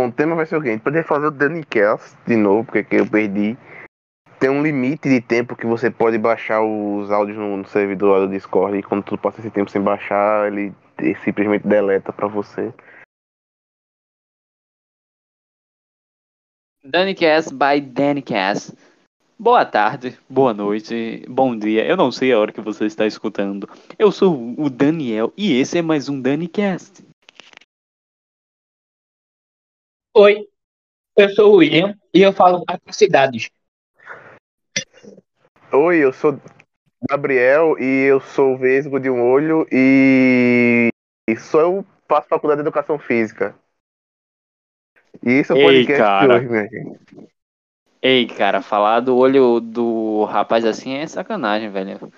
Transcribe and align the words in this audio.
bom, 0.00 0.08
o 0.08 0.12
tema 0.12 0.34
vai 0.34 0.46
ser 0.46 0.56
o 0.56 0.64
gente 0.64 0.80
poderia 0.80 1.06
fazer 1.06 1.26
o 1.26 1.30
Danicast 1.30 2.16
de 2.26 2.36
novo, 2.36 2.64
porque 2.64 2.78
aqui 2.78 2.96
eu 2.96 3.06
perdi. 3.06 3.56
Tem 4.38 4.48
um 4.48 4.62
limite 4.62 5.08
de 5.08 5.20
tempo 5.20 5.54
que 5.54 5.66
você 5.66 5.90
pode 5.90 6.16
baixar 6.16 6.62
os 6.62 7.10
áudios 7.10 7.36
no, 7.36 7.58
no 7.58 7.66
servidor 7.66 8.26
do 8.26 8.32
Discord 8.32 8.78
e 8.78 8.82
quando 8.82 9.02
tu 9.04 9.18
passa 9.18 9.40
esse 9.40 9.50
tempo 9.50 9.70
sem 9.70 9.82
baixar, 9.82 10.50
ele, 10.50 10.72
ele 10.98 11.14
simplesmente 11.16 11.66
deleta 11.66 12.10
pra 12.10 12.26
você. 12.26 12.72
Danicast 16.82 17.52
by 17.52 17.78
Danicast. 17.82 18.74
Boa 19.38 19.66
tarde, 19.66 20.18
boa 20.28 20.54
noite, 20.54 21.24
bom 21.28 21.56
dia. 21.56 21.84
Eu 21.84 21.96
não 21.96 22.10
sei 22.10 22.32
a 22.32 22.38
hora 22.38 22.52
que 22.52 22.60
você 22.62 22.86
está 22.86 23.06
escutando. 23.06 23.68
Eu 23.98 24.10
sou 24.10 24.54
o 24.58 24.70
Daniel 24.70 25.32
e 25.36 25.58
esse 25.60 25.76
é 25.76 25.82
mais 25.82 26.08
um 26.08 26.20
Danicast. 26.20 27.09
Oi, 30.12 30.48
eu 31.16 31.28
sou 31.30 31.52
o 31.52 31.56
William 31.58 31.96
e 32.12 32.20
eu 32.20 32.32
falo 32.32 32.64
atrocidades. 32.66 33.48
Oi, 35.72 35.98
eu 35.98 36.12
sou 36.12 36.36
Gabriel 37.08 37.78
e 37.78 38.06
eu 38.06 38.20
sou 38.20 38.58
vesgo 38.58 38.98
de 38.98 39.08
um 39.08 39.22
olho 39.22 39.68
e, 39.70 40.88
e 41.28 41.36
só 41.36 41.60
eu 41.60 41.86
faço 42.08 42.26
faculdade 42.26 42.60
de 42.60 42.66
educação 42.66 42.98
física. 42.98 43.54
E 45.24 45.30
esse 45.30 45.52
é 45.52 45.54
o 45.54 45.58
Ei, 45.58 45.64
podcast 45.64 46.02
cara. 46.02 46.26
de 46.26 46.34
hoje, 46.40 46.48
minha 46.48 46.68
gente. 46.68 47.30
Ei, 48.02 48.26
cara, 48.26 48.60
falar 48.60 48.98
do 48.98 49.16
olho 49.16 49.60
do 49.60 50.24
rapaz 50.24 50.64
assim 50.64 50.94
é 50.94 51.06
sacanagem, 51.06 51.70
velho. 51.70 52.12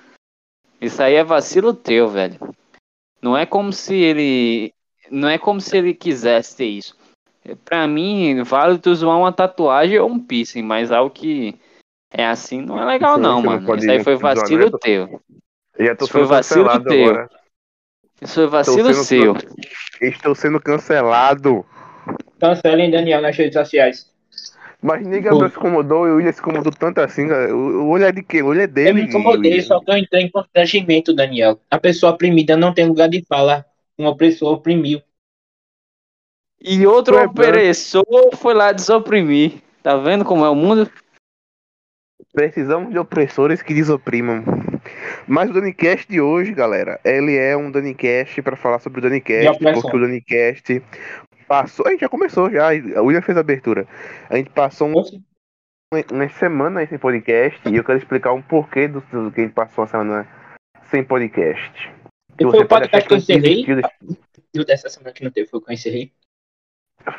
Isso 0.81 1.03
aí 1.03 1.15
é 1.15 1.23
vacilo 1.23 1.75
teu, 1.75 2.09
velho. 2.09 2.39
Não 3.21 3.37
é 3.37 3.45
como 3.45 3.71
se 3.71 3.95
ele. 3.95 4.73
Não 5.11 5.29
é 5.29 5.37
como 5.37 5.61
se 5.61 5.77
ele 5.77 5.93
quisesse 5.93 6.57
ter 6.57 6.65
isso. 6.65 7.02
Pra 7.65 7.87
mim, 7.89 8.43
vale 8.43 8.79
tu 8.79 8.95
zoar 8.95 9.19
uma 9.19 9.33
tatuagem 9.33 9.99
ou 9.99 10.09
um 10.09 10.19
piercing, 10.19 10.63
mas 10.63 10.93
algo 10.93 11.11
que 11.11 11.57
é 12.13 12.25
assim 12.27 12.61
não 12.63 12.81
é 12.81 12.85
legal, 12.85 13.19
não, 13.19 13.43
não 13.43 13.51
mano. 13.59 13.77
Isso 13.77 13.91
aí 13.91 14.05
foi 14.05 14.17
zoar, 14.17 14.37
vacilo 14.37 14.71
não 14.71 14.77
é? 14.77 14.81
teu. 14.81 15.21
Eu 15.79 15.87
já 15.87 15.97
tô 15.97 16.05
Isso 16.05 16.13
foi 16.13 16.25
vacilo 16.25 16.83
teu. 16.83 17.05
agora. 17.07 17.31
Isso 18.21 18.35
foi 18.35 18.47
vacilo 18.47 18.95
sendo 18.95 19.05
seu. 19.05 19.37
Estou 20.01 20.35
sendo 20.35 20.61
cancelado. 20.61 21.67
Cancelem 22.39 22.91
Daniel 22.91 23.21
nas 23.21 23.37
redes 23.37 23.55
sociais. 23.55 24.13
Mas 24.81 25.07
nem 25.07 25.23
Gabriel 25.23 25.49
se 25.49 25.57
incomodou 25.57 26.09
e 26.09 26.11
o 26.11 26.17
William 26.17 26.33
se 26.33 26.41
incomodou 26.41 26.73
tanto 26.73 27.01
assim, 27.01 27.29
cara. 27.29 27.55
O, 27.55 27.89
olho 27.89 28.05
é 28.05 28.11
de 28.11 28.23
quê? 28.23 28.43
O 28.43 28.47
olho 28.47 28.61
é 28.61 28.65
Eu 28.65 28.69
dele. 28.69 28.93
me 28.95 29.03
incomodei, 29.03 29.53
William. 29.53 29.67
só 29.67 29.81
que 29.81 29.91
eu 29.91 29.97
entrei 29.97 30.23
em 30.23 30.31
constrangimento, 30.31 31.15
Daniel. 31.15 31.61
A 31.71 31.79
pessoa 31.79 32.13
oprimida 32.13 32.57
não 32.57 32.75
tem 32.75 32.87
lugar 32.87 33.09
de 33.09 33.25
fala. 33.29 33.65
Um 33.97 34.07
opressor 34.07 34.53
oprimiu. 34.55 35.01
E 36.65 36.87
outro 36.87 37.15
Tu 37.15 37.19
é 37.19 37.27
branco. 37.27 37.51
opressor 37.51 38.37
foi 38.37 38.55
lá 38.55 38.71
desoprimir. 38.71 39.55
Tá 39.83 39.97
vendo 39.97 40.25
como 40.25 40.45
é 40.45 40.49
o 40.49 40.55
mundo? 40.55 40.89
Precisamos 42.33 42.93
de 42.93 42.99
opressores 42.99 43.61
que 43.61 43.75
desoprimam. 43.75 44.45
Mas 45.27 45.51
o 45.51 45.53
Danicast 45.53 46.09
de 46.09 46.21
hoje, 46.21 46.53
galera, 46.53 47.01
ele 47.05 47.37
é 47.37 47.57
um 47.57 47.71
Danicast 47.71 48.41
pra 48.43 48.57
falar 48.57 48.79
sobre 48.79 49.01
o 49.01 49.03
Danicast, 49.03 49.59
porque 49.59 49.97
o 49.97 50.01
Danicast 50.01 50.83
passou. 51.49 51.87
A 51.87 51.91
gente 51.91 52.01
já 52.01 52.09
começou 52.09 52.51
já, 52.51 52.69
a 52.69 53.03
William 53.03 53.23
fez 53.23 53.37
a 53.37 53.41
abertura. 53.41 53.87
A 54.31 54.37
gente 54.37 54.51
passou 54.51 54.89
um, 54.89 55.03
uma 56.13 56.29
semana 56.29 56.87
sem 56.87 56.99
podcast 56.99 57.61
e 57.69 57.77
eu 57.77 57.85
quero 57.85 57.99
explicar 57.99 58.33
um 58.33 58.41
porquê 58.41 58.89
do, 58.89 59.01
do 59.01 59.31
que 59.31 59.41
a 59.41 59.45
gente 59.45 59.55
passou 59.55 59.83
uma 59.83 59.91
semana 59.91 60.29
sem 60.91 61.03
podcast. 61.03 61.91
E 62.39 62.45
você 62.45 62.57
foi 62.57 62.65
o 62.65 62.69
podcast 62.69 63.09
que 63.09 63.15
eu 63.15 63.19
encerrei. 63.19 63.67
dessa 64.67 64.89
semana 64.89 65.13
que 65.13 65.25
não 65.25 65.31
teve 65.31 65.49
foi 65.49 65.59
o 65.61 65.63
que 65.63 65.71
eu 65.71 65.75
encerrei. 65.75 66.13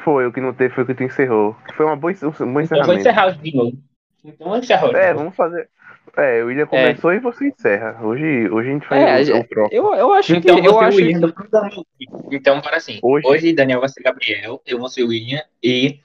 Foi, 0.03 0.25
o 0.27 0.31
que 0.31 0.41
não 0.41 0.53
teve 0.53 0.73
foi 0.73 0.83
o 0.83 0.87
que 0.87 0.93
tu 0.95 1.03
encerrou. 1.03 1.55
Foi 1.75 1.85
uma 1.85 1.95
boa, 1.95 2.13
um 2.13 2.53
bom 2.53 2.61
Então 2.61 2.77
eu 2.77 2.85
vou 2.85 2.93
encerramento. 2.93 2.99
encerrar 2.99 3.29
de 3.31 3.55
novo. 3.55 3.77
Então 4.23 4.45
eu 4.47 4.49
vou 4.51 4.57
encerrar 4.57 4.87
de 4.89 4.95
É, 4.95 5.13
vamos 5.13 5.35
fazer. 5.35 5.69
É, 6.15 6.43
o 6.43 6.47
William 6.47 6.67
começou 6.67 7.11
e 7.13 7.19
você 7.19 7.47
encerra. 7.47 7.99
Hoje, 8.05 8.47
hoje 8.49 8.69
a 8.69 8.73
gente 8.73 8.85
faz 8.87 9.01
É, 9.01 9.21
o, 9.21 9.23
já- 9.25 9.39
o 9.39 9.47
troco. 9.47 9.73
Eu, 9.73 9.95
eu 9.95 10.13
acho 10.13 10.35
Então 10.35 10.61
que. 10.61 10.67
Eu 10.67 10.81
é 10.81 10.85
acho 10.85 10.97
William 10.97 11.31
que... 11.31 12.35
Então, 12.35 12.61
para 12.61 12.77
assim. 12.77 12.99
Hoje- 13.01 13.27
Hoje... 13.27 13.53
Daniel 13.53 13.79
vai 13.79 13.89
ser 13.89 14.03
Gabriel, 14.03 14.61
eu 14.65 14.77
vou 14.77 14.89
ser 14.89 15.03
o 15.03 15.07
William 15.07 15.41
e 15.63 15.99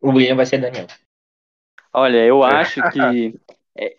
o 0.00 0.10
William 0.10 0.36
vai 0.36 0.46
ser 0.46 0.58
Daniel. 0.58 0.86
Olha, 1.92 2.18
eu 2.18 2.42
acho 2.44 2.82
que 2.90 3.00
é, 3.00 3.32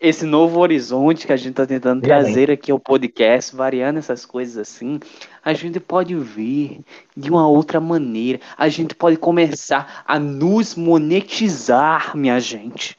esse 0.00 0.24
novo 0.24 0.60
horizonte 0.60 1.26
que 1.26 1.32
a 1.32 1.36
gente 1.36 1.54
tá 1.54 1.66
tentando 1.66 2.02
trazer 2.02 2.50
aqui 2.52 2.70
ao 2.70 2.78
podcast, 2.78 3.54
variando 3.56 3.98
essas 3.98 4.24
coisas 4.24 4.56
assim, 4.56 5.00
a 5.44 5.52
gente 5.54 5.80
pode 5.80 6.14
ver 6.14 6.80
de 7.16 7.28
uma 7.30 7.48
outra 7.48 7.80
maneira. 7.80 8.40
A 8.56 8.68
gente 8.68 8.94
pode 8.94 9.16
começar 9.16 10.04
a 10.06 10.20
nos 10.20 10.76
monetizar, 10.76 12.16
minha 12.16 12.38
gente. 12.38 12.96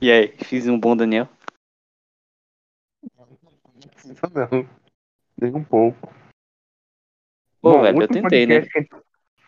E 0.00 0.10
aí, 0.10 0.28
fiz 0.44 0.68
um 0.68 0.78
bom 0.78 0.96
Daniel? 0.96 1.28
Não, 4.34 4.66
nem 5.40 5.54
um 5.54 5.64
pouco. 5.64 6.12
Pô, 7.60 7.72
Bom, 7.72 7.82
velho, 7.82 8.02
eu 8.02 8.08
tentei, 8.08 8.46
né? 8.46 8.60
podcast 8.60 8.88
que- 8.88 9.02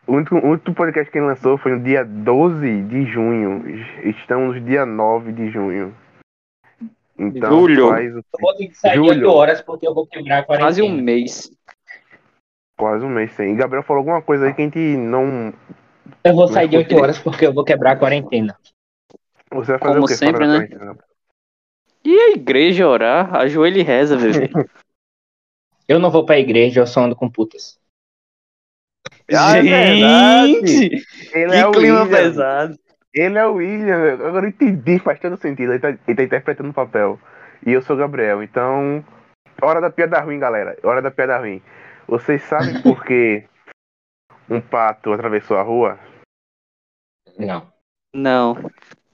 O 0.06 0.12
último, 0.16 0.40
o 0.40 0.50
último 0.50 0.74
podcast 0.74 1.10
que 1.10 1.18
ele 1.18 1.26
lançou 1.26 1.56
foi 1.58 1.72
no 1.76 1.82
dia 1.82 2.04
12 2.04 2.82
de 2.82 3.06
junho. 3.06 3.64
Estamos 4.04 4.56
no 4.56 4.60
dia 4.60 4.84
9 4.84 5.32
de 5.32 5.50
junho. 5.50 5.96
Então, 7.18 7.50
Julho. 7.50 7.88
faz 7.88 8.14
Eu 8.14 8.22
vou 8.40 8.54
ter 8.56 8.68
que 8.68 8.74
sair 8.76 8.96
Julho. 8.96 9.10
8 9.10 9.28
horas 9.30 9.62
porque 9.62 9.86
eu 9.86 9.94
vou 9.94 10.06
quebrar 10.06 10.38
a 10.38 10.42
quarentena. 10.42 10.66
Quase 10.68 10.82
um 10.82 10.90
mês. 10.90 11.50
quase 12.76 13.04
um 13.04 13.08
mês 13.08 13.32
sem. 13.32 13.52
E 13.52 13.56
Gabriel 13.56 13.82
falou 13.84 14.00
alguma 14.00 14.20
coisa 14.22 14.46
aí 14.46 14.54
que 14.54 14.62
a 14.62 14.64
gente 14.64 14.78
não. 14.78 15.52
Eu 16.24 16.34
vou 16.34 16.48
sair 16.48 16.68
de 16.68 16.76
Mas 16.76 16.86
8 16.86 16.96
horas 17.00 17.18
porque 17.18 17.46
eu 17.46 17.52
vou 17.54 17.64
quebrar 17.64 17.92
a 17.92 17.96
quarentena. 17.96 18.56
Você 19.52 19.72
vai 19.72 19.78
fazer 19.78 19.92
Como 19.94 20.04
o 20.04 20.08
quê? 20.08 20.14
sempre, 20.14 20.46
né? 20.46 20.68
E 22.04 22.18
a 22.18 22.30
igreja 22.32 22.86
orar, 22.88 23.34
ajoelha 23.36 23.78
e 23.78 23.82
reza, 23.82 24.16
bebê. 24.16 24.50
Eu 25.86 25.98
não 25.98 26.10
vou 26.10 26.24
pra 26.24 26.38
igreja, 26.38 26.80
eu 26.80 26.86
só 26.86 27.02
ando 27.02 27.14
com 27.14 27.30
putas. 27.30 27.78
Ah, 29.30 29.58
é 29.58 29.62
gente! 29.62 31.04
Ele 31.34 31.50
Que 31.50 31.56
é 31.56 31.66
o 31.66 31.72
clima 31.72 32.02
William. 32.04 32.08
pesado. 32.08 32.78
Ele 33.14 33.38
é 33.38 33.46
o 33.46 33.54
William. 33.54 34.14
Agora 34.14 34.46
eu 34.46 34.50
entendi, 34.50 34.98
faz 34.98 35.20
todo 35.20 35.36
sentido. 35.36 35.72
Ele 35.72 35.78
tá, 35.78 35.90
ele 35.90 36.16
tá 36.16 36.22
interpretando 36.24 36.70
o 36.70 36.74
papel. 36.74 37.18
E 37.64 37.72
eu 37.72 37.80
sou 37.80 37.94
o 37.94 37.98
Gabriel. 37.98 38.42
Então, 38.42 39.04
hora 39.62 39.80
da 39.80 39.90
piada 39.90 40.20
ruim, 40.20 40.38
galera. 40.38 40.76
Hora 40.82 41.00
da 41.00 41.10
piada 41.10 41.38
ruim. 41.38 41.62
Vocês 42.08 42.42
sabem 42.42 42.82
por 42.82 43.04
que 43.04 43.44
um 44.50 44.60
pato 44.60 45.12
atravessou 45.12 45.56
a 45.56 45.62
rua? 45.62 45.98
Não. 47.38 47.72
Não. 48.12 48.70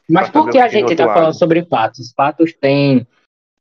Mas 0.08 0.30
Pra 0.30 0.42
por 0.42 0.50
que 0.50 0.58
a 0.58 0.68
gente 0.68 0.96
tá 0.96 1.12
falando 1.12 1.38
sobre 1.38 1.64
patos? 1.64 2.12
Patos 2.12 2.54
têm 2.54 3.06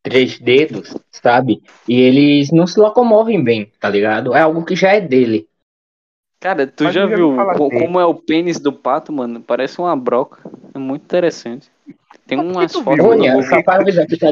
três 0.01 0.39
dedos, 0.39 0.97
sabe? 1.11 1.61
E 1.87 1.99
eles 1.99 2.51
não 2.51 2.65
se 2.65 2.79
locomovem 2.79 3.43
bem, 3.43 3.71
tá 3.79 3.89
ligado? 3.89 4.33
É 4.33 4.41
algo 4.41 4.65
que 4.65 4.75
já 4.75 4.93
é 4.93 5.01
dele. 5.01 5.48
Cara, 6.39 6.65
tu 6.65 6.85
Mas 6.85 6.93
já 6.93 7.05
viu 7.05 7.35
co- 7.35 7.67
assim. 7.67 7.79
como 7.79 7.99
é 7.99 8.05
o 8.05 8.15
pênis 8.15 8.59
do 8.59 8.71
pato, 8.71 9.11
mano? 9.11 9.41
Parece 9.41 9.79
uma 9.79 9.95
broca. 9.95 10.39
É 10.73 10.77
muito 10.79 11.03
interessante. 11.03 11.69
Tem 12.25 12.37
Mas 12.37 12.47
umas 12.55 12.73
fotos 12.73 13.05
Olha, 13.05 13.43
só 13.43 13.61
para 13.61 13.81
avisar 13.81 14.05
que 14.07 14.17
tá. 14.17 14.27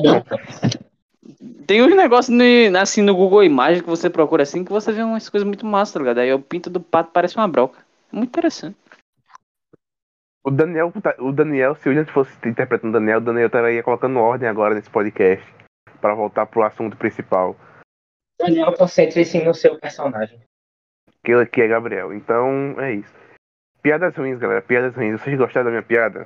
Tem 1.65 1.83
uns 1.83 1.93
negócios 1.93 2.35
no- 2.35 2.77
assim 2.79 3.01
no 3.01 3.13
Google 3.13 3.43
Imagens 3.43 3.81
que 3.81 3.89
você 3.89 4.09
procura 4.09 4.43
assim 4.43 4.63
que 4.63 4.71
você 4.71 4.91
vê 4.93 5.03
umas 5.03 5.27
coisas 5.27 5.45
muito 5.45 5.65
massas, 5.65 5.93
tá 5.93 5.99
ligado? 5.99 6.19
Aí 6.19 6.33
o 6.33 6.39
pinto 6.39 6.69
do 6.69 6.79
pato 6.79 7.11
parece 7.11 7.35
uma 7.35 7.47
broca. 7.47 7.79
É 8.11 8.15
muito 8.15 8.29
interessante. 8.29 8.77
O 10.45 10.49
Daniel, 10.49 10.93
tá- 11.01 11.15
o 11.19 11.33
Daniel, 11.33 11.75
se 11.75 11.89
o 11.89 12.05
fosse 12.05 12.31
interpretando 12.47 12.91
o 12.91 12.99
Daniel, 12.99 13.17
o 13.17 13.21
Daniel 13.21 13.47
estaria 13.47 13.83
colocando 13.83 14.17
ordem 14.19 14.47
agora 14.47 14.73
nesse 14.75 14.89
podcast. 14.89 15.45
Pra 15.99 16.15
voltar 16.15 16.45
pro 16.45 16.63
assunto 16.63 16.95
principal. 16.95 17.53
Daniel, 18.39 18.71
concentre-se 18.71 19.43
no 19.43 19.53
seu 19.53 19.77
personagem. 19.77 20.39
Que, 21.27 21.45
que 21.47 21.61
é 21.61 21.67
Gabriel. 21.67 22.13
Então, 22.13 22.79
é 22.79 22.93
isso. 22.93 23.13
Piadas 23.81 24.15
ruins, 24.15 24.39
galera. 24.39 24.61
Piadas 24.61 24.95
ruins. 24.95 25.19
Vocês 25.21 25.37
gostaram 25.37 25.65
da 25.65 25.71
minha 25.71 25.83
piada? 25.83 26.25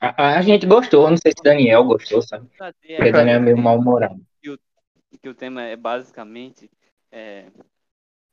A, 0.00 0.38
a 0.38 0.42
gente 0.42 0.66
gostou, 0.66 1.08
não 1.08 1.16
sei 1.16 1.30
se 1.30 1.40
Daniel 1.40 1.84
gostou, 1.84 2.20
sabe? 2.20 2.48
Porque 2.48 3.12
Daniel 3.12 3.36
é 3.36 3.38
meio 3.38 3.56
mal-humorado. 3.56 4.20
que 4.42 5.28
o 5.28 5.34
tema 5.34 5.62
é 5.62 5.76
basicamente 5.76 6.68
é, 7.12 7.46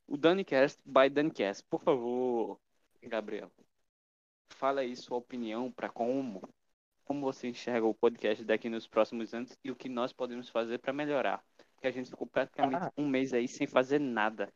o 0.08 0.18
Danicast 0.18 0.82
by 0.84 1.08
Danicast. 1.08 1.64
Por 1.70 1.80
favor, 1.84 2.60
Gabriel, 3.04 3.52
fala 4.56 4.82
aí 4.82 4.96
sua 4.96 5.18
opinião 5.20 5.72
para 5.72 5.88
como 5.88 6.42
como 7.06 7.22
você 7.22 7.50
enxerga 7.50 7.86
o 7.86 7.94
podcast 7.94 8.44
daqui 8.44 8.70
nos 8.70 8.88
próximos 8.88 9.34
anos 9.34 9.56
e 9.64 9.70
o 9.70 9.76
que 9.76 9.88
nós 9.90 10.12
podemos 10.14 10.50
fazer 10.50 10.80
para 10.80 10.94
melhorar. 10.94 11.44
Porque 11.76 11.88
a 11.88 11.92
gente 11.92 12.10
ficou 12.10 12.26
praticamente 12.26 12.86
Ah. 12.86 12.92
um 12.98 13.08
mês 13.08 13.34
aí 13.34 13.48
sem 13.48 13.68
fazer 13.68 14.00
nada. 14.00 14.50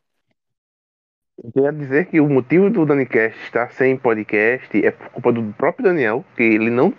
Eu 1.42 1.52
queria 1.52 1.72
dizer 1.72 2.06
que 2.06 2.20
o 2.20 2.28
motivo 2.28 2.70
do 2.70 2.86
Danicast 2.86 3.38
estar 3.42 3.70
sem 3.70 3.96
podcast 3.96 4.84
é 4.84 4.90
por 4.90 5.10
culpa 5.10 5.32
do 5.32 5.52
próprio 5.52 5.84
Daniel, 5.84 6.24
que 6.34 6.42
ele 6.42 6.70
não 6.70 6.94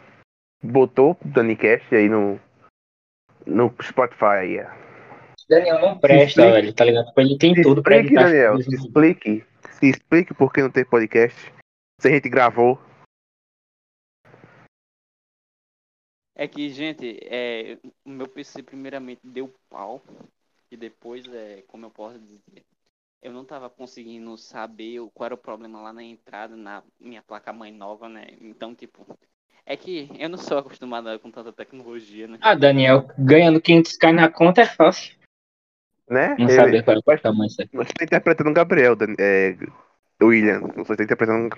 botou 0.64 1.18
o 1.24 1.28
Danicast 1.28 1.94
aí 1.96 2.08
no, 2.08 2.40
no 3.46 3.74
Spotify. 3.82 4.64
Daniel 5.50 5.82
não 5.82 5.98
presta, 5.98 6.42
explique. 6.42 6.52
velho, 6.52 6.74
tá 6.74 6.86
ligado? 6.86 7.12
Ele 7.18 7.38
tem 7.38 7.56
Se 7.56 7.62
tudo 7.64 7.82
pra 7.82 7.96
explique. 7.98 8.16
Daniel. 8.16 8.62
Se 8.62 8.76
explique. 8.76 9.46
Se 9.72 9.90
explique 9.90 10.34
por 10.34 10.52
que 10.54 10.62
não 10.62 10.70
tem 10.72 10.86
podcast. 10.86 11.54
Se 12.00 12.08
a 12.08 12.12
gente 12.12 12.30
gravou. 12.30 12.80
É 16.36 16.48
que, 16.48 16.70
gente, 16.70 17.18
é, 17.24 17.80
o 18.06 18.10
meu 18.10 18.28
PC 18.28 18.62
primeiramente 18.62 19.22
deu 19.24 19.52
pau. 19.70 20.04
E 20.70 20.78
depois, 20.78 21.26
é, 21.34 21.64
como 21.68 21.86
eu 21.86 21.90
posso 21.90 22.20
dizer, 22.20 22.64
eu 23.22 23.32
não 23.34 23.44
tava 23.46 23.70
conseguindo 23.70 24.38
saber 24.38 25.00
o- 25.00 25.10
qual 25.10 25.26
era 25.26 25.36
o 25.36 25.38
problema 25.38 25.82
lá 25.82 25.92
na 25.94 26.04
entrada, 26.04 26.56
na 26.56 26.84
minha 27.00 27.22
placa-mãe 27.22 27.72
nova, 27.72 28.08
né? 28.08 28.28
Então, 28.42 28.74
tipo, 28.76 29.06
é 29.66 29.76
que 29.76 30.10
eu 30.18 30.30
não 30.30 30.38
sou 30.38 30.58
acostumado 30.58 31.18
com 31.20 31.32
tanta 31.32 31.52
tecnologia, 31.52 32.28
né? 32.28 32.38
Ah, 32.42 32.56
Daniel, 32.56 33.10
ganhando 33.18 33.62
500k 33.62 34.12
na 34.14 34.30
conta 34.30 34.62
é 34.62 34.66
fácil. 34.66 35.16
Né? 36.10 36.36
Não 36.40 36.46
Ele- 36.46 36.54
saber 36.56 36.84
qual 36.84 36.96
é 36.96 37.00
o 37.00 37.04
mas- 37.06 37.22
tamanho 37.22 37.50
certo. 37.50 37.72
Você 37.74 37.92
tá 37.94 38.06
interpretando 38.06 38.50
o 38.50 38.54
Gabriel, 38.54 38.96
Dan- 38.96 39.16
é, 39.20 39.58
William. 40.24 40.62
Você 40.78 40.96
tá 40.96 41.04
interpretando. 41.04 41.50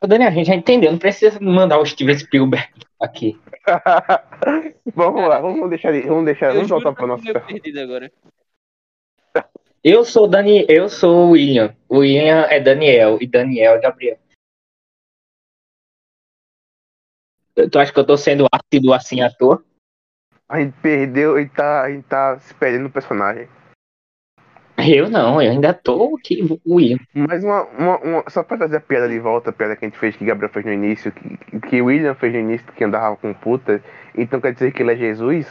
Ô, 0.00 0.06
Daniel, 0.06 0.28
a 0.28 0.32
gente 0.32 0.46
já 0.46 0.54
entendeu, 0.54 0.92
não 0.92 0.98
precisa 0.98 1.40
mandar 1.40 1.80
o 1.80 1.86
Steven 1.86 2.16
Spielberg 2.16 2.68
aqui. 3.00 3.36
vamos 4.94 5.28
lá, 5.28 5.40
vamos 5.40 5.68
deixar 5.68 5.92
ele. 5.92 6.06
Vamos 6.06 6.26
deixar. 6.26 6.48
Eu 6.54 6.54
Vamos 6.64 6.68
voltar 6.70 6.92
para 6.92 7.02
eu 7.04 7.08
nossa. 7.08 7.22
meio 7.24 7.40
perdido 7.44 7.80
agora. 7.80 8.12
Eu 9.88 10.04
sou 10.04 10.26
Dani, 10.26 10.66
eu 10.68 10.88
sou 10.88 11.28
o 11.28 11.30
William. 11.30 11.72
O 11.88 11.98
William 11.98 12.40
é 12.50 12.58
Daniel 12.58 13.18
e 13.20 13.26
Daniel 13.28 13.74
é 13.74 13.80
Gabriel. 13.80 14.18
Tu 17.54 17.78
acha 17.78 17.92
que 17.92 18.00
eu 18.00 18.04
tô 18.04 18.16
sendo 18.16 18.46
ácido 18.50 18.92
assim 18.92 19.20
à 19.20 19.30
toa? 19.30 19.62
A 20.48 20.58
gente 20.60 20.74
perdeu 20.82 21.38
e 21.38 21.48
tá, 21.48 21.82
a 21.84 21.90
gente 21.92 22.02
tá 22.02 22.36
se 22.40 22.52
perdendo 22.54 22.82
no 22.82 22.90
personagem. 22.90 23.48
Eu 24.76 25.08
não, 25.08 25.40
eu 25.40 25.52
ainda 25.52 25.72
tô 25.72 26.16
aqui, 26.16 26.42
o 26.64 26.74
William. 26.74 26.98
Mas 27.14 27.44
uma, 27.44 27.62
uma, 27.66 27.98
uma- 27.98 28.24
Só 28.28 28.42
pra 28.42 28.58
trazer 28.58 28.78
a 28.78 28.80
piada 28.80 29.08
de 29.08 29.20
volta, 29.20 29.50
a 29.50 29.52
piada 29.52 29.76
que 29.76 29.84
a 29.84 29.88
gente 29.88 29.98
fez, 30.00 30.16
que 30.16 30.24
Gabriel 30.24 30.52
fez 30.52 30.66
no 30.66 30.72
início, 30.72 31.12
que, 31.12 31.60
que 31.60 31.80
William 31.80 32.16
fez 32.16 32.32
no 32.32 32.40
início, 32.40 32.66
que 32.72 32.82
andava 32.82 33.16
com 33.16 33.32
puta. 33.32 33.80
Então 34.16 34.40
quer 34.40 34.52
dizer 34.52 34.72
que 34.72 34.82
ele 34.82 34.94
é 34.94 34.96
Jesus? 34.96 35.46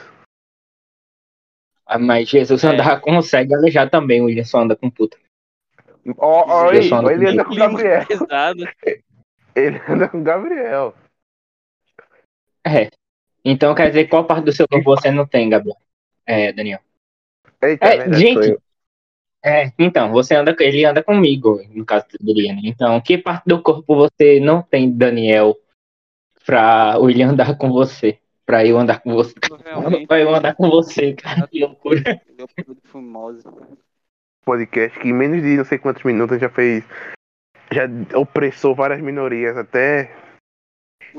Ah, 1.85 1.99
Mas 1.99 2.29
Jesus 2.29 2.63
É. 2.63 2.67
andava 2.67 2.99
com 2.99 3.21
cego 3.21 3.51
e 3.53 3.55
aleijado 3.55 3.91
também, 3.91 4.21
o 4.21 4.25
William 4.25 4.43
só 4.43 4.59
anda 4.59 4.75
com 4.75 4.89
puta. 4.89 5.17
Ó, 6.17 6.65
Eu 6.67 6.73
ele, 6.73 6.89
só 6.89 6.97
ando 6.97 7.11
ele 7.11 7.25
com 7.25 7.31
anda 7.31 7.45
com 7.45 7.55
Gabriel. 7.55 8.01
Ele 9.55 9.81
anda 9.87 10.09
com 10.09 10.21
Gabriel. 10.21 10.93
É. 12.67 12.89
Então 13.43 13.73
quer 13.73 13.87
dizer 13.87 14.09
qual 14.09 14.25
parte 14.25 14.43
do 14.43 14.51
seu 14.51 14.67
corpo 14.67 14.95
você 14.95 15.09
não 15.11 15.25
tem, 15.25 15.49
Gabriel? 15.49 15.77
É, 16.25 16.51
Daniel. 16.51 16.79
Eita, 17.61 17.85
É, 17.85 18.13
gente. 18.13 18.57
É, 19.41 19.71
então, 19.77 20.11
você 20.11 20.35
anda, 20.35 20.55
ele 20.59 20.83
anda 20.83 21.03
comigo, 21.03 21.61
no 21.69 21.85
caso 21.85 22.05
do 22.19 22.31
William. 22.31 22.57
Então, 22.63 22.99
que 22.99 23.15
parte 23.17 23.45
do 23.45 23.61
corpo 23.61 23.95
você 23.95 24.39
não 24.39 24.63
tem, 24.63 24.91
Daniel, 24.91 25.55
pra 26.43 26.97
o 26.99 27.03
William 27.03 27.29
andar 27.29 27.55
com 27.55 27.71
você? 27.71 28.19
Pra 28.45 28.65
eu 28.65 28.77
andar 28.77 29.01
com 29.01 29.13
você? 29.13 29.33
Provavelmente 29.39 30.05
Pra 30.07 30.19
eu 30.19 30.33
andar 30.33 30.55
com 30.55 30.69
você, 30.69 31.13
cara, 31.13 31.47
que 31.47 31.59
loucura. 31.59 32.21
podcast 34.45 34.99
que 34.99 35.07
em 35.09 35.13
menos 35.13 35.41
de 35.41 35.57
não 35.57 35.65
sei 35.65 35.79
quantos 35.79 36.03
minutos 36.03 36.39
já 36.39 36.49
fez. 36.49 36.83
Já 37.71 37.85
opressou 38.17 38.75
várias 38.75 39.01
minorias 39.01 39.57
até. 39.57 40.15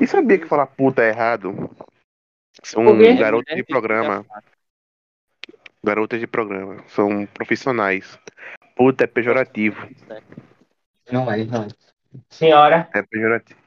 E 0.01 0.07
sabia 0.07 0.39
que 0.39 0.47
falar 0.47 0.67
puta 0.67 1.03
é 1.03 1.09
errado? 1.09 1.71
São 2.63 2.85
garotos 3.17 3.55
de 3.55 3.65
programa. 3.65 4.25
Garotas 5.83 6.21
de 6.21 6.27
programa. 6.27 6.83
São 6.89 7.27
profissionais. 7.27 8.19
Puta 8.77 9.05
é 9.05 9.07
pejorativo. 9.07 9.89
Não 11.11 11.31
é, 11.31 11.45
não 11.45 11.65
é. 11.65 11.69
Senhora, 12.31 12.89
É 12.95 13.03
pejorativo. 13.03 13.66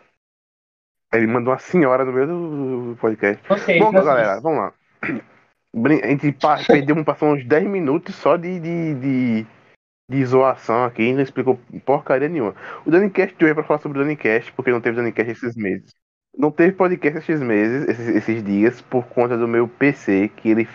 Ele 1.14 1.28
mandou 1.28 1.54
uma 1.54 1.60
senhora 1.60 2.06
no 2.06 2.12
meio 2.14 2.28
do 2.28 2.98
podcast. 3.00 3.42
vocês, 3.48 3.80
Bom, 3.80 3.92
vocês. 3.92 4.06
galera, 4.06 4.40
vamos 4.40 4.60
lá. 4.60 4.74
A 6.04 6.08
gente 6.08 6.36
perdeu, 6.68 7.04
passou 7.04 7.34
uns 7.34 7.46
10 7.46 7.68
minutos 7.68 8.16
só 8.16 8.38
de, 8.38 8.60
de, 8.60 8.96
de, 8.96 9.48
de 10.10 10.26
zoação 10.26 10.84
aqui 10.84 11.14
não 11.14 11.22
explicou 11.22 11.60
porcaria 11.86 12.28
nenhuma. 12.28 12.56
O 12.86 12.92
Danicast 12.92 13.36
hoje 13.40 13.52
é 13.52 13.54
pra 13.54 13.64
falar 13.64 13.80
sobre 13.80 14.00
o 14.00 14.02
Danicast, 14.02 14.52
porque 14.54 14.72
não 14.72 14.82
teve 14.82 14.98
Danicast 14.98 15.32
esses 15.32 15.56
meses. 15.56 15.94
Não 16.38 16.52
teve 16.52 16.72
podcast 16.74 17.20
esses 17.20 17.42
meses, 17.42 17.88
esses, 17.90 18.08
esses 18.16 18.44
dias, 18.44 18.82
por 18.82 19.06
conta 19.08 19.38
do 19.38 19.48
meu 19.48 19.68
PC, 19.68 20.32
que 20.38 20.50
ele 20.50 20.68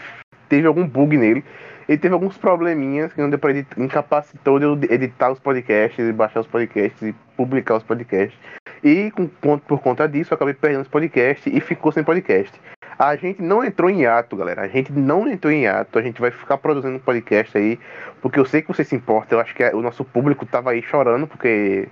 teve 0.49 0.67
algum 0.67 0.87
bug 0.87 1.17
nele. 1.17 1.45
Ele 1.89 1.99
teve 1.99 2.15
alguns 2.15 2.39
probleminhas 2.39 3.13
que 3.13 3.21
não 3.21 3.29
deu 3.29 3.39
pra 3.39 3.51
editar, 3.51 3.81
incapacitou 3.81 4.59
de 4.59 4.65
eu 4.65 4.79
editar 4.91 5.31
os 5.31 5.39
podcasts, 5.39 5.99
e 5.99 6.13
baixar 6.13 6.41
os 6.41 6.47
podcasts 6.47 7.03
e 7.03 7.15
publicar 7.37 7.77
os 7.77 7.83
podcasts. 7.83 8.39
E 8.85 9.11
com, 9.13 9.27
por 9.59 9.81
conta 9.81 10.07
disso, 10.07 10.33
eu 10.33 10.37
acabei 10.37 10.53
perdendo 10.53 10.83
os 10.83 10.89
podcasts 10.89 11.47
e 11.51 11.59
ficou 11.61 11.91
sem 11.91 12.05
podcast. 12.05 12.61
A 12.99 13.17
gente 13.17 13.41
não 13.41 13.65
entrou 13.65 13.89
em 13.89 14.05
ato, 14.05 14.37
galera. 14.37 14.61
A 14.63 14.69
gente 14.69 14.93
não 14.93 15.27
entrou 15.27 15.51
em 15.51 15.67
ato. 15.67 15.99
A 15.99 16.03
gente 16.03 16.21
vai 16.21 16.31
ficar 16.31 16.59
produzindo 16.59 16.95
um 16.95 17.01
podcast 17.01 17.57
aí. 17.57 17.79
Porque 18.21 18.39
eu 18.39 18.45
sei 18.45 18.61
que 18.61 18.69
você 18.69 18.85
se 18.85 18.95
importa. 18.95 19.35
Eu 19.35 19.41
acho 19.41 19.55
que 19.55 19.65
o 19.71 19.81
nosso 19.81 20.05
público 20.05 20.45
tava 20.45 20.71
aí 20.73 20.83
chorando 20.83 21.27
porque 21.27 21.89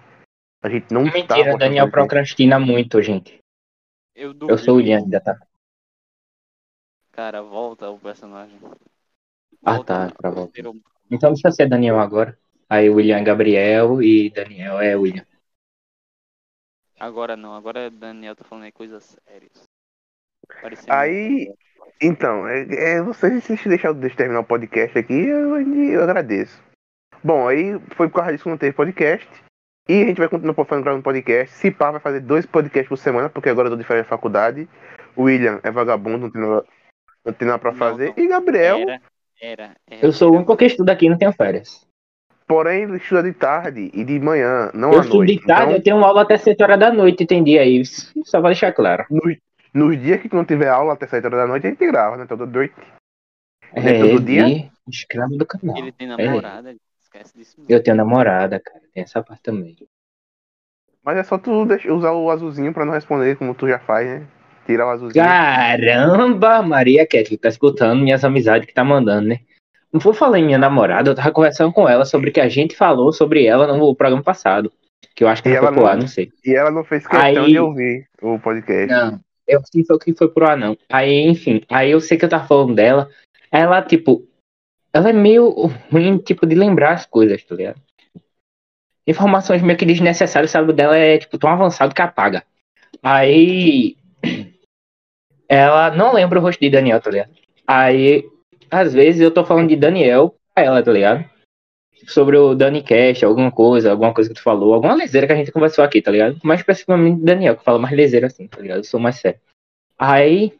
a 0.62 0.68
gente 0.68 0.92
não 0.92 1.02
Mentira, 1.04 1.22
postando 1.26 1.58
Daniel 1.58 1.86
podcast. 1.86 1.90
procrastina 1.90 2.58
muito, 2.60 3.00
gente. 3.02 3.40
Eu, 4.14 4.34
Eu 4.46 4.58
sou 4.58 4.74
o 4.74 4.76
William 4.76 4.98
ainda, 4.98 5.18
tá? 5.18 5.36
Cara, 7.10 7.42
volta 7.42 7.88
o 7.90 7.98
personagem. 7.98 8.58
Ah, 9.64 9.76
Volta 9.76 10.08
tá, 10.08 10.14
pra 10.16 10.30
volta. 10.30 10.42
roteiro. 10.46 10.74
Então 11.10 11.32
deixa 11.32 11.48
eu 11.48 11.52
ser 11.52 11.68
Daniel 11.68 11.98
agora. 11.98 12.38
Aí 12.68 12.88
o 12.88 12.94
William 12.94 13.18
é 13.18 13.22
Gabriel 13.22 14.02
e 14.02 14.30
Daniel 14.30 14.78
é 14.80 14.94
William. 14.96 15.24
Agora 17.02 17.36
não, 17.36 17.52
agora 17.52 17.90
Daniel 17.90 18.36
tá 18.36 18.44
falando 18.44 18.62
aí 18.62 18.70
coisas 18.70 19.18
sérias. 19.26 19.64
Parecendo 20.62 20.92
Aí- 20.92 21.52
Então, 22.00 22.46
é, 22.46 22.62
é, 22.62 23.02
vocês 23.02 23.42
se 23.42 23.68
deixar 23.68 23.92
deixa 23.92 24.14
eu 24.14 24.16
terminar 24.16 24.38
o 24.38 24.44
podcast 24.44 24.96
aqui, 24.96 25.12
eu, 25.12 25.60
eu 25.60 26.02
agradeço. 26.04 26.62
Bom, 27.22 27.48
aí 27.48 27.76
foi 27.96 28.08
por 28.08 28.14
causa 28.16 28.30
disso 28.30 28.44
que 28.44 28.50
não 28.50 28.56
teve 28.56 28.76
podcast. 28.76 29.28
E 29.88 30.00
a 30.00 30.06
gente 30.06 30.18
vai 30.18 30.28
continuar 30.28 30.54
fazendo 30.64 31.02
podcast. 31.02 31.52
Se 31.56 31.72
pá, 31.72 31.90
vai 31.90 31.98
fazer 32.00 32.20
dois 32.20 32.46
podcasts 32.46 32.88
por 32.88 32.96
semana, 32.96 33.28
porque 33.28 33.48
agora 33.48 33.66
eu 33.66 33.72
tô 33.72 33.76
de 33.78 33.84
férias 33.84 34.06
da 34.06 34.10
faculdade. 34.10 34.68
O 35.16 35.24
William 35.24 35.58
é 35.64 35.72
vagabundo, 35.72 36.18
não 36.18 36.30
tem 36.30 36.40
nada, 36.40 36.64
não 37.24 37.32
tem 37.32 37.48
nada 37.48 37.58
pra 37.58 37.72
Não, 37.72 37.78
fazer. 37.78 38.14
não. 38.16 38.24
E 38.24 38.28
Gabriel, 38.28 38.78
Era, 38.78 39.02
era, 39.40 39.76
era. 39.88 40.06
Eu 40.06 40.12
sou 40.12 40.30
o 40.30 40.36
único 40.36 40.56
que 40.56 40.66
estuda 40.66 40.92
aqui 40.92 41.06
e 41.06 41.10
não 41.10 41.18
tenho 41.18 41.32
férias. 41.32 41.84
Porém, 42.52 42.82
ele 42.82 42.96
estuda 42.98 43.22
de 43.22 43.32
tarde 43.32 43.90
e 43.94 44.04
de 44.04 44.18
manhã, 44.20 44.70
não 44.74 44.92
Eu 44.92 44.98
à 44.98 45.02
estudo 45.02 45.16
noite. 45.18 45.38
de 45.40 45.46
tarde, 45.46 45.62
Então, 45.64 45.76
eu 45.76 45.82
tenho 45.82 46.04
aula 46.04 46.22
até 46.22 46.36
7 46.36 46.62
horas 46.62 46.78
da 46.78 46.92
noite, 46.92 47.22
entendi 47.22 47.58
aí. 47.58 47.82
Só 48.24 48.40
pra 48.40 48.50
deixar 48.50 48.72
claro. 48.72 49.04
nos, 49.10 49.36
nos 49.72 49.98
dias 50.00 50.20
que 50.20 50.34
não 50.34 50.44
tiver 50.44 50.68
aula 50.68 50.92
até 50.92 51.06
7 51.06 51.24
horas 51.26 51.38
da 51.40 51.46
noite, 51.46 51.66
a 51.66 51.70
gente 51.70 51.86
grava, 51.86 52.16
né? 52.16 52.26
Todo 52.28 52.46
noite. 52.46 52.74
É, 53.74 53.98
todo 54.00 54.20
dia? 54.20 54.46
e 54.46 54.70
escravo 54.88 55.36
do 55.36 55.46
canal. 55.46 55.76
Ele 55.78 55.92
tem 55.92 56.06
É. 56.12 56.16
namorada, 56.16 56.74
esquece 57.02 57.36
disso. 57.38 57.54
não. 57.58 57.64
Eu 57.68 57.82
tenho 57.82 57.96
namorada, 57.96 58.60
cara. 58.60 58.80
Tem 58.92 59.02
essa 59.02 59.22
parte 59.22 59.42
também. 59.42 59.74
Mas 61.02 61.16
é 61.16 61.22
só 61.22 61.38
tu 61.38 61.64
deixar, 61.64 61.92
usar 61.92 62.12
o 62.12 62.30
azulzinho 62.30 62.72
pra 62.72 62.84
não 62.84 62.92
responder 62.92 63.36
como 63.36 63.54
tu 63.54 63.66
já 63.66 63.78
faz, 63.78 64.06
né? 64.06 64.26
Tirar 64.66 64.86
o 64.86 64.90
azulzinho. 64.90 65.24
Caramba, 65.24 66.62
Maria 66.62 67.06
Cat, 67.06 67.36
tá 67.38 67.48
escutando 67.48 68.02
minhas 68.02 68.22
amizades 68.24 68.66
que 68.66 68.74
tá 68.74 68.84
mandando, 68.84 69.28
né? 69.28 69.40
Não 69.92 70.00
vou 70.00 70.14
falar 70.14 70.38
em 70.38 70.44
minha 70.46 70.58
namorada, 70.58 71.10
eu 71.10 71.14
tava 71.14 71.30
conversando 71.32 71.72
com 71.72 71.88
ela 71.88 72.04
sobre 72.04 72.30
o 72.30 72.32
que 72.32 72.40
a 72.40 72.48
gente 72.48 72.74
falou 72.74 73.12
sobre 73.12 73.44
ela 73.44 73.66
no 73.76 73.94
programa 73.94 74.22
passado. 74.22 74.72
Que 75.14 75.22
eu 75.24 75.28
acho 75.28 75.42
que 75.42 75.50
E 75.50 75.54
ela 75.54 75.68
foi 75.72 75.76
não- 75.76 75.86
ar, 75.86 75.96
não 75.98 76.06
sei. 76.08 76.30
E 76.44 76.54
ela 76.54 76.70
não 76.70 76.82
fez 76.82 77.06
questão 77.06 77.20
Aí- 77.26 77.50
de 77.52 77.58
ouvir 77.58 78.08
o 78.22 78.38
podcast. 78.38 78.86
Não, 78.90 79.20
eu 79.46 79.60
sim 79.64 79.84
foi 79.84 79.96
o 79.96 79.98
que 79.98 80.14
foi 80.14 80.28
pro 80.28 80.46
ar, 80.46 80.56
não. 80.56 80.76
Aí, 80.88 81.26
enfim, 81.28 81.62
aí 81.68 81.90
eu 81.90 82.00
sei 82.00 82.16
que 82.16 82.24
eu 82.24 82.28
tava 82.30 82.46
falando 82.46 82.74
dela. 82.74 83.10
Ela, 83.50 83.82
tipo, 83.82 84.26
ela 84.94 85.10
é 85.10 85.12
meio 85.12 85.50
ruim, 85.90 86.16
tipo, 86.16 86.46
de 86.46 86.54
lembrar 86.54 86.92
as 86.94 87.04
coisas, 87.04 87.42
tá 87.44 87.54
ligado? 87.54 87.80
Informações 89.06 89.60
meio 89.60 89.76
que 89.78 89.84
desnecessárias, 89.84 90.50
sabe? 90.50 90.72
Dela 90.72 90.96
é, 90.96 91.18
tipo, 91.18 91.36
tão 91.36 91.50
avançado 91.50 91.94
que 91.94 92.00
apaga. 92.00 92.44
Aí. 93.02 93.96
Ela 95.48 95.90
não 95.90 96.14
lembra 96.14 96.38
o 96.38 96.42
rosto 96.42 96.60
de 96.60 96.70
Daniel, 96.70 97.00
tá 97.00 97.10
ligado? 97.10 97.30
Aí, 97.66 98.24
às 98.72 98.92
vezes 98.94 99.20
eu 99.20 99.30
tô 99.30 99.44
falando 99.44 99.68
de 99.68 99.76
Daniel 99.76 100.34
pra 100.54 100.64
ela, 100.64 100.82
tá 100.82 100.90
ligado? 100.90 101.24
Sobre 102.08 102.36
o 102.36 102.54
Dani 102.54 102.82
Cash, 102.82 103.22
alguma 103.22 103.52
coisa, 103.52 103.90
alguma 103.92 104.12
coisa 104.12 104.28
que 104.30 104.34
tu 104.36 104.42
falou, 104.42 104.74
alguma 104.74 104.94
lezeira 104.94 105.26
que 105.26 105.32
a 105.32 105.36
gente 105.36 105.52
conversou 105.52 105.84
aqui, 105.84 106.02
tá 106.02 106.10
ligado? 106.10 106.38
Mais 106.42 106.60
especificamente 106.60 107.22
Daniel, 107.22 107.56
que 107.56 107.62
fala 107.64 107.78
mais 107.78 107.94
lezeira 107.94 108.26
assim, 108.26 108.48
tá 108.48 108.60
ligado? 108.60 108.78
Eu 108.78 108.84
sou 108.84 108.98
mais 108.98 109.16
sério. 109.16 109.38
Aí, 109.98 110.52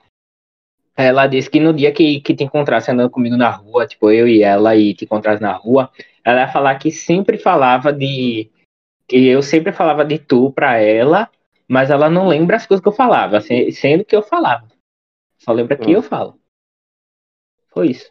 ela 0.96 1.26
disse 1.26 1.50
que 1.50 1.58
no 1.58 1.72
dia 1.72 1.90
que, 1.90 2.20
que 2.20 2.34
te 2.34 2.44
encontrasse 2.44 2.90
andando 2.90 3.10
comigo 3.10 3.36
na 3.36 3.50
rua, 3.50 3.86
tipo, 3.86 4.10
eu 4.10 4.28
e 4.28 4.42
ela, 4.42 4.76
e 4.76 4.94
te 4.94 5.04
encontrasse 5.04 5.42
na 5.42 5.52
rua, 5.52 5.90
ela 6.24 6.42
ia 6.42 6.48
falar 6.48 6.76
que 6.76 6.90
sempre 6.92 7.38
falava 7.38 7.92
de. 7.92 8.48
Que 9.08 9.26
eu 9.26 9.42
sempre 9.42 9.72
falava 9.72 10.04
de 10.04 10.18
tu 10.18 10.52
pra 10.52 10.78
ela, 10.78 11.28
mas 11.66 11.90
ela 11.90 12.08
não 12.08 12.28
lembra 12.28 12.56
as 12.56 12.66
coisas 12.66 12.80
que 12.82 12.88
eu 12.88 12.92
falava, 12.92 13.40
se- 13.40 13.72
sendo 13.72 14.04
que 14.04 14.14
eu 14.14 14.22
falava. 14.22 14.68
Só 15.38 15.50
lembra 15.52 15.76
que 15.76 15.90
Hum. 15.90 15.94
eu 15.94 16.02
falo. 16.02 16.38
Foi 17.72 17.88
isso. 17.88 18.10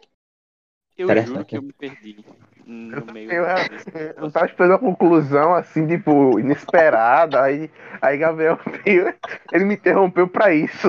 Eu 0.96 1.16
juro 1.16 1.44
que 1.44 1.56
eu 1.56 1.62
me 1.62 1.72
perdi 1.72 2.24
no 2.66 3.06
meio 3.06 3.30
Eu, 3.32 3.44
eu 3.44 3.46
negócio. 3.48 4.30
tava 4.30 4.46
esperando 4.46 4.74
a 4.74 4.78
conclusão, 4.78 5.54
assim, 5.54 5.86
tipo, 5.86 6.38
inesperada. 6.38 7.42
Aí, 7.42 7.70
aí 8.00 8.18
Gabriel 8.18 8.58
veio, 8.84 9.14
ele 9.52 9.64
me 9.64 9.74
interrompeu 9.74 10.28
pra 10.28 10.54
isso. 10.54 10.88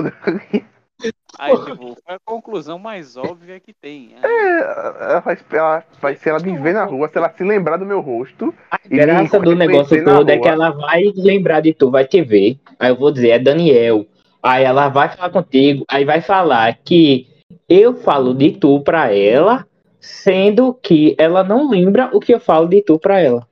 Aí, 1.38 1.58
tipo, 1.64 1.96
foi 2.04 2.14
a 2.14 2.18
conclusão 2.24 2.78
mais 2.78 3.16
óbvia 3.16 3.58
que 3.58 3.72
tem. 3.72 4.14
Aí, 4.22 4.60
Ela 5.00 5.20
vai, 5.20 5.36
ela 5.52 5.84
vai 6.00 6.16
se 6.16 6.28
ela 6.28 6.38
me 6.38 6.56
ver 6.58 6.74
na 6.74 6.84
rua, 6.84 7.08
se 7.08 7.18
ela 7.18 7.30
se 7.30 7.42
lembrar 7.42 7.76
do 7.76 7.84
meu 7.86 8.00
rosto. 8.00 8.54
A 8.70 8.78
E 8.84 8.96
graça 8.96 9.40
do 9.40 9.54
negócio 9.56 10.04
todo 10.04 10.30
é 10.30 10.38
que 10.38 10.48
ela 10.48 10.70
vai 10.70 11.02
lembrar 11.16 11.60
de 11.60 11.74
tu, 11.74 11.90
vai 11.90 12.06
te 12.06 12.22
ver. 12.22 12.58
Aí 12.78 12.90
eu 12.90 12.96
vou 12.96 13.10
dizer, 13.10 13.30
é 13.30 13.38
Daniel. 13.38 14.06
Aí 14.42 14.62
ela 14.64 14.88
vai 14.88 15.08
falar 15.08 15.30
contigo, 15.30 15.84
aí 15.88 16.04
vai 16.04 16.20
falar 16.20 16.78
que 16.84 17.26
eu 17.68 17.94
falo 17.94 18.34
de 18.34 18.52
tu 18.58 18.80
pra 18.80 19.12
ela, 19.14 19.66
sendo 20.00 20.74
que 20.74 21.14
ela 21.18 21.42
não 21.44 21.68
lembra 21.70 22.10
o 22.12 22.20
que 22.20 22.34
eu 22.34 22.40
falo 22.40 22.68
de 22.68 22.82
tu 22.82 22.98
pra 22.98 23.20
ela. 23.20 23.46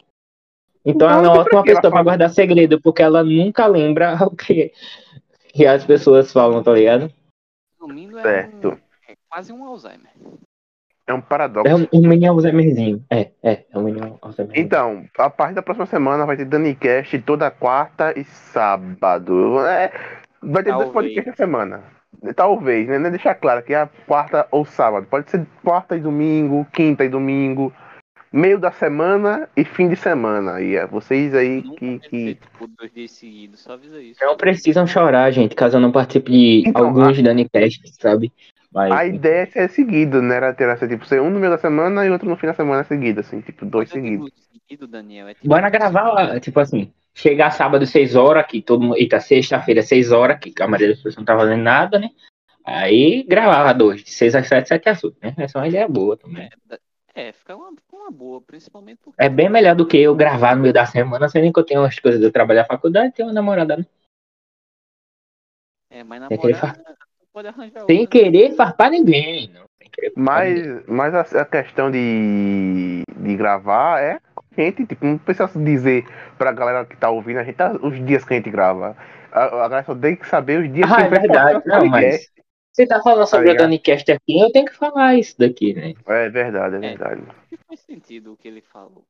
Então 0.84 1.06
Então, 1.06 1.10
ela 1.10 1.18
é 1.18 1.22
não 1.26 1.32
uma 1.34 1.40
ótima 1.42 1.62
pessoa 1.62 1.80
pra 1.82 1.90
fala. 1.90 2.02
guardar 2.02 2.30
segredo, 2.30 2.80
porque 2.80 3.02
ela 3.02 3.22
nunca 3.22 3.66
lembra 3.66 4.16
o 4.26 4.34
que, 4.34 4.72
que 5.48 5.66
as 5.66 5.84
pessoas 5.84 6.32
falam, 6.32 6.62
tá 6.62 6.72
ligado? 6.72 7.10
resumindo, 7.80 8.18
é, 8.18 8.22
Certo. 8.22 8.68
um, 8.68 8.72
é 9.08 9.14
quase 9.28 9.52
um 9.52 9.64
Alzheimer. 9.64 10.10
É 11.06 11.12
um 11.12 11.18
É 11.18 11.22
paradoxo. 11.22 11.88
um, 11.92 11.98
um 11.98 12.08
mini 12.08 12.26
Alzheimerzinho. 12.26 13.04
É, 13.10 13.30
é, 13.42 13.64
é 13.70 13.78
um 13.78 13.82
mini 13.82 14.00
Alzheimerzinho. 14.20 14.64
Então, 14.64 15.04
a 15.18 15.28
partir 15.28 15.54
da 15.54 15.62
próxima 15.62 15.86
semana 15.86 16.24
vai 16.24 16.36
ter 16.36 16.44
Danicast 16.44 17.18
toda 17.22 17.50
quarta 17.50 18.16
e 18.18 18.24
sábado. 18.24 19.58
É, 19.66 19.90
vai 20.40 20.62
ter 20.62 20.72
dois 20.72 20.90
Talvez. 20.90 20.92
podcasts 20.92 21.26
na 21.26 21.36
semana. 21.36 21.84
Talvez, 22.36 22.88
né? 22.88 23.10
Deixar 23.10 23.34
claro 23.34 23.62
que 23.62 23.74
é 23.74 23.82
a 23.82 23.88
quarta 24.06 24.46
ou 24.50 24.64
sábado. 24.64 25.06
Pode 25.10 25.30
ser 25.30 25.44
quarta 25.64 25.96
e 25.96 26.00
domingo, 26.00 26.66
quinta 26.72 27.04
e 27.04 27.08
domingo, 27.08 27.72
meio 28.32 28.58
da 28.58 28.70
semana 28.70 29.48
e 29.56 29.64
fim 29.64 29.88
de 29.88 29.96
semana. 29.96 30.60
E 30.60 30.76
é 30.76 30.86
vocês 30.86 31.34
aí 31.34 31.62
Nunca 31.62 31.76
que. 31.76 31.98
que... 31.98 32.34
tipo, 32.36 32.68
dois 32.78 32.92
dias 32.92 33.10
seguidos, 33.10 33.60
só 33.60 33.72
avisa 33.72 34.00
isso. 34.00 34.24
Não 34.24 34.36
precisam 34.36 34.86
chorar, 34.86 35.30
gente, 35.32 35.56
caso 35.56 35.76
eu 35.76 35.80
não 35.80 35.90
participe 35.90 36.30
de 36.30 36.62
Então, 36.66 36.86
alguns 36.86 37.20
Danicasts, 37.20 37.96
sabe? 38.00 38.32
Mas, 38.72 38.90
A 38.90 39.04
ideia 39.04 39.42
é 39.42 39.46
ser 39.46 39.68
seguido, 39.68 40.22
né? 40.22 40.36
Era 40.36 40.54
ter 40.54 40.68
essa, 40.68 40.88
tipo, 40.88 41.04
ser 41.04 41.20
um 41.20 41.28
no 41.28 41.38
meio 41.38 41.52
da 41.52 41.58
semana 41.58 42.06
e 42.06 42.10
outro 42.10 42.28
no 42.28 42.36
fim 42.36 42.46
da 42.46 42.54
semana 42.54 42.84
seguido, 42.84 43.20
assim, 43.20 43.40
tipo, 43.40 43.66
dois 43.66 43.90
Quando 43.90 43.98
eu 43.98 44.10
seguidos. 44.10 44.32
seguido, 44.62 44.86
Daniel, 44.86 45.28
é 45.28 45.34
tipo, 45.34 45.46
Bora 45.46 45.68
gravar 45.68 46.12
lá, 46.12 46.40
tipo 46.40 46.58
assim, 46.58 46.90
chegar 47.14 47.50
sábado 47.50 47.86
6 47.86 48.14
horas, 48.16 48.46
que 48.46 48.62
todo 48.62 48.82
mundo. 48.82 48.96
Eita, 48.96 49.20
sexta-feira 49.20 49.82
6 49.82 50.12
horas, 50.12 50.38
que 50.38 50.52
a 50.60 50.66
maioria 50.66 50.88
das 50.88 50.98
pessoas 50.98 51.16
não 51.16 51.24
tá 51.24 51.36
fazendo 51.36 51.62
nada, 51.62 51.98
né? 51.98 52.10
Aí 52.64 53.24
gravava 53.24 53.74
dois, 53.74 54.02
de 54.04 54.10
6 54.10 54.34
às 54.36 54.46
7, 54.46 54.68
7 54.68 54.88
às 54.88 55.02
8, 55.02 55.16
né? 55.20 55.34
Essa 55.36 55.58
é 55.58 55.60
uma 55.60 55.68
ideia 55.68 55.88
boa 55.88 56.16
também. 56.16 56.48
é, 57.14 57.32
fica 57.32 57.56
uma, 57.56 57.72
uma 57.92 58.10
boa, 58.10 58.40
principalmente 58.40 58.98
porque 59.02 59.22
É 59.22 59.28
bem 59.28 59.48
melhor 59.48 59.74
do 59.74 59.86
que 59.86 59.96
eu 59.98 60.14
gravar 60.14 60.54
no 60.54 60.62
meio 60.62 60.72
da 60.72 60.86
semana, 60.86 61.28
sendo 61.28 61.52
que 61.52 61.58
eu 61.58 61.64
tenho 61.64 61.80
umas 61.80 61.98
coisas 61.98 62.20
de 62.20 62.26
eu 62.26 62.32
trabalhar 62.32 62.62
na 62.62 62.68
faculdade 62.68 63.08
e 63.08 63.12
tenho 63.12 63.28
uma 63.28 63.34
namorada, 63.34 63.76
né? 63.76 63.84
é, 65.90 66.04
mas 66.04 66.20
namorada 66.20 66.84
tu 67.18 67.26
pode 67.32 67.48
arranjar 67.48 67.84
Sem 67.86 68.00
outra. 68.00 68.20
querer 68.20 68.54
farpar 68.54 68.90
ninguém, 68.90 69.48
não. 69.48 69.64
Sem 69.78 69.90
querer 69.90 70.12
farpar 70.14 70.44
ninguém. 70.46 70.86
Mas, 70.86 71.12
mas 71.12 71.34
a, 71.34 71.40
a 71.42 71.44
questão 71.44 71.90
de, 71.90 73.02
de 73.16 73.36
gravar 73.36 74.00
é 74.00 74.20
gente, 74.56 74.86
tipo, 74.86 75.04
não 75.04 75.18
precisa 75.18 75.50
dizer 75.56 76.04
pra 76.38 76.52
galera 76.52 76.84
que 76.84 76.96
tá 76.96 77.10
ouvindo, 77.10 77.38
a 77.38 77.44
gente 77.44 77.56
tá, 77.56 77.72
os 77.72 78.04
dias 78.04 78.24
que 78.24 78.34
a 78.34 78.36
gente 78.36 78.50
grava. 78.50 78.96
A, 79.30 79.44
a 79.44 79.68
galera 79.68 79.84
só 79.84 79.94
tem 79.94 80.16
que 80.16 80.28
saber 80.28 80.60
os 80.60 80.72
dias 80.72 80.90
Ah, 80.90 80.96
que 80.96 81.02
é 81.02 81.04
a 81.04 81.08
gente 81.08 81.20
verdade. 81.20 81.62
Não, 81.66 81.86
mas. 81.86 82.30
Você 82.72 82.86
tá 82.86 83.00
falando 83.02 83.26
sobre 83.26 83.48
o 83.48 83.52
ligado? 83.52 83.64
Danicast 83.64 84.12
aqui, 84.12 84.40
eu 84.40 84.50
tenho 84.50 84.64
que 84.64 84.74
falar 84.74 85.14
isso 85.14 85.38
daqui, 85.38 85.74
né? 85.74 85.92
É 86.06 86.28
verdade, 86.30 86.76
é 86.76 86.78
verdade. 86.78 87.22
E 87.50 87.56
faz 87.68 87.80
sentido 87.80 88.32
o 88.32 88.36
que 88.36 88.48
ele 88.48 88.62
falou. 88.62 89.04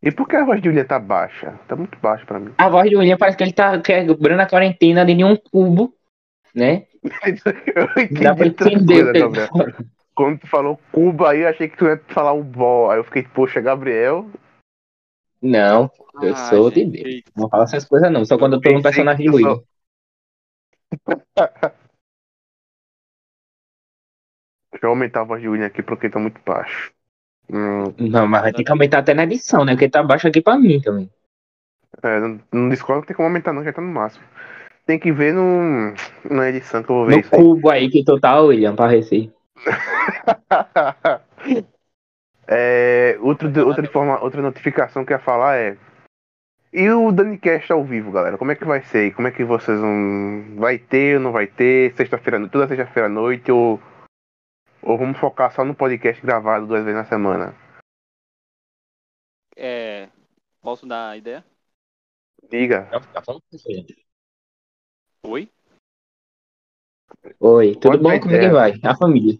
E 0.00 0.12
por 0.12 0.28
que 0.28 0.36
a 0.36 0.44
voz 0.44 0.60
de 0.60 0.68
Julia 0.68 0.84
tá 0.84 0.98
baixa? 0.98 1.58
Tá 1.66 1.74
muito 1.74 1.98
baixa 1.98 2.26
pra 2.26 2.38
mim. 2.38 2.52
A 2.58 2.68
voz 2.68 2.90
do 2.90 2.98
William 2.98 3.16
parece 3.16 3.38
que 3.38 3.42
ele 3.42 3.52
tá 3.52 3.80
quebrando 3.80 4.40
a 4.40 4.46
quarentena 4.46 5.04
de 5.04 5.24
um 5.24 5.34
cubo, 5.34 5.94
né? 6.54 6.84
Eu 7.74 8.02
entendi 8.02 8.22
Dá 8.22 8.34
pra 8.34 8.46
entender 8.46 9.12
coisa, 9.12 9.48
o. 9.50 9.94
Quando 10.14 10.38
tu 10.40 10.46
falou 10.46 10.78
Cuba 10.92 11.30
aí, 11.30 11.40
eu 11.40 11.48
achei 11.48 11.68
que 11.68 11.76
tu 11.76 11.86
ia 11.86 12.00
falar 12.08 12.32
um 12.32 12.42
bó. 12.42 12.90
Aí 12.90 12.98
eu 12.98 13.04
fiquei, 13.04 13.24
poxa, 13.24 13.60
Gabriel. 13.60 14.30
Não, 15.44 15.90
eu 16.22 16.32
Ah, 16.32 16.36
sou 16.48 16.70
de 16.70 16.80
gente, 16.80 17.02
Deus. 17.02 17.22
Não 17.36 17.48
fala 17.50 17.64
essas 17.64 17.84
coisas 17.84 18.10
não, 18.10 18.24
só 18.24 18.38
quando 18.38 18.54
eu 18.54 18.60
tô 18.60 18.70
pensei 18.70 18.82
personagem 18.82 19.28
só- 19.30 19.36
William. 19.36 19.60
Deixa 24.72 24.86
eu 24.86 24.90
aumentar 24.90 25.20
a 25.20 25.24
voz 25.24 25.40
de 25.40 25.48
William 25.48 25.66
aqui 25.66 25.82
porque 25.82 26.10
tá 26.10 26.18
muito 26.18 26.40
baixo. 26.44 26.92
Hum, 27.50 27.92
Não, 27.98 28.26
mas 28.26 28.42
vai 28.42 28.52
ter 28.52 28.64
que 28.64 28.70
aumentar 28.72 28.98
até 28.98 29.14
na 29.14 29.24
edição, 29.24 29.64
né? 29.64 29.72
Porque 29.72 29.88
tá 29.88 30.02
baixo 30.02 30.26
aqui 30.26 30.40
pra 30.40 30.58
mim 30.58 30.80
também. 30.80 31.10
é, 32.02 32.18
no, 32.20 32.40
no 32.52 32.70
Discord 32.70 33.00
não 33.00 33.06
tem 33.06 33.14
como 33.14 33.28
aumentar 33.28 33.52
não, 33.52 33.62
já 33.62 33.72
tá 33.72 33.80
no 33.82 33.92
máximo. 33.92 34.24
Tem 34.86 34.98
que 34.98 35.12
ver 35.12 35.32
no, 35.32 35.94
na 36.30 36.48
edição 36.48 36.82
que 36.82 36.90
eu 36.90 36.96
vou 36.96 37.06
ver 37.06 37.14
No 37.16 37.20
isso 37.20 37.34
aí. 37.34 37.40
cubo 37.40 37.70
aí 37.70 37.90
que 37.90 38.04
tu 38.04 38.18
tá, 38.18 38.40
William, 38.40 38.74
pra 38.74 38.88
receber. 38.88 39.32
é, 42.48 43.16
outro, 43.20 43.48
outra, 43.66 43.84
informa, 43.84 44.22
outra 44.22 44.42
notificação 44.42 45.04
que 45.04 45.12
eu 45.12 45.16
ia 45.16 45.22
falar 45.22 45.56
é. 45.56 45.76
E 46.72 46.90
o 46.90 47.12
Danicast 47.12 47.72
ao 47.72 47.84
vivo, 47.84 48.10
galera? 48.10 48.36
Como 48.36 48.50
é 48.50 48.56
que 48.56 48.64
vai 48.64 48.82
ser? 48.82 49.14
Como 49.14 49.28
é 49.28 49.30
que 49.30 49.44
vocês 49.44 49.78
vão. 49.78 50.56
Vai 50.56 50.78
ter 50.78 51.16
ou 51.16 51.22
não 51.22 51.32
vai 51.32 51.46
ter? 51.46 51.94
Sexta-feira, 51.94 52.48
toda 52.48 52.66
sexta-feira 52.66 53.06
à 53.06 53.10
noite? 53.10 53.50
Ou, 53.52 53.80
ou 54.82 54.98
vamos 54.98 55.18
focar 55.18 55.52
só 55.52 55.64
no 55.64 55.74
podcast 55.74 56.20
gravado 56.20 56.66
duas 56.66 56.84
vezes 56.84 56.98
na 56.98 57.04
semana? 57.04 57.54
É, 59.56 60.08
posso 60.60 60.84
dar 60.84 61.10
a 61.10 61.16
ideia? 61.16 61.44
Diga. 62.50 62.88
Tá 63.12 63.22
falando 63.22 63.42
com 63.50 63.56
você. 63.56 63.86
Oi? 65.26 65.48
Oi, 67.40 67.74
tudo 67.76 67.98
Pode 67.98 68.02
bom? 68.02 68.02
Como 68.02 68.12
é 68.12 68.18
que 68.20 68.26
ideia. 68.26 68.52
vai? 68.52 68.72
A 68.82 68.96
família. 68.96 69.38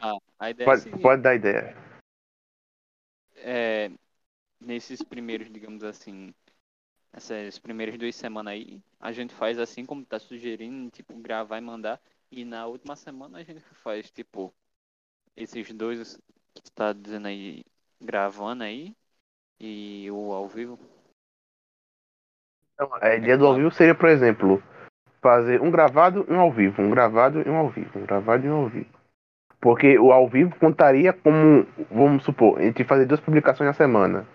Ah, 0.00 0.16
a 0.38 0.50
ideia 0.50 0.68
é 0.68 0.70
Pode, 0.70 0.82
seguinte. 0.82 1.02
pode 1.02 1.22
dar 1.22 1.34
ideia. 1.34 1.76
é, 3.36 3.90
nesses 4.60 5.02
primeiros, 5.02 5.50
digamos 5.50 5.82
assim, 5.84 6.34
essas 7.12 7.58
primeiras 7.58 7.98
duas 7.98 8.14
semanas 8.16 8.52
aí, 8.52 8.82
a 9.00 9.12
gente 9.12 9.34
faz 9.34 9.58
assim 9.58 9.84
como 9.86 10.04
tá 10.04 10.18
sugerindo, 10.18 10.90
tipo, 10.90 11.14
gravar 11.16 11.58
e 11.58 11.60
mandar. 11.60 12.00
E 12.30 12.44
na 12.44 12.66
última 12.66 12.96
semana 12.96 13.38
a 13.38 13.42
gente 13.42 13.60
faz, 13.82 14.10
tipo, 14.10 14.54
esses 15.36 15.72
dois 15.72 16.16
que 16.54 16.62
tu 16.62 16.72
tá 16.72 16.92
dizendo 16.92 17.28
aí, 17.28 17.64
gravando 18.00 18.64
aí, 18.64 18.94
e 19.60 20.08
o 20.10 20.32
ao 20.32 20.48
vivo. 20.48 20.78
Então, 22.74 22.90
a 23.00 23.14
ideia 23.14 23.36
do 23.36 23.46
ao 23.46 23.54
vivo 23.54 23.70
seria, 23.70 23.94
por 23.94 24.08
exemplo, 24.08 24.62
fazer 25.20 25.60
um 25.60 25.70
gravado 25.70 26.24
e 26.28 26.32
um 26.32 26.40
ao 26.40 26.52
vivo, 26.52 26.80
um 26.82 26.90
gravado 26.90 27.42
e 27.42 27.48
um 27.48 27.56
ao 27.56 27.68
vivo, 27.70 27.98
um 27.98 28.06
gravado 28.06 28.46
e 28.46 28.50
um 28.50 28.56
ao 28.56 28.68
vivo. 28.68 28.99
Porque 29.60 29.98
o 29.98 30.10
ao 30.12 30.26
vivo 30.26 30.54
contaria 30.58 31.12
como, 31.12 31.66
vamos 31.90 32.24
supor, 32.24 32.58
a 32.58 32.62
gente 32.62 32.82
fazer 32.84 33.04
duas 33.04 33.20
publicações 33.20 33.66
na 33.68 33.74
semana. 33.74 34.26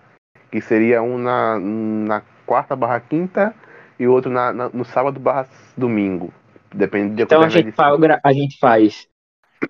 Que 0.51 0.61
seria 0.61 1.01
um 1.01 1.17
na, 1.17 1.59
na 1.59 2.21
quarta 2.45 2.75
barra 2.75 2.99
quinta 2.99 3.53
e 3.99 4.07
outro 4.07 4.29
na, 4.31 4.53
na- 4.53 4.69
no 4.69 4.85
sábado 4.85 5.19
barra 5.19 5.47
domingo. 5.75 6.31
Depende 6.73 7.15
de 7.15 7.23
Então 7.23 7.41
a 7.41 7.49
gente, 7.49 7.71
faz, 7.71 7.99
a 8.23 8.33
gente 8.33 8.59
faz 8.59 9.07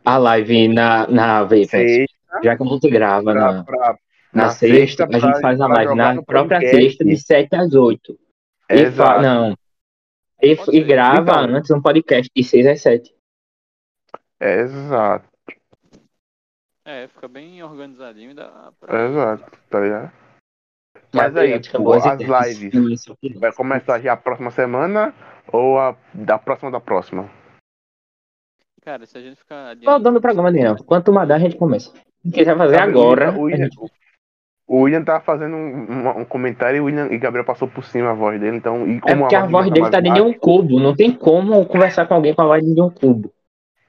a 0.04 0.18
live 0.18 0.68
na, 0.68 1.08
na 1.08 1.48
Sexta, 1.48 2.06
já 2.44 2.58
que 2.58 2.64
a 2.64 2.66
gente 2.66 2.90
grava 2.90 3.32
pra, 3.32 3.54
na, 3.54 3.64
pra, 3.64 3.98
na 4.34 4.50
sexta, 4.50 5.06
sexta, 5.06 5.08
a 5.16 5.20
gente 5.20 5.42
faz 5.42 5.62
a 5.62 5.68
live 5.68 5.96
na 5.96 6.22
própria 6.24 6.60
podcast. 6.60 6.84
sexta, 6.84 7.06
de 7.06 7.18
7 7.18 7.56
às 7.56 7.74
8. 7.74 8.20
E 8.72 8.92
fa- 8.92 9.22
não. 9.22 9.56
E, 10.42 10.58
e 10.74 10.84
grava 10.84 11.22
Então. 11.44 11.56
antes 11.56 11.72
um 11.72 11.82
podcast 11.82 12.30
de 12.36 12.44
6 12.44 12.68
às 12.68 12.82
7. 12.82 13.14
Exato, 14.42 15.26
É, 16.86 17.08
fica 17.08 17.28
bem 17.28 17.62
organizadinho 17.64 18.32
e 18.32 18.34
dá 18.36 18.72
pra. 18.80 19.06
exato, 19.08 19.52
tá 19.70 19.80
ligado? 19.80 20.12
Mas 21.14 21.36
aí, 21.36 21.52
Gabriel, 21.60 21.84
pô, 21.84 21.94
as 21.94 22.20
lives 22.60 23.06
vai 23.40 23.52
começar 23.54 24.00
já 24.00 24.14
a 24.14 24.18
próxima 24.18 24.52
semana 24.52 25.14
ou 25.52 25.80
a 25.80 25.96
da 26.14 26.38
próxima 26.38 26.70
da 26.72 26.80
próxima? 26.80 27.30
Cara, 28.84 29.06
se 29.06 29.18
a 29.18 29.22
gente 29.22 29.38
ficar 29.38 29.70
adiando. 29.72 30.04
dando 30.04 30.18
o 30.18 30.22
programa, 30.22 30.52
Daniel. 30.52 30.76
Quanto 30.86 31.12
mandar, 31.12 31.36
a 31.36 31.40
gente 31.40 31.56
começa. 31.58 31.92
Se 32.24 32.32
quiser 32.32 32.56
fazer 32.56 32.76
Sabe, 32.78 32.92
agora. 32.92 33.32
O 33.32 33.36
a 33.36 33.40
William, 33.40 33.58
gente- 33.64 33.78
o 34.68 34.82
William 34.82 35.04
tava 35.04 35.24
fazendo 35.24 35.56
um, 35.56 36.20
um- 36.20 36.26
comentário 36.26 36.78
e 36.78 36.82
o 36.82 36.86
William 36.86 37.08
e 37.12 37.18
Gabriel 37.18 37.46
passou 37.46 37.68
por 37.68 37.84
cima 37.84 38.12
a 38.12 38.14
voz 38.14 38.40
dele, 38.40 38.58
então. 38.58 38.88
E 38.88 38.98
É 38.98 39.00
como 39.00 39.22
porque 39.22 39.36
a 39.36 39.46
voz 39.48 39.66
do 39.66 39.74
dele 39.74 39.86
William 39.86 39.92
tá 39.92 40.02
mais 40.02 40.04
dentro 40.04 40.30
de 40.32 40.36
um 40.36 40.40
cubo. 40.40 40.80
Não 40.80 40.96
tem 40.96 41.12
como 41.12 41.66
conversar 41.66 42.08
com 42.08 42.14
alguém 42.14 42.36
com 42.36 42.42
a 42.44 42.46
voz 42.46 42.64
de 42.64 42.80
um 42.82 42.90
cubo. 42.92 43.34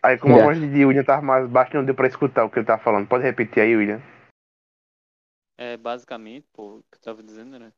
Aí 0.06 0.16
como 0.16 0.36
a 0.36 0.38
É. 0.38 0.44
voz 0.44 0.60
de 0.60 0.84
William 0.84 1.02
tava 1.02 1.20
mais 1.20 1.48
baixa, 1.48 1.76
não 1.76 1.84
deu 1.84 1.94
pra 1.94 2.06
escutar 2.06 2.44
o 2.44 2.50
que 2.50 2.60
ele 2.60 2.66
tava 2.66 2.80
falando. 2.80 3.08
Pode 3.08 3.24
repetir 3.24 3.60
aí, 3.60 3.74
William? 3.74 4.00
É, 5.58 5.76
basicamente, 5.76 6.46
pô, 6.52 6.76
o 6.76 6.84
que 6.92 6.96
eu 6.96 7.00
tava 7.00 7.24
dizendo, 7.24 7.58
né? 7.58 7.72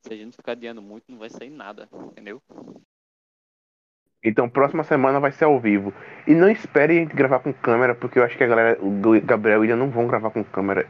Se 0.00 0.14
a 0.14 0.16
gente 0.16 0.36
ficar 0.36 0.52
adiando 0.52 0.80
muito, 0.80 1.04
não 1.10 1.18
vai 1.18 1.28
sair 1.28 1.50
nada, 1.50 1.86
entendeu? 1.92 2.40
Então 4.24 4.48
próxima 4.48 4.82
semana 4.84 5.20
vai 5.20 5.30
ser 5.30 5.44
ao 5.44 5.60
vivo. 5.60 5.92
E 6.26 6.34
não 6.34 6.48
espere 6.48 6.96
a 6.96 7.00
gente 7.02 7.14
gravar 7.14 7.40
com 7.40 7.52
câmera, 7.52 7.94
porque 7.94 8.18
eu 8.18 8.24
acho 8.24 8.36
que 8.36 8.44
a 8.44 8.48
galera, 8.48 8.78
o 8.82 9.20
Gabriel 9.20 9.58
e 9.58 9.60
William 9.60 9.76
não 9.76 9.90
vão 9.90 10.06
gravar 10.06 10.30
com 10.30 10.42
câmera. 10.42 10.88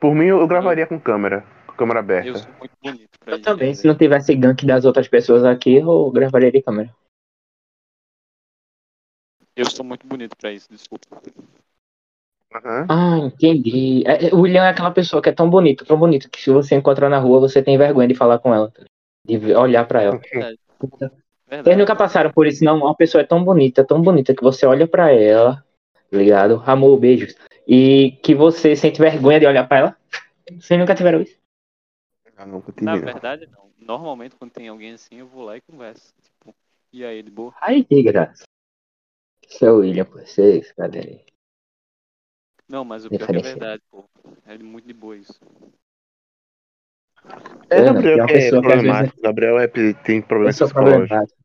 Por 0.00 0.12
mim, 0.12 0.26
eu 0.26 0.46
gravaria 0.48 0.88
com 0.88 0.98
câmera, 0.98 1.44
com 1.68 1.74
câmera 1.74 2.00
aberta. 2.00 2.28
Eu 2.28 2.36
sou 2.36 2.52
muito 2.58 2.72
bonito 2.82 3.18
pra 3.20 3.34
Eu 3.34 3.42
também, 3.42 3.74
se 3.74 3.86
não 3.86 3.96
tivesse 3.96 4.34
gank 4.34 4.66
das 4.66 4.84
outras 4.84 5.06
pessoas 5.06 5.44
aqui, 5.44 5.76
eu 5.76 6.10
gravaria 6.10 6.50
de 6.50 6.62
câmera. 6.62 6.92
Eu 9.56 9.70
sou 9.70 9.84
muito 9.84 10.06
bonito 10.06 10.36
pra 10.36 10.52
isso, 10.52 10.68
desculpa. 10.70 11.06
Aham. 12.54 12.86
Ah, 12.90 13.18
entendi. 13.18 14.02
É, 14.06 14.28
é, 14.28 14.34
o 14.34 14.40
William 14.40 14.64
é 14.64 14.68
aquela 14.68 14.90
pessoa 14.90 15.22
que 15.22 15.30
é 15.30 15.32
tão 15.32 15.48
bonita, 15.48 15.84
tão 15.84 15.98
bonita, 15.98 16.28
que 16.28 16.40
se 16.40 16.50
você 16.50 16.74
encontrar 16.74 17.08
na 17.08 17.18
rua, 17.18 17.40
você 17.40 17.62
tem 17.62 17.78
vergonha 17.78 18.06
de 18.06 18.14
falar 18.14 18.38
com 18.38 18.54
ela. 18.54 18.70
tá? 18.70 18.84
De 19.24 19.54
olhar 19.54 19.88
pra 19.88 20.02
ela. 20.02 20.18
Verdade. 20.18 20.58
Vocês 20.78 21.10
Verdade. 21.48 21.78
nunca 21.78 21.96
passaram 21.96 22.30
por 22.30 22.46
isso, 22.46 22.62
não? 22.62 22.78
Uma 22.78 22.94
pessoa 22.94 23.22
é 23.22 23.26
tão 23.26 23.42
bonita, 23.42 23.84
tão 23.84 24.02
bonita, 24.02 24.34
que 24.34 24.42
você 24.42 24.66
olha 24.66 24.86
pra 24.86 25.10
ela, 25.10 25.64
tá 26.10 26.16
ligado? 26.18 26.62
Amor, 26.66 26.98
beijos. 26.98 27.34
E 27.66 28.12
que 28.22 28.34
você 28.34 28.76
sente 28.76 29.00
vergonha 29.00 29.40
de 29.40 29.46
olhar 29.46 29.66
pra 29.66 29.78
ela. 29.78 29.96
Vocês 30.60 30.78
nunca 30.78 30.94
tiveram 30.94 31.22
isso? 31.22 31.36
Ah, 32.36 32.44
tive, 32.44 32.84
Na 32.84 32.94
não. 32.94 33.00
verdade, 33.02 33.48
não. 33.50 33.70
Normalmente, 33.78 34.36
quando 34.36 34.50
tem 34.50 34.68
alguém 34.68 34.92
assim, 34.92 35.16
eu 35.16 35.26
vou 35.26 35.44
lá 35.44 35.56
e 35.56 35.60
converso. 35.60 36.12
Tipo, 36.22 36.54
e 36.92 37.04
aí, 37.04 37.22
de 37.22 37.30
boa? 37.30 37.54
Ai, 37.60 37.82
que 37.82 38.02
graça. 38.02 38.44
Seu 39.46 39.78
William, 39.78 40.04
vocês, 40.04 40.72
cadê 40.72 40.98
ele? 40.98 41.24
Não, 42.68 42.84
mas 42.84 43.04
o 43.04 43.10
pior 43.10 43.30
que 43.30 43.36
é 43.36 43.40
Diferenciado. 43.40 43.60
verdade, 43.60 43.82
pô. 43.90 44.04
É 44.46 44.58
muito 44.58 44.86
de 44.86 44.92
boa 44.94 45.16
isso. 45.16 45.40
É, 47.70 47.78
É, 47.78 47.82
Gabriel 47.82 48.18
uma 48.18 48.26
que 48.26 48.32
é 48.32 48.36
pessoa 48.36 48.62
que 48.62 48.72
às 48.72 48.72
problemático. 48.72 49.20
Gabriel 49.22 49.58
é, 49.58 49.68
tem 49.68 50.20
Eu 50.20 50.22
problemas 50.22 50.56
sou 50.56 50.66
psicológicos. 50.68 51.08
problemático. 51.08 51.38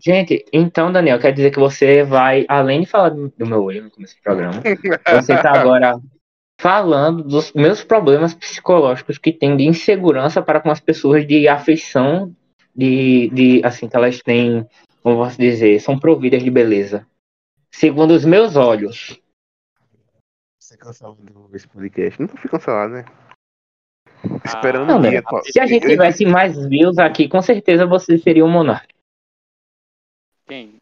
Gente, 0.00 0.44
então, 0.52 0.92
Daniel, 0.92 1.18
quer 1.18 1.32
dizer 1.32 1.50
que 1.50 1.58
você 1.58 2.04
vai, 2.04 2.44
além 2.48 2.82
de 2.82 2.86
falar 2.86 3.08
do 3.10 3.28
do 3.36 3.46
meu 3.46 3.62
olho 3.64 3.82
no 3.84 3.90
começo 3.90 4.14
do 4.16 4.22
programa, 4.22 4.62
você 5.10 5.36
tá 5.36 5.52
agora 5.52 5.98
falando 6.60 7.22
dos 7.24 7.52
meus 7.52 7.82
problemas 7.82 8.34
psicológicos 8.34 9.18
que 9.18 9.32
tem 9.32 9.56
de 9.56 9.64
insegurança 9.64 10.40
para 10.42 10.60
com 10.60 10.70
as 10.70 10.80
pessoas 10.80 11.26
de 11.26 11.48
afeição, 11.48 12.34
de, 12.74 13.28
de 13.30 13.60
assim, 13.64 13.88
que 13.88 13.96
elas 13.96 14.20
têm, 14.20 14.64
como 15.02 15.16
posso 15.16 15.38
dizer, 15.38 15.80
são 15.80 15.98
providas 15.98 16.42
de 16.44 16.50
beleza. 16.50 17.06
Segundo 17.70 18.12
os 18.12 18.24
meus 18.24 18.56
olhos. 18.56 19.20
Você 20.58 20.76
cancelado 20.76 21.50
esse 21.54 21.66
podcast. 21.68 22.20
Nunca 22.20 22.36
fui 22.36 22.50
cancelado, 22.50 22.94
né? 22.94 23.04
Ah, 24.24 24.40
Esperando 24.44 24.86
Não, 24.86 24.98
um 24.98 25.00
né? 25.00 25.10
dia. 25.10 25.22
pô. 25.22 25.40
Se 25.44 25.60
a 25.60 25.66
gente 25.66 25.86
tivesse 25.86 26.26
mais 26.26 26.58
views 26.68 26.98
aqui, 26.98 27.28
com 27.28 27.40
certeza 27.40 27.86
você 27.86 28.18
seria 28.18 28.44
o 28.44 28.48
monarca. 28.48 28.88
Quem? 30.46 30.76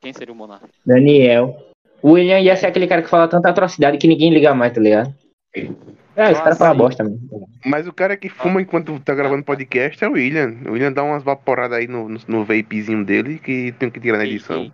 Quem 0.00 0.12
seria 0.12 0.32
o 0.32 0.36
monarca? 0.36 0.68
Daniel. 0.84 1.72
O 2.00 2.12
William 2.12 2.40
ia 2.40 2.56
ser 2.56 2.66
aquele 2.66 2.86
cara 2.86 3.02
que 3.02 3.08
fala 3.10 3.28
tanta 3.28 3.48
atrocidade 3.48 3.98
que 3.98 4.06
ninguém 4.06 4.32
liga 4.32 4.54
mais, 4.54 4.72
tá 4.72 4.80
ligado? 4.80 5.14
É, 5.54 6.32
esse 6.32 6.42
cara 6.42 6.56
fala 6.56 6.74
bosta 6.74 7.04
mesmo. 7.04 7.48
Mas 7.64 7.86
o 7.86 7.92
cara 7.92 8.16
que 8.16 8.28
fuma 8.28 8.60
enquanto 8.60 8.98
tá 9.00 9.14
gravando 9.14 9.44
podcast 9.44 10.02
é 10.02 10.08
o 10.08 10.12
William. 10.12 10.56
O 10.66 10.72
William 10.72 10.92
dá 10.92 11.02
umas 11.02 11.22
vaporadas 11.22 11.78
aí 11.78 11.86
no, 11.86 12.08
no, 12.08 12.20
no 12.26 12.44
vapezinho 12.44 13.04
dele 13.04 13.38
que 13.38 13.72
tem 13.78 13.90
que 13.90 14.00
tirar 14.00 14.18
na 14.18 14.24
edição. 14.26 14.72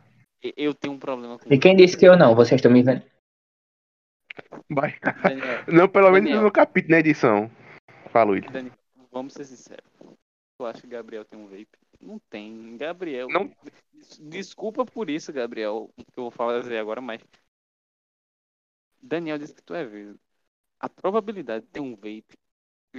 Eu 0.56 0.74
tenho 0.74 0.94
um 0.94 0.98
problema 0.98 1.38
com 1.38 1.52
E 1.52 1.58
quem 1.58 1.74
disse 1.76 1.96
que 1.96 2.06
eu 2.06 2.16
não? 2.18 2.34
Vocês 2.34 2.58
estão 2.58 2.70
me 2.70 2.82
vendo? 2.82 3.02
Vai. 4.70 4.98
Daniel, 5.22 5.64
Não, 5.68 5.88
pelo 5.88 6.10
menos 6.10 6.28
Daniel. 6.28 6.42
no 6.42 6.52
capítulo, 6.52 6.92
na 6.92 6.98
edição. 7.00 7.50
Fala, 8.10 8.32
William. 8.32 8.50
Daniel, 8.50 8.74
vamos 9.10 9.32
ser 9.32 9.44
sinceros. 9.44 9.84
Tu 10.58 10.66
acha 10.66 10.80
que 10.82 10.86
Gabriel 10.86 11.24
tem 11.24 11.38
um 11.38 11.46
vape? 11.46 11.68
Não 12.00 12.18
tem. 12.30 12.76
Gabriel. 12.76 13.28
Não. 13.28 13.50
Des- 13.92 14.18
Desculpa 14.20 14.84
por 14.84 15.08
isso, 15.08 15.32
Gabriel, 15.32 15.90
que 15.96 16.18
eu 16.18 16.24
vou 16.24 16.30
fazer 16.30 16.76
agora, 16.78 17.00
mas. 17.00 17.20
Daniel 19.02 19.38
disse 19.38 19.54
que 19.54 19.62
tu 19.62 19.74
é 19.74 19.84
verde. 19.84 20.18
A 20.80 20.88
probabilidade 20.88 21.64
de 21.64 21.70
ter 21.70 21.80
um 21.80 21.94
vape 21.94 22.36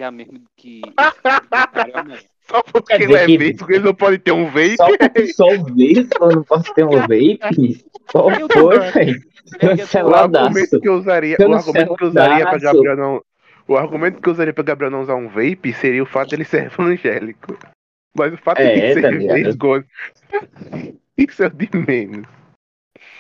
é 0.02 0.04
a 0.06 0.12
mesma 0.12 0.40
que. 0.56 0.82
Só 2.48 2.62
porque 2.62 2.96
Quer 2.96 3.02
ele 3.02 3.16
é 3.16 3.26
que- 3.26 3.38
vape, 3.38 3.58
porque 3.58 3.74
ele 3.74 3.84
não 3.86 3.96
pode 3.96 4.20
ter 4.20 4.32
um 4.32 4.46
vape. 4.46 4.76
Só 4.78 4.86
porque 4.98 5.28
sou 5.34 5.50
vape, 5.58 6.08
eu 6.22 6.30
não 6.30 6.44
posso 6.44 6.74
ter 6.76 6.86
um 6.86 6.92
vape? 7.02 7.40
Qual 8.12 8.30
foi, 8.52 8.80
velho? 8.92 9.22
O 10.08 10.14
argumento 10.16 10.80
que 10.80 10.88
eu 10.88 10.94
usaria, 10.96 11.38
o 11.40 11.54
argumento 11.54 11.96
que 11.96 12.06
usaria 12.06 12.46
pra. 12.46 12.58
Gabriel 12.60 12.96
não. 12.98 13.22
O 13.68 13.76
argumento 13.76 14.22
que 14.22 14.30
eu 14.30 14.34
usaria 14.34 14.54
pra 14.54 14.64
Gabriel 14.64 14.92
não 14.92 15.02
usar 15.02 15.16
um 15.16 15.28
vape 15.28 15.74
seria 15.74 16.04
o 16.04 16.06
fato 16.06 16.30
dele 16.30 16.46
ser 16.46 16.66
evangélico. 16.72 17.58
Mas 18.16 18.32
o 18.34 18.38
fato 18.38 18.60
É, 18.62 18.76
de 18.76 18.94
ser 18.94 19.02
tá 19.02 19.10
vergonha. 19.10 19.86
Isso 21.18 21.44
é 21.44 21.48
o 21.48 21.50
de 21.50 21.70
menos. 21.76 22.28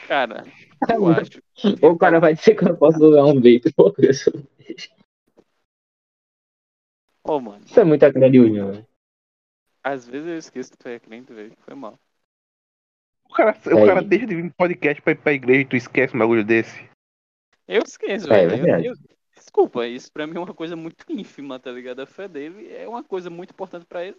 Cara, 0.07 0.43
eu 0.89 1.07
acho. 1.07 1.41
O 1.81 1.97
cara 1.97 2.19
vai 2.19 2.35
dizer 2.35 2.53
que 2.55 2.63
eu 2.63 2.69
não 2.69 2.75
posso 2.75 3.03
usar 3.03 3.23
um 3.25 3.35
vape 3.35 3.73
porque 3.75 4.05
eu 4.05 4.13
sou... 4.13 4.33
Ô, 7.27 7.39
mano, 7.39 7.65
Isso 7.65 7.79
é 7.79 7.83
muita 7.83 8.13
cara 8.13 8.29
de 8.29 8.39
velho. 8.39 8.87
às 9.83 10.07
vezes 10.07 10.27
eu 10.27 10.37
esqueço 10.37 10.71
que 10.71 10.77
tu 10.77 10.87
é 10.87 10.99
crente, 10.99 11.33
velho. 11.33 11.55
Foi 11.61 11.73
mal. 11.73 11.97
O 13.27 13.33
cara, 13.33 13.57
o 13.65 13.79
É. 13.79 13.85
cara 13.87 14.01
deixa 14.03 14.27
de 14.27 14.35
vir 14.35 14.43
no 14.43 14.53
podcast 14.53 15.01
pra 15.01 15.11
ir 15.13 15.15
pra 15.21 15.33
igreja 15.33 15.61
e 15.61 15.65
tu 15.65 15.75
esquece 15.75 16.15
um 16.15 16.19
bagulho 16.19 16.45
desse. 16.45 16.87
Eu 17.67 17.81
esqueço, 17.81 18.31
É, 18.31 18.47
velho. 18.47 18.51
Eu- 18.59 18.63
verdade. 18.63 18.85
eu- 18.87 18.95
Desculpa, 19.35 19.85
isso 19.85 20.11
pra 20.11 20.25
mim 20.25 20.37
é 20.37 20.39
uma 20.39 20.53
coisa 20.53 20.75
muito 20.75 21.05
ínfima, 21.09 21.59
tá 21.59 21.71
ligado? 21.71 21.99
A 22.01 22.05
fé 22.05 22.27
dele 22.27 22.71
é 22.73 22.87
uma 22.87 23.03
coisa 23.03 23.29
muito 23.29 23.51
importante 23.51 23.85
pra 23.85 24.03
ele. 24.05 24.17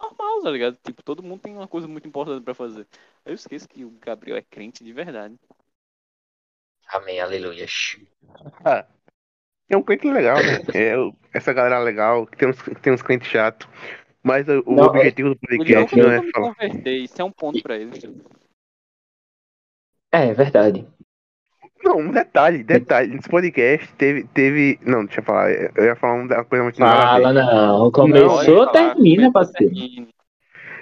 Normal, 0.00 0.42
tá 0.42 0.50
ligado? 0.50 0.76
Tipo, 0.84 1.02
todo 1.02 1.22
mundo 1.22 1.40
tem 1.40 1.52
uma 1.54 1.66
coisa 1.68 1.88
muito 1.88 2.06
importante 2.06 2.42
pra 2.44 2.54
fazer. 2.54 2.86
Eu 3.24 3.34
esqueço 3.34 3.68
que 3.68 3.84
o 3.84 3.90
Gabriel 3.90 4.36
é 4.36 4.42
crente 4.42 4.84
de 4.84 4.92
verdade. 4.92 5.36
Amém, 6.88 7.20
aleluia. 7.20 7.66
É 9.68 9.76
um 9.76 9.82
crente 9.82 10.10
legal, 10.10 10.36
né? 10.36 10.60
É 10.74 10.94
essa 11.32 11.52
galera 11.52 11.78
legal, 11.78 12.26
que 12.26 12.36
tem 12.36 12.48
uns, 12.48 12.62
que 12.62 12.74
tem 12.76 12.92
uns 12.92 13.02
crentes 13.02 13.28
chatos. 13.28 13.68
Mas 14.22 14.48
o, 14.48 14.62
Não, 14.66 14.84
objetivo 14.84 15.30
do 15.30 15.36
podcast 15.36 15.96
não 15.96 16.10
é 16.10 16.22
falar. 16.30 16.54
converter, 16.54 16.96
isso 16.96 17.20
é 17.20 17.24
um 17.24 17.30
ponto 17.30 17.62
pra 17.62 17.76
ele. 17.76 17.90
É, 20.10 20.32
verdade. 20.32 20.86
Não, 21.84 21.98
um 21.98 22.10
detalhe, 22.10 22.62
detalhe. 22.62 23.14
Nesse 23.14 23.28
podcast 23.28 23.92
teve. 23.94 24.24
teve... 24.32 24.78
Não, 24.82 25.04
deixa 25.04 25.20
eu 25.20 25.24
falar. 25.24 25.52
Eu 25.52 25.84
ia 25.84 25.96
falar 25.96 26.14
uma 26.14 26.44
coisa 26.44 26.64
muito. 26.64 26.78
Fala 26.78 27.32
não. 27.32 27.90
Começou, 27.90 28.66
falar, 28.66 28.72
termina, 28.72 29.30
parceiro. 29.30 29.74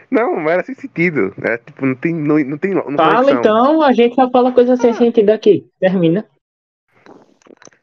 Não, 0.08 0.38
não 0.38 0.48
era 0.48 0.62
sem 0.62 0.74
sentido. 0.76 1.34
É, 1.42 1.56
tipo, 1.58 1.84
não 1.84 1.94
tem. 1.96 2.14
Não, 2.14 2.38
não 2.38 2.58
tem 2.58 2.74
não 2.74 2.82
Fala 2.82 3.24
conexão. 3.24 3.40
então, 3.40 3.82
a 3.82 3.92
gente 3.92 4.14
só 4.14 4.30
fala 4.30 4.52
coisa 4.52 4.76
sem 4.76 4.92
sentido 4.92 5.30
aqui. 5.30 5.66
Termina. 5.80 6.24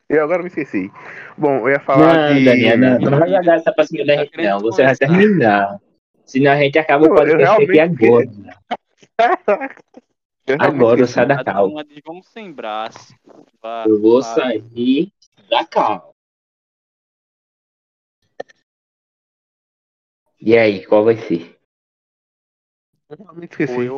Eu 0.10 0.24
agora 0.24 0.42
me 0.42 0.48
esqueci. 0.48 0.92
Bom, 1.38 1.60
eu 1.60 1.70
ia 1.70 1.80
falar 1.80 2.30
Não, 2.30 2.36
de. 2.36 2.46
Daniel, 2.46 2.78
não, 2.80 3.00
tu 3.00 3.12
não 3.12 3.20
vai 3.20 3.30
jogar 3.30 3.56
essa 3.58 3.72
pra 3.72 3.86
cima 3.86 4.06
da 4.06 4.16
gente, 4.18 4.38
não. 4.38 4.60
Você 4.60 4.84
vai 4.84 4.96
terminar. 4.96 5.80
Senão 6.26 6.52
a 6.52 6.58
gente 6.58 6.80
acaba 6.80 7.06
o 7.06 7.14
podcast 7.14 7.64
aqui 7.64 7.80
agora. 7.80 8.26
Eu 10.48 10.58
Agora 10.60 11.00
eu 11.00 11.08
saio 11.08 11.28
da 11.28 11.44
cal. 11.44 11.72
vamos 12.04 12.28
sem 12.30 12.52
braço. 12.52 13.14
Eu 13.86 14.02
vou 14.02 14.24
sair 14.24 15.12
da 15.48 15.64
cal. 15.64 16.16
E 20.42 20.58
aí, 20.58 20.86
qual 20.88 21.04
vai 21.04 21.18
ser? 21.18 21.56
Eu 23.10 23.18
realmente 23.18 23.52
esqueci. 23.52 23.90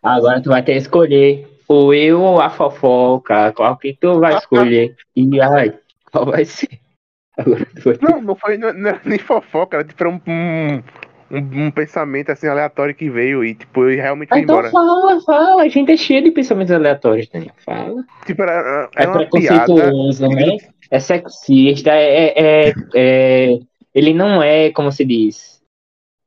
Agora 0.00 0.40
tu 0.40 0.50
vai 0.50 0.62
ter 0.62 0.72
que 0.72 0.78
escolher. 0.78 1.55
Ou 1.68 1.92
eu 1.92 2.20
ou 2.22 2.40
a 2.40 2.48
fofoca. 2.50 3.52
Qual 3.52 3.76
que 3.76 3.96
tu 4.00 4.20
vai 4.20 4.34
escolher? 4.34 4.96
E 5.14 5.40
ai, 5.40 5.78
qual 6.10 6.26
vai 6.26 6.44
ser? 6.44 6.68
Agora 7.36 7.66
tu 7.66 7.82
vai 7.82 7.96
ter... 7.96 8.08
Não, 8.08 8.22
não 8.22 8.34
foi 8.34 8.56
não, 8.56 8.72
não 8.72 8.98
nem 9.04 9.18
fofoca, 9.18 9.76
era 9.78 9.84
tipo 9.86 10.08
um, 10.08 10.20
um, 10.26 11.66
um- 11.66 11.70
pensamento 11.70 12.30
assim 12.30 12.46
aleatório 12.46 12.94
que 12.94 13.10
veio 13.10 13.44
e 13.44 13.54
tipo, 13.54 13.84
realmente 13.84 14.30
Ah, 14.32 14.38
então 14.38 14.54
embora. 14.56 14.70
fala, 14.70 15.20
fala. 15.20 15.62
A 15.62 15.68
gente 15.68 15.92
é 15.92 15.96
cheio 15.96 16.22
de 16.22 16.30
pensamentos 16.30 16.72
aleatórios, 16.72 17.28
Daniel. 17.28 17.54
Fala. 17.64 18.04
Tipo, 18.24 18.42
era, 18.42 18.90
era 18.96 19.10
É 19.10 19.12
preconceituoso, 19.12 20.28
né? 20.28 20.56
É 20.90 21.00
sexista, 21.00 21.90
é, 21.90 22.68
é, 22.68 22.74
é- 22.94 23.58
Ele 23.94 24.14
não 24.14 24.42
é, 24.42 24.70
como 24.70 24.90
se 24.92 25.04
diz. 25.04 25.60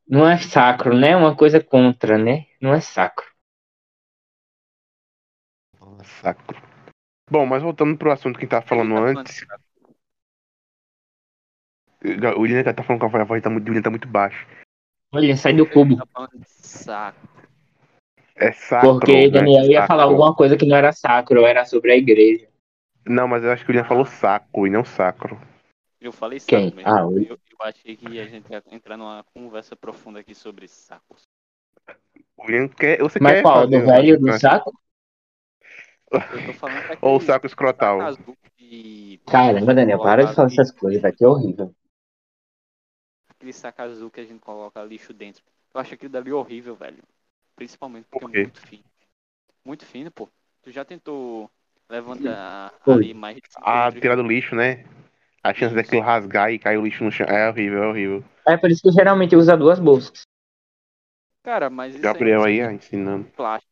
Não 0.08 0.28
é 0.28 0.38
sacro, 0.38 0.96
né? 0.96 1.16
Uma 1.16 1.36
coisa 1.36 1.60
contra, 1.60 2.18
né? 2.18 2.46
Não 2.60 2.74
é 2.74 2.80
sacro. 2.82 3.26
Sacro. 6.22 6.62
Bom, 7.30 7.46
mas 7.46 7.62
voltando 7.62 7.98
pro 7.98 8.12
assunto 8.12 8.36
que 8.38 8.42
a 8.42 8.46
gente 8.46 8.52
tava 8.52 8.66
falando 8.66 8.96
tá 8.96 9.02
antes, 9.02 9.46
o 12.38 12.42
William 12.42 12.64
tá 12.64 12.84
falando 12.84 13.00
que 13.02 13.18
a 13.18 13.24
voz 13.24 13.44
tá 13.44 13.50
muito, 13.50 13.66
o 13.66 13.70
William 13.70 13.84
tá 13.84 13.90
muito 13.90 14.08
baixo. 14.08 14.48
Olha, 15.12 15.36
sai 15.36 15.54
do 15.54 15.66
cubo. 15.68 15.98
Tá 15.98 16.06
falando 16.06 16.42
saco. 16.46 17.28
É 18.36 18.52
sacro. 18.52 18.94
Porque 18.94 19.12
né? 19.12 19.30
Daniel 19.30 19.66
ia 19.66 19.82
Sacro. 19.82 19.88
falar 19.88 20.04
alguma 20.04 20.34
coisa 20.34 20.56
que 20.56 20.66
não 20.66 20.76
era 20.76 20.94
sacro, 20.94 21.46
era 21.46 21.66
sobre 21.66 21.92
a 21.92 21.98
igreja. 21.98 22.48
Não, 23.06 23.28
mas 23.28 23.44
eu 23.44 23.52
acho 23.52 23.66
que 23.66 23.72
o 23.72 23.74
William 23.74 23.88
falou 23.88 24.06
saco 24.06 24.66
e 24.66 24.70
não 24.70 24.86
sacro. 24.86 25.40
Eu 26.00 26.14
falei 26.14 26.40
saco 26.40 26.52
Quem? 26.52 26.74
mesmo. 26.74 26.90
Ah, 26.90 27.02
eu, 27.02 27.38
eu 27.38 27.38
achei 27.62 27.98
que 27.98 28.20
a 28.20 28.26
gente 28.28 28.50
ia 28.50 28.64
entrar 28.72 28.96
numa 28.96 29.26
conversa 29.34 29.76
profunda 29.76 30.22
aqui 30.22 30.34
sobre 30.34 30.68
sacos. 30.68 31.28
O 32.38 32.46
William 32.46 32.70
quer. 32.70 33.00
Você 33.00 33.20
Mas 33.20 33.34
quer 33.34 33.42
qual? 33.42 33.56
fazer 33.56 33.80
Do 33.82 33.86
velho 33.86 34.20
do 34.20 34.40
saco? 34.40 34.80
Eu 36.12 36.46
tô 36.48 36.54
falando 36.54 36.82
daquele 36.88 37.00
Ou 37.02 37.18
o 37.18 37.22
saco 37.22 37.46
escrotal? 37.46 38.00
Caramba, 39.28 39.74
Daniel, 39.74 40.00
para 40.00 40.26
de 40.26 40.34
falar 40.34 40.48
essas 40.48 40.72
coisas, 40.72 41.02
vai 41.02 41.12
que 41.12 41.24
é 41.24 41.28
horrível. 41.28 41.74
Aquele 43.30 43.54
saco 43.54 43.82
azul 43.82 44.10
que 44.10 44.20
a 44.20 44.26
gente 44.26 44.40
coloca 44.40 44.84
lixo 44.84 45.14
dentro. 45.14 45.44
Eu 45.74 45.80
acho 45.80 45.94
aquilo 45.94 46.12
dali 46.12 46.32
horrível, 46.32 46.76
velho. 46.76 47.04
Principalmente 47.56 48.06
porque 48.10 48.26
Por 48.26 48.36
é 48.36 48.42
muito 48.42 48.62
fino. 48.62 48.84
Muito 49.64 49.86
fino, 49.86 50.12
pô. 50.12 50.28
Tu 50.64 50.72
já 50.72 50.84
tentou 50.84 51.50
levantar 51.90 52.74
Foi. 52.84 52.96
ali 52.96 53.14
mais 53.14 53.38
Ah, 53.58 53.92
tirar 53.92 54.16
do 54.16 54.24
lixo, 54.24 54.56
né? 54.56 54.86
A 55.44 55.54
chance 55.54 55.74
daquilo 55.74 56.02
rasgar 56.02 56.52
e 56.52 56.60
cair 56.60 56.78
o 56.78 56.84
lixo 56.84 57.04
no 57.04 57.12
chão. 57.12 57.26
É 57.28 57.50
horrível, 57.50 57.84
é 57.84 57.88
horrível. 57.88 58.24
É 58.46 58.58
por 58.58 58.70
isso 58.70 58.82
que 58.82 58.92
geralmente 58.92 59.36
usa 59.36 59.56
duas 59.56 59.80
bolsas. 59.80 60.24
Cara, 61.44 61.70
mas 61.70 61.94
isso 61.94 62.04
Gabriel 62.04 62.44
aí 62.44 62.60
aí, 62.60 62.60
é 62.60 62.68
ó, 62.68 62.72
ensinando. 62.72 63.26
plástico. 63.36 63.69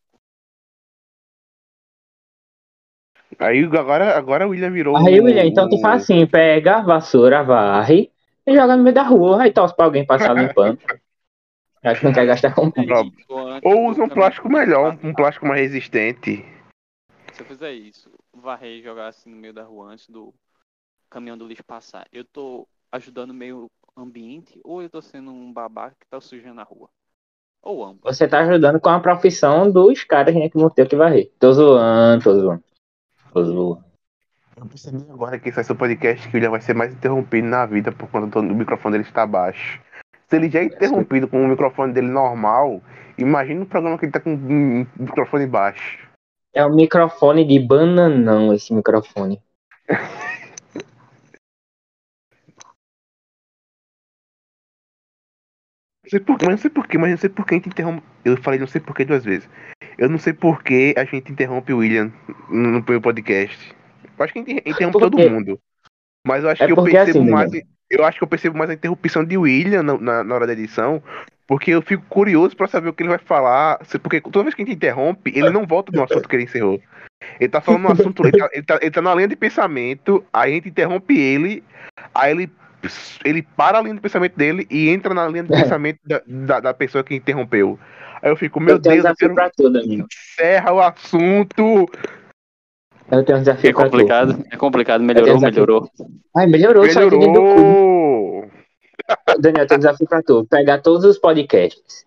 Aí 3.39 3.63
agora, 3.63 4.17
agora 4.17 4.47
o 4.47 4.49
William 4.49 4.71
virou. 4.71 4.97
Aí, 4.97 5.19
William, 5.19 5.45
então 5.45 5.69
tu 5.69 5.79
faz 5.79 6.03
assim, 6.03 6.25
pega 6.25 6.77
a 6.77 6.81
vassoura, 6.81 7.43
varre 7.43 8.11
e 8.45 8.55
joga 8.55 8.75
no 8.75 8.83
meio 8.83 8.95
da 8.95 9.03
rua, 9.03 9.43
aí 9.43 9.51
tosse 9.51 9.75
pra 9.75 9.85
alguém 9.85 10.05
passar 10.05 10.33
limpando. 10.33 10.79
Já 11.83 11.93
que 11.95 12.03
não 12.03 12.13
quer 12.13 12.25
gastar 12.25 12.55
com 12.55 12.71
antes 12.75 13.15
Ou 13.63 13.89
usa 13.89 14.03
um 14.03 14.09
plástico 14.09 14.49
melhor, 14.49 14.97
um 15.03 15.13
plástico 15.13 15.45
mais 15.45 15.61
resistente. 15.61 16.43
Se 17.33 17.41
eu 17.41 17.45
fizer 17.45 17.73
isso, 17.73 18.09
varrer 18.33 18.79
e 18.79 18.81
jogar 18.81 19.07
assim 19.07 19.29
no 19.29 19.37
meio 19.37 19.53
da 19.53 19.63
rua 19.63 19.91
antes 19.91 20.09
do 20.09 20.33
caminhão 21.09 21.37
do 21.37 21.47
lixo 21.47 21.63
passar, 21.63 22.07
eu 22.11 22.25
tô 22.25 22.67
ajudando 22.91 23.31
o 23.31 23.35
meio 23.35 23.69
ambiente 23.95 24.59
ou 24.63 24.81
eu 24.81 24.89
tô 24.89 25.01
sendo 25.01 25.31
um 25.31 25.53
babaca 25.53 25.95
que 25.99 26.07
tá 26.09 26.19
sujando 26.19 26.61
a 26.61 26.63
rua? 26.63 26.89
Ou 27.61 27.85
ambos. 27.85 28.01
Você 28.03 28.27
tá 28.27 28.39
ajudando 28.39 28.79
com 28.79 28.89
a 28.89 28.99
profissão 28.99 29.69
dos 29.69 30.03
caras 30.03 30.33
né, 30.33 30.49
que 30.49 30.57
vão 30.57 30.69
ter 30.69 30.87
que 30.87 30.95
varrer. 30.95 31.31
Tô 31.39 31.51
zoando, 31.51 32.23
tô 32.23 32.33
zoando. 32.33 32.63
Eu 34.57 34.65
percebi 34.65 35.05
agora 35.11 35.37
que 35.37 35.51
ser 35.51 35.71
o 35.71 35.75
podcast 35.75 36.27
que 36.27 36.35
o 36.35 36.37
William 36.37 36.49
vai 36.49 36.61
ser 36.61 36.73
mais 36.73 36.91
interrompido 36.91 37.47
na 37.47 37.65
vida 37.65 37.91
por 37.91 38.09
conta 38.09 38.41
do 38.41 38.55
microfone 38.55 38.93
dele 38.93 39.07
estar 39.07 39.27
baixo. 39.27 39.79
Se 40.27 40.35
ele 40.35 40.49
já 40.49 40.59
é 40.59 40.63
interrompido 40.65 41.27
com 41.27 41.43
o 41.43 41.47
microfone 41.47 41.93
dele 41.93 42.07
normal, 42.07 42.81
imagina 43.17 43.63
o 43.63 43.67
programa 43.67 43.97
que 43.97 44.05
ele 44.05 44.11
tá 44.11 44.19
com 44.19 44.33
um 44.33 44.85
microfone 44.97 45.45
baixo. 45.45 46.07
É 46.53 46.65
um 46.65 46.75
microfone 46.75 47.45
de 47.45 47.59
bananão, 47.59 48.51
esse 48.51 48.73
microfone. 48.73 49.39
Não 56.03 56.09
sei 56.09 56.19
por, 56.19 56.37
mas 56.41 56.49
não 56.49 56.57
sei 56.57 56.69
porquê, 56.69 56.97
mas 56.97 57.11
não 57.11 57.17
sei 57.17 57.29
por 57.29 57.45
que 57.45 57.53
a 57.53 57.57
gente 57.57 57.69
interrompe. 57.69 58.03
Eu 58.25 58.37
falei 58.41 58.59
não 58.59 58.67
sei 58.67 58.81
porquê 58.81 59.05
duas 59.05 59.23
vezes. 59.23 59.47
Eu 59.97 60.09
não 60.09 60.17
sei 60.17 60.33
por 60.33 60.63
que 60.63 60.93
a 60.97 61.03
gente 61.03 61.31
interrompe 61.31 61.73
o 61.73 61.77
William 61.77 62.11
no, 62.49 62.83
meu 62.87 63.01
podcast. 63.01 63.75
Eu 64.17 64.23
acho 64.23 64.33
que 64.33 64.39
a 64.39 64.43
gente 64.43 64.69
interrompe 64.69 64.99
todo 64.99 65.17
mundo. 65.17 65.59
Mas 66.25 66.43
eu 66.43 66.49
acho 66.49 66.63
É 66.63 66.65
que 66.65 66.71
eu 66.71 66.75
porque 66.75 66.91
percebo 66.91 67.19
assim, 67.19 67.29
mais. 67.29 67.51
Daniel. 67.51 67.67
Eu 67.89 68.03
acho 68.03 68.17
que 68.17 68.23
eu 68.23 68.27
percebo 68.27 68.57
mais 68.57 68.69
a 68.69 68.73
interrupção 68.73 69.23
de 69.23 69.37
William 69.37 69.81
na, 69.81 69.97
na, 69.97 70.23
na 70.23 70.35
hora 70.35 70.45
da 70.45 70.53
edição. 70.53 71.01
Porque 71.47 71.71
eu 71.71 71.81
fico 71.81 72.03
curioso 72.09 72.55
pra 72.55 72.67
saber 72.67 72.89
o 72.89 72.93
que 72.93 73.01
ele 73.01 73.09
vai 73.09 73.17
falar. 73.17 73.79
Porque 74.03 74.19
toda 74.19 74.43
vez 74.43 74.53
que 74.53 74.61
a 74.61 74.65
gente 74.65 74.75
interrompe, 74.75 75.31
ele 75.33 75.49
não 75.49 75.65
volta 75.65 75.91
no 75.93 76.03
assunto 76.03 76.27
que 76.27 76.35
ele 76.35 76.43
encerrou. 76.43 76.81
Ele 77.39 77.49
tá 77.49 77.61
falando 77.61 77.83
no 77.83 77.91
assunto, 77.91 78.25
ele 78.25 78.37
tá, 78.37 78.49
ele, 78.51 78.63
tá, 78.63 78.79
ele 78.81 78.91
tá 78.91 79.01
na 79.01 79.15
linha 79.15 79.27
de 79.27 79.35
pensamento, 79.35 80.23
aí 80.31 80.51
a 80.51 80.55
gente 80.55 80.69
interrompe 80.69 81.17
ele, 81.17 81.63
aí 82.13 82.31
ele, 82.31 82.51
ele 83.25 83.41
para 83.41 83.79
a 83.79 83.81
linha 83.81 83.95
de 83.95 84.01
pensamento 84.01 84.35
dele 84.35 84.67
e 84.69 84.89
entra 84.89 85.13
na 85.13 85.27
linha 85.27 85.43
de 85.43 85.53
É. 85.53 85.63
pensamento 85.63 85.99
da, 86.05 86.21
da, 86.27 86.59
da 86.59 86.73
pessoa 86.73 87.03
que 87.03 87.15
interrompeu. 87.15 87.79
Aí 88.21 88.29
eu 88.31 88.35
fico, 88.35 88.59
meu 88.59 88.75
eu 88.75 88.81
tenho 88.81 88.95
um 88.95 89.01
Deus, 89.01 89.05
eu 89.05 89.13
desafio 89.15 89.27
quero 89.27 89.35
pra 89.35 89.49
tu, 89.49 89.69
Danilo. 89.69 90.07
encerra 90.11 90.73
o 90.73 90.81
assunto. 90.81 91.85
Eu 93.09 93.23
tenho 93.23 93.37
um 93.37 93.41
É 93.41 93.43
desafio 93.43 93.73
pra 93.73 93.83
tu. 93.85 93.91
complicado, 93.91 94.43
é 94.51 94.57
complicado, 94.57 95.01
melhorou, 95.03 95.35
desafio. 95.35 95.51
melhorou. 95.53 95.89
Ai, 96.35 96.47
melhorou, 96.47 96.89
só 96.89 97.03
de 97.03 97.09
dentro 97.11 97.31
do 97.33 97.39
cu. 97.41 97.55
Melhorou. 97.55 98.51
Daniel, 99.39 99.63
eu 99.63 99.67
tenho 99.67 99.77
um 99.77 99.81
desafio 99.81 100.07
pra 100.07 100.21
tu. 100.21 100.45
Pegar 100.49 100.81
todos 100.81 101.05
os 101.05 101.17
podcasts. 101.17 102.05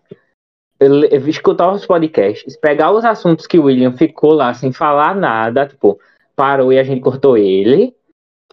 escutar 1.27 1.71
os 1.71 1.85
podcasts. 1.85 2.55
Pegar 2.57 2.91
os 2.91 3.03
assuntos 3.05 3.47
que 3.47 3.57
o 3.57 3.63
William 3.63 3.93
ficou 3.93 4.33
lá 4.33 4.53
sem 4.53 4.71
falar 4.71 5.15
nada. 5.15 5.65
Tipo, 5.67 5.99
parou 6.35 6.71
e 6.71 6.77
a 6.77 6.83
gente 6.83 7.01
cortou 7.01 7.37
ele. 7.37 7.95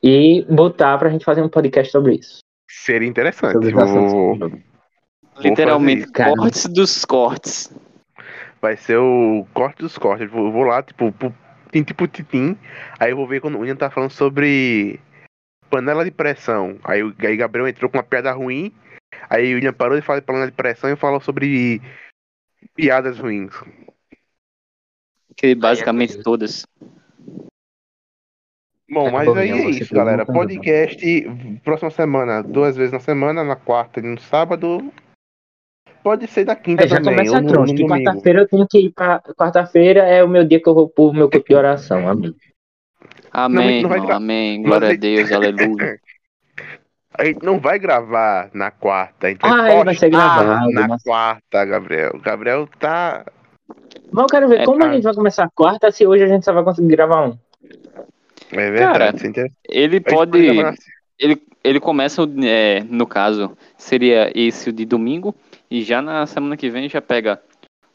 E 0.02 0.46
botar 0.48 0.96
pra 0.96 1.10
gente 1.10 1.24
fazer 1.24 1.42
um 1.42 1.48
podcast 1.48 1.90
sobre 1.92 2.14
isso. 2.14 2.38
Seria 2.70 3.08
interessante. 3.08 3.52
Sobre 3.54 3.74
os 3.74 3.82
assuntos. 3.82 4.60
Literalmente, 5.40 6.06
cortes 6.12 6.66
dos 6.66 7.04
cortes. 7.04 7.72
Vai 8.60 8.76
ser 8.76 8.96
o 8.98 9.46
corte 9.54 9.78
dos 9.78 9.96
cortes. 9.96 10.32
Eu 10.32 10.50
vou, 10.52 10.62
lá, 10.64 10.82
tipo, 10.82 11.12
pro 11.12 11.32
tintim 11.70 11.94
pro 11.94 12.08
titim. 12.08 12.56
Aí 12.98 13.10
eu 13.10 13.16
vou 13.16 13.26
ver 13.26 13.40
quando 13.40 13.54
o 13.56 13.60
William 13.60 13.76
tá 13.76 13.90
falando 13.90 14.10
sobre 14.10 14.98
panela 15.70 16.04
de 16.04 16.10
pressão. 16.10 16.78
Aí, 16.82 17.02
o- 17.02 17.14
aí 17.20 17.36
Gabriel 17.36 17.68
entrou 17.68 17.90
com 17.90 17.98
uma 17.98 18.02
piada 18.02 18.32
ruim. 18.32 18.72
Aí 19.30 19.52
o 19.52 19.56
William 19.56 19.72
parou 19.72 19.96
de 19.98 20.04
falar 20.04 20.20
de 20.20 20.26
panela 20.26 20.46
de 20.46 20.52
pressão 20.52 20.90
e 20.90 20.96
falou 20.96 21.20
sobre 21.20 21.80
piadas 22.74 23.18
ruins. 23.18 23.52
Que 25.36 25.54
basicamente 25.54 26.20
todas. 26.22 26.66
Bom, 28.90 29.04
Tá 29.04 29.12
mas 29.12 29.28
aí 29.36 29.50
é 29.50 29.70
isso, 29.70 29.94
galera. 29.94 30.24
pergunta, 30.24 30.32
Podcast 30.46 31.60
próxima 31.62 31.90
semana, 31.90 32.42
duas 32.42 32.74
vezes 32.74 32.92
na 32.92 32.98
semana, 33.00 33.44
na 33.44 33.54
quarta 33.54 34.00
e 34.00 34.02
no 34.02 34.18
sábado. 34.18 34.92
Pode 36.08 36.26
ser 36.26 36.46
da 36.46 36.56
quinta 36.56 36.84
É, 36.84 36.88
já 36.88 36.96
também, 37.02 37.26
começa 37.26 37.32
ou 37.32 37.36
a 37.36 37.40
no, 37.42 37.66
no. 37.66 37.86
Quarta-feira 37.86 38.40
eu 38.40 38.48
tenho 38.48 38.66
que 38.66 38.78
ir 38.78 38.90
pra. 38.92 39.20
Quarta-feira 39.36 40.00
é 40.06 40.24
o 40.24 40.28
meu 40.28 40.42
dia 40.42 40.58
que 40.58 40.66
eu 40.66 40.72
vou 40.74 40.88
pro 40.88 41.12
meu 41.12 41.28
corpo 41.28 41.46
de 41.46 41.54
oração, 41.54 42.08
amém. 42.08 42.34
Amém, 43.30 43.82
não 43.82 43.92
irmão, 43.92 44.10
amém. 44.12 44.58
Mas 44.62 44.68
Glória 44.70 44.88
a 44.88 44.96
Deus, 44.96 45.30
aleluia. 45.30 46.00
A 47.12 47.26
gente 47.26 47.44
não 47.44 47.60
vai 47.60 47.78
gravar 47.78 48.48
na 48.54 48.70
quarta, 48.70 49.26
a 49.26 49.30
gente 49.30 49.40
vai 49.40 49.80
Ah, 49.80 49.84
vai 49.84 49.94
ser 49.96 50.08
postar 50.08 50.44
gravado, 50.44 50.70
na 50.70 50.88
nossa. 50.88 51.04
quarta, 51.04 51.64
Gabriel. 51.64 52.12
Gabriel 52.22 52.68
tá. 52.78 53.26
Mas 54.10 54.22
eu 54.22 54.28
quero 54.28 54.48
ver 54.48 54.60
É, 54.60 54.64
como 54.64 54.82
a 54.84 54.92
gente 54.94 55.02
vai 55.02 55.14
começar 55.14 55.50
quarta 55.54 55.90
se 55.90 56.06
hoje 56.06 56.24
a 56.24 56.28
gente 56.28 56.44
só 56.44 56.52
vai 56.54 56.62
conseguir 56.64 56.88
gravar 56.88 57.26
um. 57.28 57.38
É 58.52 58.70
verdade. 58.70 58.98
Cara, 58.98 59.28
entende? 59.28 59.52
Ele 59.68 59.96
A 59.96 60.10
pode. 60.10 60.38
Ele, 61.18 61.42
ele 61.64 61.80
começa, 61.80 62.22
é, 62.44 62.84
no 62.88 63.06
caso, 63.06 63.50
seria 63.76 64.30
esse 64.34 64.70
o 64.70 64.72
de 64.72 64.86
domingo. 64.86 65.34
E 65.70 65.82
já 65.82 66.00
na 66.00 66.26
semana 66.26 66.56
que 66.56 66.70
vem 66.70 66.88
já 66.88 67.00
pega 67.02 67.42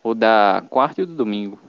o 0.03 0.13
da 0.13 0.63
quarta 0.69 1.01
e 1.01 1.03
o 1.03 1.07
do 1.07 1.15
domingo. 1.15 1.59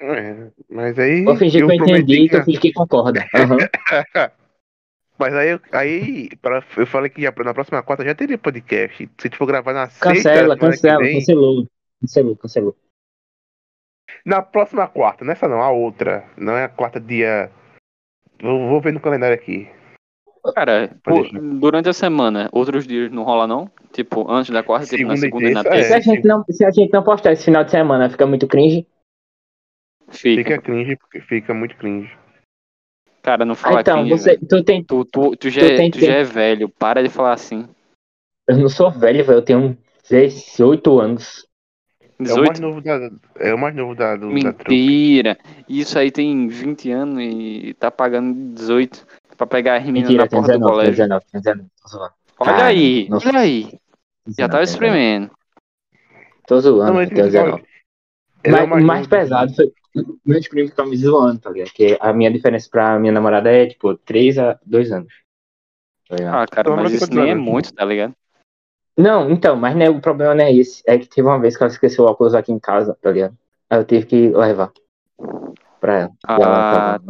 É, 0.00 0.50
mas 0.70 0.98
aí. 0.98 1.24
Vou 1.24 1.36
fingir 1.36 1.64
que 1.66 1.72
eu 1.72 1.76
prometi 1.76 1.92
entendi 1.92 2.22
e 2.24 2.28
que- 2.28 2.38
tu 2.38 2.44
finge 2.44 2.60
que 2.60 2.72
concorda. 2.72 3.26
Aham. 3.34 4.30
Mas 5.18 5.34
aí, 5.34 5.50
eu- 5.50 5.60
aí 5.72 6.28
pra, 6.36 6.64
eu 6.76 6.86
falei 6.86 7.10
que 7.10 7.20
já, 7.20 7.32
na 7.44 7.52
próxima 7.52 7.82
quarta 7.82 8.04
já 8.04 8.14
teria 8.14 8.38
podcast. 8.38 8.96
Se 8.96 9.10
a 9.18 9.22
gente 9.28 9.36
for 9.36 9.46
gravar 9.46 9.72
na 9.72 9.88
sexta, 9.90 10.08
Cancela, 10.14 10.54
que 10.54 10.60
cancela, 10.60 11.02
vem- 11.02 11.18
cancelou. 11.18 11.66
Cancelou, 12.00 12.36
cancelou. 12.36 12.76
Na 14.24 14.40
próxima 14.40 14.86
quarta, 14.86 15.24
nessa 15.24 15.48
não, 15.48 15.60
a 15.60 15.70
outra. 15.70 16.30
Não 16.36 16.56
é 16.56 16.64
a 16.64 16.68
quarta 16.68 17.00
dia. 17.00 17.50
Eu 18.38 18.68
vou 18.68 18.80
ver 18.80 18.92
no 18.92 19.00
calendário 19.00 19.34
aqui. 19.34 19.68
Cara, 20.54 20.96
durante 21.60 21.88
a 21.88 21.92
semana, 21.92 22.48
outros 22.52 22.86
dias 22.86 23.10
não 23.10 23.22
rola 23.22 23.46
não? 23.46 23.70
Tipo, 23.92 24.30
antes 24.30 24.50
da 24.50 24.62
quarta, 24.62 24.86
tipo 24.86 25.08
na 25.08 25.16
Segunda 25.16 25.46
e 25.46 25.50
segunda 25.50 25.50
e 25.50 25.54
na 25.54 25.64
terça, 25.64 25.82
Se, 25.82 25.94
terça. 25.94 26.10
a 26.10 26.14
gente 26.14 26.26
não, 26.26 26.44
se 26.50 26.64
a 26.64 26.70
gente 26.70 26.92
não 26.92 27.02
postar 27.02 27.32
esse 27.32 27.44
final 27.44 27.64
de 27.64 27.70
semana, 27.70 28.08
fica 28.10 28.26
muito 28.26 28.46
cringe. 28.46 28.86
Fica. 30.10 30.42
Fica 30.42 30.62
cringe, 30.62 30.96
porque 30.96 31.20
fica 31.20 31.52
muito 31.54 31.76
cringe. 31.76 32.10
Cara, 33.22 33.44
não 33.44 33.52
Ah, 33.52 33.56
fala 33.56 33.80
então, 33.80 34.00
cringe, 34.02 34.10
você, 34.18 34.38
tu 34.38 34.62
tem. 34.64 34.82
Tu, 34.84 35.04
tu, 35.04 35.36
tu, 35.36 35.50
já, 35.50 35.60
tu 35.60 35.66
é- 35.66 35.76
tem 35.76 35.90
tu 35.90 36.00
já 36.00 36.14
é 36.14 36.24
velho, 36.24 36.68
para 36.68 37.02
de 37.02 37.08
falar 37.08 37.32
assim. 37.32 37.68
Eu 38.46 38.56
não 38.56 38.68
sou 38.68 38.90
velho, 38.90 39.24
velho. 39.24 39.38
Eu 39.38 39.42
tenho 39.42 39.78
18 40.08 40.98
anos. 40.98 41.46
É 42.00 42.32
o 42.32 42.36
mais 42.38 42.58
18? 42.58 42.60
novo 42.62 42.80
da. 42.80 43.10
É 43.38 43.54
o 43.54 43.58
mais 43.58 43.74
novo 43.74 43.94
da, 43.94 44.16
do, 44.16 44.28
da. 44.28 44.32
Mentira. 44.32 45.38
Isso 45.68 45.98
aí 45.98 46.10
tem 46.10 46.48
20 46.48 46.90
anos 46.90 47.22
e 47.22 47.74
tá 47.74 47.90
pagando 47.90 48.54
18 48.54 49.06
pra 49.38 49.46
pegar 49.46 49.76
a 49.76 49.80
menina 49.80 50.08
Mentira, 50.08 50.24
na 50.24 50.28
porta 50.28 50.52
do 50.52 50.58
19, 50.58 50.58
tem 50.58 50.68
colégio. 50.68 50.92
19, 50.92 51.24
tem 51.32 51.40
19. 51.40 51.70
Tô 51.80 51.88
zoando. 51.88 52.12
Olha 52.40 52.52
Cara, 52.52 52.64
aí, 52.66 53.08
nossa. 53.08 53.28
olha 53.28 53.40
aí. 53.40 53.62
Já 53.62 53.68
19, 53.68 54.36
tava 54.36 54.50
tem 54.50 54.50
19. 54.50 54.64
espremendo. 54.64 55.30
Tô 56.46 56.60
zoando, 56.60 56.92
Não, 56.92 57.06
tem 57.06 57.08
tem 57.08 57.24
19. 57.24 57.64
Ele 58.44 58.56
é 58.56 58.66
Mas 58.66 58.82
o 58.82 58.86
mais 58.86 59.06
pesado 59.06 59.54
foi. 59.54 59.72
Meus 60.24 60.46
primos 60.46 60.70
ficam 60.70 60.86
me 60.86 60.96
zoando, 60.96 61.40
tá 61.40 61.50
ligado? 61.50 61.68
Porque 61.68 61.96
a 62.00 62.12
minha 62.12 62.30
diferença 62.30 62.68
pra 62.70 62.98
minha 62.98 63.12
namorada 63.12 63.50
é, 63.50 63.66
tipo, 63.66 63.96
3 63.96 64.38
a 64.38 64.58
2 64.64 64.92
anos. 64.92 65.12
Tá? 66.08 66.42
Ah, 66.42 66.46
cara, 66.46 66.70
Então, 66.70 66.76
mas 66.76 66.92
isso 66.92 67.12
nem 67.12 67.30
é 67.30 67.34
muito, 67.34 67.72
tá 67.74 67.84
ligado? 67.84 68.14
Não, 68.96 69.30
então, 69.30 69.56
mas 69.56 69.76
né, 69.76 69.88
o 69.88 70.00
problema 70.00 70.34
não 70.34 70.44
é 70.44 70.52
esse. 70.52 70.82
É 70.86 70.98
que 70.98 71.06
teve 71.06 71.26
uma 71.26 71.38
vez 71.38 71.56
que 71.56 71.62
ela 71.62 71.72
esqueceu 71.72 72.04
o 72.04 72.08
óculos 72.08 72.34
aqui 72.34 72.52
em 72.52 72.58
casa, 72.58 72.96
tá 73.00 73.10
ligado? 73.10 73.36
Aí 73.70 73.78
eu 73.78 73.84
tive 73.84 74.06
que 74.06 74.28
levar 74.30 74.72
pra 75.80 75.98
ela. 76.00 76.10
E 76.28 76.42
ela 76.42 77.00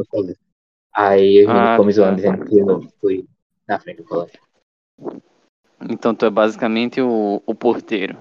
Aí 0.99 1.45
eu 1.45 1.51
Ah, 1.51 1.71
ficou 1.71 1.87
me 1.87 1.93
zoando, 1.93 2.17
dizendo 2.17 2.45
que 2.45 2.59
eu 2.59 2.83
fui 3.01 3.25
na 3.69 3.79
frente 3.79 3.99
do 3.99 4.05
colégio. 4.05 4.41
Então 5.89 6.13
tu 6.13 6.27
é 6.27 6.31
basicamente 6.31 7.01
o, 7.01 7.41
o 7.47 7.55
porteiro. 7.55 8.19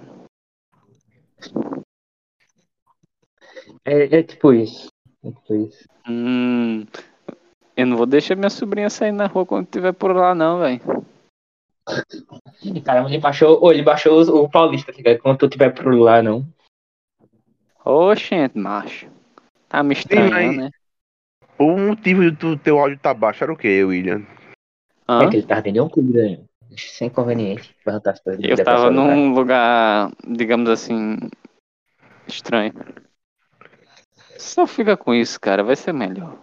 É, 3.84 4.20
é 4.20 4.22
tipo 4.22 4.54
isso. 4.54 4.90
É 5.24 5.32
tipo 5.32 5.56
isso. 5.56 5.88
Hum, 6.08 6.86
eu 7.76 7.88
não 7.88 7.98
vou 7.98 8.06
deixar 8.06 8.36
minha 8.36 8.52
sobrinha 8.52 8.92
sair 8.92 9.12
na 9.12 9.26
rua 9.26 9.44
quando 9.44 9.66
tiver 9.66 9.94
por 9.94 10.16
lá, 10.16 10.36
não, 10.36 10.60
velho. 10.60 10.80
Caramba, 12.86 13.10
ele 13.10 13.18
baixou, 13.18 13.60
ô, 13.60 13.72
ele 13.72 13.82
baixou 13.82 14.22
o, 14.22 14.44
o 14.44 14.50
Paulista? 14.52 14.94
Quando 15.20 15.40
tu 15.40 15.50
tiver 15.50 15.72
por 15.74 15.92
lá, 15.96 16.22
não. 16.22 16.46
Oxente, 17.84 18.56
macho. 18.56 19.10
Tá 19.68 19.82
me 19.82 19.94
estranhando, 19.96 20.32
mas- 20.32 20.58
né? 20.58 20.70
O 21.60 21.78
motivo 21.78 22.30
do 22.32 22.58
teu 22.58 22.80
áudio 22.80 23.00
tá 23.00 23.14
baixo 23.14 23.44
era 23.44 23.52
o 23.52 23.58
quê, 23.58 23.84
William? 23.84 24.26
Hã? 25.10 25.24
É 25.24 25.30
que 25.30 25.38
ele 25.38 25.48
tava 25.48 25.62
vendendo 25.62 25.86
um 25.86 25.90
clube, 25.90 26.14
né? 26.14 26.40
Sem 26.78 27.10
as 28.12 28.20
coisas. 28.20 28.44
Eu 28.44 28.56
da 28.58 28.64
tava 28.64 28.92
num 28.92 29.34
lugar, 29.34 30.12
digamos 30.28 30.70
assim, 30.70 31.18
estranho. 32.28 32.74
Só 34.38 34.68
fica 34.68 34.96
com 34.96 35.14
isso, 35.14 35.40
cara, 35.40 35.64
vai 35.64 35.76
ser 35.76 35.94
melhor. 35.94 36.38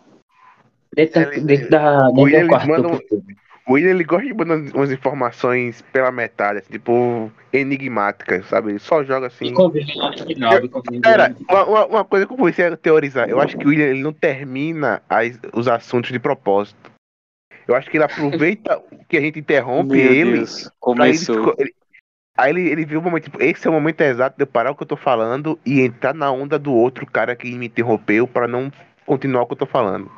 Dentro, 0.94 1.20
da- 1.20 1.32
Ele- 1.32 1.40
dentro 1.44 1.70
da. 1.70 2.10
Dentro 2.10 2.40
do 2.40 2.48
quarto. 2.48 2.68
mandam-. 2.68 3.00
O 3.66 3.72
William 3.72 3.90
ele 3.92 4.04
gosta 4.04 4.26
de 4.26 4.34
mandar 4.34 4.56
umas 4.76 4.92
informações 4.92 5.80
pela 5.90 6.12
metade, 6.12 6.58
assim, 6.58 6.72
tipo, 6.72 7.32
enigmáticas, 7.50 8.46
sabe? 8.46 8.70
Ele 8.72 8.78
só 8.78 9.02
joga 9.02 9.28
assim. 9.28 9.50
No- 9.52 9.70
uma, 11.48 11.64
uma- 11.64 11.86
uma 11.86 12.04
coisa 12.04 12.26
que 12.26 12.32
eu 12.32 12.36
comecei 12.36 12.66
a 12.66 12.76
teorizar. 12.76 13.28
Eu 13.28 13.40
acho 13.40 13.56
que 13.56 13.64
o 13.64 13.70
William 13.70 13.86
ele 13.86 14.02
não 14.02 14.12
termina 14.12 15.02
as- 15.08 15.38
os 15.54 15.66
assuntos 15.66 16.12
de 16.12 16.18
propósito. 16.18 16.92
Eu 17.66 17.74
acho 17.74 17.88
que 17.90 17.96
ele 17.96 18.04
aproveita 18.04 18.82
que 19.08 19.16
a 19.16 19.20
gente 19.20 19.38
interrompe 19.38 19.96
Meu 19.96 20.12
ele. 20.12 20.32
Deus, 20.34 20.70
pra 20.94 21.08
ele 21.08 21.16
começou. 21.26 21.54
ele- 21.58 21.74
aí 22.36 22.50
ele, 22.50 22.68
ele 22.68 22.84
viu 22.84 23.00
o 23.00 23.02
momento, 23.02 23.24
tipo, 23.24 23.42
esse 23.42 23.66
é 23.66 23.70
o 23.70 23.72
momento 23.72 24.00
exato 24.02 24.36
de 24.36 24.42
eu 24.42 24.46
parar 24.46 24.72
o 24.72 24.76
que 24.76 24.82
eu 24.82 24.86
tô 24.86 24.96
falando 24.96 25.58
e 25.64 25.80
entrar 25.80 26.12
na 26.12 26.30
onda 26.30 26.58
do 26.58 26.72
outro 26.74 27.06
cara 27.06 27.34
que 27.34 27.50
me 27.56 27.66
interrompeu 27.66 28.26
pra 28.28 28.46
não 28.46 28.70
continuar 29.06 29.42
o 29.42 29.46
que 29.46 29.52
eu 29.54 29.58
tô 29.58 29.66
falando. 29.66 30.10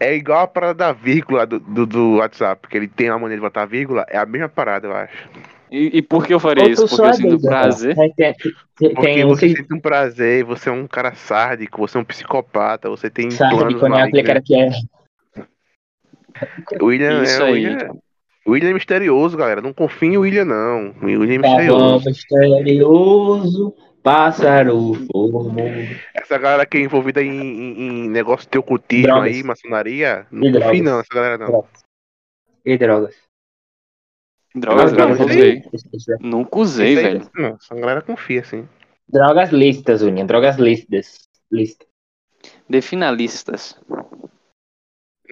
É 0.00 0.14
igual 0.14 0.40
a 0.40 0.46
parada 0.46 0.74
da 0.74 0.92
vírgula 0.92 1.46
do, 1.46 1.60
do, 1.60 1.86
do 1.86 2.16
WhatsApp, 2.16 2.66
que 2.68 2.76
ele 2.76 2.88
tem 2.88 3.10
uma 3.10 3.20
maneira 3.20 3.40
de 3.40 3.46
botar 3.46 3.64
vírgula, 3.64 4.04
é 4.08 4.18
a 4.18 4.26
mesma 4.26 4.48
parada, 4.48 4.88
eu 4.88 4.94
acho. 4.94 5.28
E, 5.70 5.98
e 5.98 6.02
por 6.02 6.26
que 6.26 6.34
eu 6.34 6.40
faria 6.40 6.68
isso? 6.68 6.86
Porque 6.86 7.00
eu 7.00 7.06
é 7.06 7.12
sinto 7.12 7.28
doido, 7.30 7.48
prazer. 7.48 7.96
né? 7.96 8.08
Tem, 8.16 8.34
tem, 8.76 8.94
Porque 8.94 9.06
tem 9.06 9.24
um 9.24 9.28
você 9.28 9.48
sente 9.48 9.74
um 9.74 9.80
prazer, 9.80 10.44
você 10.44 10.68
é 10.68 10.72
um 10.72 10.86
cara 10.86 11.14
sárdico, 11.14 11.80
você 11.80 11.96
é 11.96 12.00
um 12.00 12.04
psicopata, 12.04 12.88
você 12.88 13.10
tem 13.10 13.30
sabe 13.30 13.56
planos 13.56 13.80
quando 13.80 13.96
é 13.96 14.02
aquele 14.02 14.22
cara 14.22 14.42
que 14.42 14.54
é. 14.56 14.70
O 16.80 16.86
William 16.86 17.22
Isso 17.22 17.42
é, 17.42 17.44
o 17.44 17.46
aí. 17.46 17.66
William, 17.66 17.96
o 18.46 18.50
William 18.52 18.70
é 18.70 18.74
misterioso, 18.74 19.36
galera. 19.36 19.60
Não 19.60 19.72
confia 19.72 20.10
em 20.10 20.18
William, 20.18 20.44
não. 20.44 20.94
O 21.02 21.06
William 21.06 21.34
é 21.34 21.38
misterioso. 21.38 22.08
misterioso, 22.08 23.74
pássaro 24.04 24.92
formo. 25.10 25.56
Essa 26.14 26.36
galera 26.36 26.66
que 26.66 26.76
é 26.76 26.80
envolvida 26.82 27.22
em, 27.22 27.30
em, 27.30 27.88
em 28.04 28.08
negócio 28.10 28.48
de 28.48 28.58
ocultismo 28.58 29.06
Drogas. 29.06 29.34
aí, 29.34 29.42
maçonaria, 29.42 30.26
não 30.30 30.52
drogas. 30.52 30.80
não, 30.82 31.00
essa 31.00 31.14
galera 31.14 31.38
não. 31.38 31.64
E 32.64 32.76
drogas. 32.78 33.16
Drogas, 34.54 34.92
Não, 34.92 35.08
eu 35.08 35.16
não, 35.16 35.24
usei. 35.24 35.62
Nunca 36.20 36.58
usei, 36.60 36.94
velho. 36.94 37.28
Não, 37.34 37.56
essa 37.60 37.74
galera 37.74 38.02
confia, 38.02 38.44
sim. 38.44 38.68
Drogas 39.08 39.50
lícitas, 39.50 40.00
Uninha. 40.02 40.24
Drogas 40.24 40.56
lícitas. 40.58 41.28
Lícitas. 41.50 41.88
Defina 42.68 43.10
listas. 43.10 43.76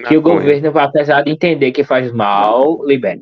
Que 0.09 0.17
o 0.17 0.23
Maconha. 0.23 0.41
governo, 0.41 0.77
apesar 0.79 1.23
de 1.23 1.31
entender 1.31 1.71
que 1.71 1.85
faz 1.85 2.11
mal, 2.11 2.85
libera. 2.85 3.21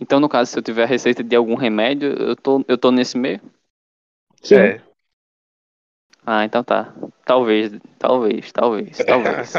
Então, 0.00 0.18
no 0.18 0.28
caso, 0.28 0.50
se 0.50 0.58
eu 0.58 0.62
tiver 0.62 0.82
a 0.84 0.86
receita 0.86 1.22
de 1.22 1.36
algum 1.36 1.54
remédio, 1.54 2.08
eu 2.14 2.34
tô, 2.34 2.64
eu 2.66 2.76
tô 2.76 2.90
nesse 2.90 3.16
meio? 3.16 3.40
Sim. 4.40 4.56
É. 4.56 4.82
Ah, 6.24 6.44
então 6.44 6.62
tá. 6.62 6.94
Talvez, 7.24 7.72
talvez, 7.98 8.52
talvez, 8.52 8.98
talvez. 9.04 9.52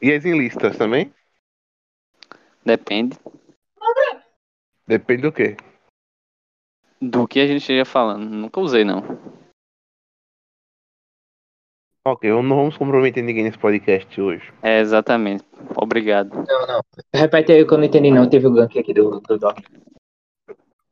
e 0.00 0.12
as 0.12 0.24
enlistas 0.24 0.76
também? 0.76 1.12
Depende 2.64 3.18
Depende 4.86 5.22
do 5.22 5.32
quê? 5.32 5.56
do 7.00 7.26
que 7.26 7.40
a 7.40 7.46
gente 7.46 7.62
esteja 7.62 7.84
falando. 7.84 8.28
Nunca 8.28 8.60
usei, 8.60 8.84
não. 8.84 9.02
Ok, 12.04 12.30
eu 12.30 12.42
não 12.42 12.56
vamos 12.56 12.76
comprometer 12.76 13.22
ninguém 13.22 13.44
nesse 13.44 13.58
podcast 13.58 14.20
hoje. 14.20 14.52
É, 14.62 14.80
exatamente. 14.80 15.44
Obrigado. 15.76 16.44
Não, 16.46 16.66
não. 16.66 16.80
Repete 17.14 17.52
aí 17.52 17.64
que 17.64 17.72
eu 17.72 17.78
não 17.78 17.84
entendi, 17.84 18.10
não. 18.10 18.28
Teve 18.28 18.46
o 18.46 18.52
gank 18.52 18.78
aqui 18.78 18.92
do, 18.92 19.20
do 19.20 19.38
Doc. 19.38 19.58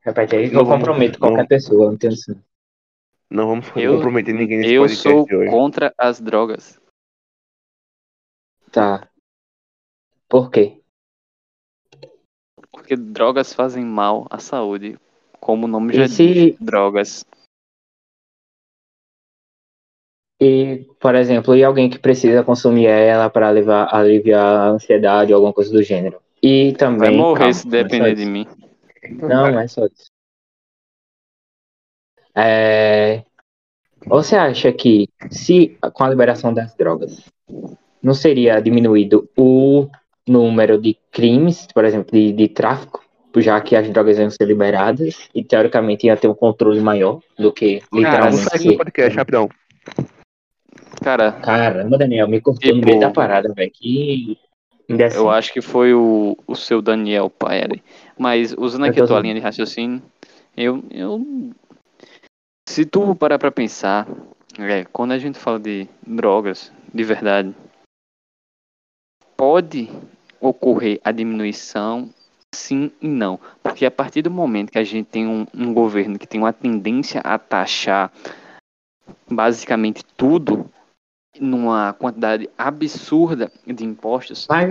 Repete 0.09 0.37
aí 0.37 0.49
que 0.51 0.57
eu 0.57 0.64
comprometo 0.64 1.18
qualquer 1.18 1.42
não. 1.42 1.47
pessoa, 1.47 1.87
não 1.87 1.94
entendo 1.94 2.12
isso. 2.14 2.37
Não 3.31 3.47
vamos 3.49 3.66
Eu- 3.77 3.97
comprometer 3.97 4.35
ninguém 4.35 4.59
nesse 4.59 4.73
Eu 4.73 4.83
podcast 4.83 5.03
sou 5.03 5.23
hoje. 5.38 5.51
contra 5.51 5.94
as 5.99 6.18
drogas. 6.21 6.81
Tá. 8.73 9.07
Por 10.29 10.51
quê? 10.51 10.81
Porque 12.73 12.97
drogas 12.97 13.53
fazem 13.53 13.85
mal 13.85 14.27
à 14.31 14.38
saúde. 14.38 14.99
Como 15.40 15.66
o 15.66 15.68
nome 15.68 15.92
E 15.92 15.97
já 15.97 16.09
se- 16.09 16.33
diz. 16.53 16.57
Drogas. 16.59 17.25
E, 20.40 20.87
por 21.01 21.14
exemplo, 21.14 21.55
e 21.57 21.64
alguém 21.64 21.90
que 21.90 21.99
precisa 21.99 22.44
consumir 22.44 22.87
ela 22.87 23.29
para 23.29 23.49
aliviar, 23.49 23.92
aliviar 23.94 24.44
a 24.57 24.68
ansiedade 24.71 25.33
ou 25.33 25.37
alguma 25.37 25.53
coisa 25.53 25.73
do 25.73 25.83
gênero? 25.83 26.21
E 26.42 26.73
também. 26.75 27.11
Vai 27.11 27.16
morrer 27.16 27.38
calma, 27.40 27.53
se 27.55 27.66
é 27.66 27.71
depender 27.71 28.14
de 28.14 28.25
mim. 28.25 28.47
Não, 29.11 29.51
não 29.53 29.61
é 29.61 29.68
só 29.68 29.87
isso. 29.87 30.11
É... 32.37 33.25
Você 34.07 34.37
acha 34.37 34.73
que 34.73 35.09
se 35.31 35.77
com 35.92 36.05
a 36.05 36.09
liberação 36.09 36.55
das 36.55 36.75
drogas 36.75 37.21
não 38.03 38.14
seria 38.14 38.61
diminuído 38.61 39.29
o 39.37 39.88
número 40.27 40.81
de 40.81 40.97
crimes, 41.11 41.66
por 41.75 41.85
exemplo, 41.85 42.12
de, 42.12 42.33
de 42.33 42.49
tráfico, 42.49 43.03
já 43.38 43.61
que 43.61 43.75
as 43.77 43.88
drogas 43.90 44.18
iam 44.18 44.31
ser 44.31 44.44
liberadas 44.47 45.29
e 45.35 45.42
teoricamente 45.44 46.07
ia 46.07 46.16
ter 46.16 46.29
um 46.29 46.35
controle 46.35 46.81
maior 46.81 47.21
do 47.38 47.53
que 47.53 47.83
literalmente 47.92 48.44
do 48.44 48.59
ser- 48.59 48.77
podcast, 48.77 49.16
rapidão. 49.16 49.49
Cara, 51.03 51.33
Caramba, 51.33 51.99
Daniel, 51.99 52.29
me 52.29 52.40
cortou 52.40 52.68
no 52.71 52.77
Tipo- 52.77 52.87
meio 52.87 53.01
da 53.01 53.11
parada, 53.11 53.53
velho. 53.55 53.71
Que 53.73 54.38
eu 54.88 55.29
acho 55.29 55.53
que 55.53 55.61
foi 55.61 55.92
o, 55.92 56.37
o 56.46 56.55
seu 56.55 56.81
Daniel, 56.81 57.29
pai 57.29 57.62
ali. 57.62 57.83
Mas 58.18 58.55
usando 58.57 58.87
aqui 58.87 59.01
a 59.01 59.07
tua 59.07 59.20
linha 59.20 59.35
de 59.35 59.40
raciocínio, 59.40 60.03
eu, 60.57 60.83
eu. 60.90 61.24
Se 62.68 62.87
tu 62.87 63.14
parar 63.14 63.38
pra 63.38 63.51
pensar, 63.51 64.09
é, 64.59 64.85
quando 64.85 65.12
a 65.12 65.18
gente 65.18 65.38
fala 65.38 65.61
de 65.61 65.87
drogas, 66.07 66.72
de 66.92 67.05
verdade, 67.05 67.55
pode 69.37 69.90
ocorrer 70.40 71.01
a 71.05 71.12
diminuição, 71.12 72.09
sim 72.55 72.90
e 73.01 73.09
não. 73.09 73.38
Porque 73.62 73.85
a 73.85 73.90
partir 73.90 74.22
do 74.22 74.31
momento 74.31 74.72
que 74.72 74.79
a 74.79 74.85
gente 74.85 75.07
tem 75.07 75.27
um, 75.27 75.46
um 75.55 75.74
governo 75.74 76.18
que 76.18 76.27
tem 76.27 76.40
uma 76.40 76.53
tendência 76.53 77.20
a 77.20 77.38
taxar 77.38 78.11
basicamente 79.31 80.03
tudo 80.16 80.68
numa 81.40 81.92
quantidade 81.92 82.48
absurda 82.57 83.51
de 83.66 83.85
impostos, 83.85 84.46
Mas, 84.48 84.68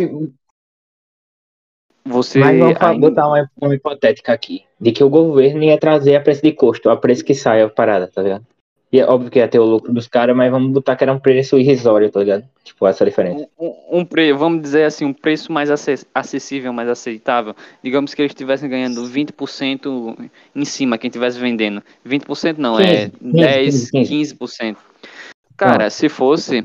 você 2.05 2.39
mas 2.39 2.57
vamos 2.57 2.81
ainda- 2.81 3.09
botar 3.09 3.27
uma, 3.27 3.51
uma 3.61 3.75
hipotética 3.75 4.31
aqui. 4.33 4.63
De 4.79 4.91
que 4.91 5.03
o 5.03 5.09
governo 5.09 5.63
ia 5.63 5.77
trazer 5.77 6.15
a 6.15 6.21
preço 6.21 6.41
de 6.41 6.51
custo, 6.53 6.89
a 6.89 6.95
preço 6.95 7.25
que 7.25 7.33
sai 7.33 7.61
a 7.61 7.69
parada, 7.69 8.07
tá 8.07 8.21
ligado? 8.21 8.45
E 8.89 9.01
é 9.01 9.05
óbvio 9.05 9.29
que 9.29 9.39
ia 9.39 9.47
ter 9.49 9.59
o 9.59 9.65
lucro 9.65 9.91
dos 9.91 10.07
caras, 10.07 10.33
mas 10.33 10.49
vamos 10.49 10.71
botar 10.71 10.95
que 10.95 11.03
era 11.03 11.11
um 11.11 11.19
preço 11.19 11.57
irrisório, 11.59 12.09
tá 12.09 12.21
ligado? 12.21 12.45
Tipo, 12.63 12.87
essa 12.87 13.03
diferença. 13.03 13.45
um, 13.59 13.99
um 13.99 14.05
pre, 14.05 14.31
vamos 14.31 14.61
dizer 14.61 14.85
assim, 14.85 15.03
um 15.03 15.11
preço 15.13 15.51
mais 15.51 15.69
ace- 15.69 16.07
acessível, 16.15 16.71
mais 16.71 16.87
aceitável. 16.87 17.53
Digamos 17.83 18.13
que 18.13 18.21
eles 18.21 18.31
estivessem 18.31 18.69
ganhando 18.69 19.03
20% 19.05 20.15
em 20.55 20.63
cima, 20.63 20.97
quem 20.97 21.09
estivesse 21.09 21.37
vendendo. 21.37 21.83
20% 22.05 22.57
não, 22.59 22.79
é 22.79 23.09
15, 23.09 23.11
10, 23.33 23.91
15. 23.91 24.35
15%. 24.35 24.77
Cara, 25.57 25.89
se 25.89 26.07
fosse, 26.07 26.63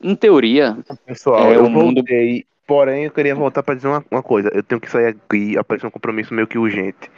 em 0.00 0.16
teoria, 0.16 0.76
Pessoal, 1.04 1.52
É, 1.52 1.56
eu 1.56 1.66
o 1.66 1.70
mundo- 1.70 1.96
voltei. 1.96 2.44
Porém, 2.66 3.04
eu 3.04 3.12
queria 3.12 3.32
voltar 3.32 3.62
pra 3.62 3.76
dizer 3.76 3.86
uma, 3.86 4.04
uma 4.10 4.22
coisa. 4.24 4.50
Eu 4.52 4.60
tenho 4.60 4.80
que 4.80 4.90
sair 4.90 5.06
aqui, 5.06 5.56
apareceu 5.56 5.86
um 5.88 5.92
compromisso 5.92 6.34
meio 6.34 6.48
que 6.48 6.58
urgente. 6.58 7.08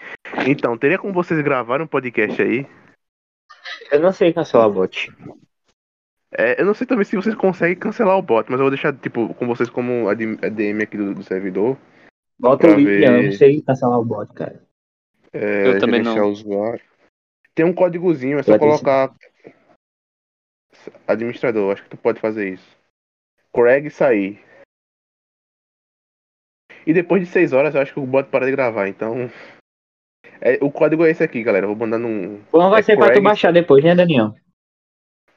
Então, 0.47 0.77
teria 0.77 0.99
como 0.99 1.15
vocês 1.15 1.41
gravarem 1.43 1.85
um 1.85 1.89
podcast 1.89 2.43
aí? 2.43 2.67
Eu 3.91 4.01
não 4.01 4.13
sei 4.13 4.31
cancelar 4.31 4.69
o 4.69 4.73
bot. 4.73 5.11
É, 6.37 6.61
eu 6.61 6.67
não 6.67 6.75
sei 6.75 6.87
também 6.87 7.07
se 7.07 7.17
vocês 7.17 7.35
conseguem 7.35 7.77
cancelar 7.77 8.19
o 8.19 8.23
bot, 8.23 8.45
mas 8.51 8.61
eu 8.61 8.65
vou 8.65 8.71
deixar, 8.71 8.93
tipo, 8.93 9.33
com 9.35 9.47
vocês 9.47 9.71
como 9.71 10.11
AD- 10.11 10.39
ADM 10.43 10.83
aqui 10.83 10.99
do, 10.99 11.15
do 11.15 11.23
servidor. 11.23 11.79
Bota 12.39 12.67
o 12.67 12.71
eu 12.71 12.77
ver. 12.77 13.11
não 13.25 13.33
sei 13.33 13.63
cancelar 13.63 13.99
o 13.99 14.05
bot, 14.05 14.31
cara. 14.35 14.63
É, 15.33 15.67
Eu 15.69 15.79
também 15.79 16.03
não. 16.03 16.15
o 16.27 16.31
usuário. 16.31 16.83
Tem 17.55 17.65
um 17.65 17.73
códigozinho, 17.73 18.39
é 18.39 18.43
só 18.43 18.53
Vai 18.53 18.59
ter 18.59 18.67
colocar 18.67 19.15
administrador, 21.07 21.73
acho 21.73 21.83
que 21.85 21.91
tu 21.91 21.97
pode 21.97 22.21
fazer 22.21 22.53
isso. 22.53 22.77
Craig 23.53 23.91
sair. 23.91 24.43
E 26.87 26.93
depois 26.93 27.23
de 27.23 27.29
6 27.29 27.53
horas 27.53 27.75
eu 27.75 27.81
acho 27.81 27.93
que 27.93 28.01
o 28.01 28.07
bot 28.07 28.29
para 28.31 28.47
de 28.47 28.53
gravar, 28.53 28.89
então. 28.89 29.31
É, 30.41 30.59
o 30.63 30.71
código 30.71 31.05
é 31.05 31.11
esse 31.11 31.23
aqui, 31.23 31.43
galera. 31.43 31.65
Eu 31.65 31.69
vou 31.71 31.77
mandar 31.77 31.99
num. 31.99 32.43
Bom 32.53 32.71
vai 32.71 32.81
é 32.81 32.83
ser 32.83 32.97
pra 32.97 33.07
tu 33.07 33.13
Craig. 33.13 33.25
baixar 33.25 33.53
depois, 33.53 33.85
né, 33.85 33.95
Daniel? 33.95 34.35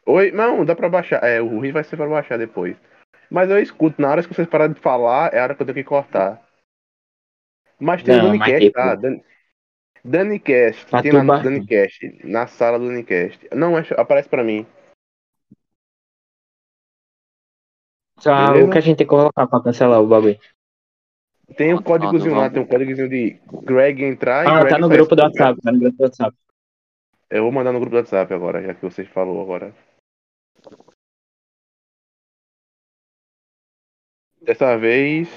Oi, 0.05 0.31
não, 0.31 0.63
dá 0.63 0.75
pra 0.75 0.89
baixar. 0.89 1.23
É, 1.23 1.41
o 1.41 1.47
ruim 1.59 1.71
vai 1.71 1.83
ser 1.83 1.97
pra 1.97 2.07
baixar 2.07 2.37
depois. 2.37 2.77
Mas 3.29 3.49
eu 3.49 3.59
escuto, 3.59 4.01
na 4.01 4.09
hora 4.09 4.21
que 4.23 4.33
vocês 4.33 4.47
pararem 4.47 4.73
de 4.73 4.79
falar, 4.81 5.33
é 5.33 5.39
a 5.39 5.43
hora 5.43 5.55
que 5.55 5.61
eu 5.61 5.65
tenho 5.65 5.75
que 5.75 5.83
cortar. 5.83 6.41
Mas 7.79 8.03
tem 8.03 8.17
Não, 8.17 8.25
o 8.35 8.37
mas 8.37 8.39
Danicast, 8.39 8.65
tipo- 8.65 8.77
tá? 8.77 8.95
Dan... 8.95 9.19
Danicast, 10.03 10.85
tem 11.01 11.11
lá 11.11 11.23
no. 11.23 11.43
Danicast, 11.43 12.19
na 12.23 12.47
sala 12.47 12.77
do 12.79 12.87
Danicast. 12.87 13.47
Não, 13.55 13.73
aparece 13.97 14.27
pra 14.29 14.43
mim. 14.43 14.65
Só 18.21 18.51
Beleza? 18.51 18.67
o 18.67 18.71
que 18.71 18.77
a 18.77 18.81
gente 18.81 18.97
tem 18.97 19.07
que 19.07 19.09
colocar 19.09 19.47
pra 19.47 19.63
cancelar 19.63 19.99
o 19.99 20.07
bagulho. 20.07 20.39
Tem 21.57 21.73
um 21.73 21.81
códigozinho 21.81 22.35
lá, 22.35 22.49
tem 22.49 22.61
um 22.61 22.67
códigozinho 22.67 23.09
de 23.09 23.41
Greg 23.63 24.03
entrar 24.03 24.45
e 24.45 24.47
Ah, 24.47 24.59
Greg 24.59 24.69
tá 24.69 24.77
no 24.77 24.87
grupo 24.87 25.15
do 25.15 25.23
WhatsApp, 25.23 25.59
tá 25.59 25.71
no 25.71 25.79
grupo 25.79 25.97
do 25.97 26.03
WhatsApp. 26.03 26.37
Eu 27.29 27.43
vou 27.43 27.51
mandar 27.51 27.71
no 27.71 27.79
grupo 27.79 27.95
do 27.95 27.97
WhatsApp 27.97 28.31
agora, 28.31 28.61
já 28.61 28.75
que 28.75 28.81
vocês 28.83 29.07
falou 29.07 29.41
agora. 29.41 29.73
Dessa 34.41 34.77
vez. 34.77 35.27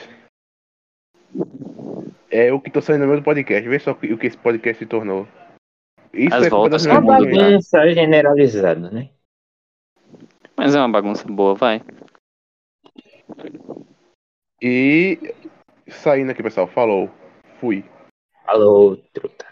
É 2.31 2.51
eu 2.51 2.61
que 2.61 2.70
tô 2.70 2.83
saindo 2.83 3.03
no 3.03 3.07
meio 3.07 3.20
do 3.20 3.25
podcast. 3.25 3.66
Vê 3.68 3.79
só 3.79 3.92
o 3.92 3.97
que 3.97 4.27
esse 4.27 4.37
podcast 4.37 4.79
se 4.79 4.87
tornou. 4.87 5.27
Isso 6.12 6.35
As 6.35 6.47
é 6.47 6.51
voltas 6.51 6.87
que 6.87 6.92
Uma 6.92 7.01
bagunça 7.01 7.90
generalizada, 7.90 8.90
né? 8.90 9.11
Mas 10.57 10.75
é 10.75 10.79
uma 10.79 10.88
bagunça 10.88 11.27
boa, 11.27 11.55
vai. 11.55 11.81
E 14.62 15.34
saindo 15.88 16.30
aqui, 16.30 16.42
pessoal. 16.42 16.66
Falou. 16.66 17.10
Fui. 17.60 17.84
Alô, 18.46 18.96
truta. 19.12 19.46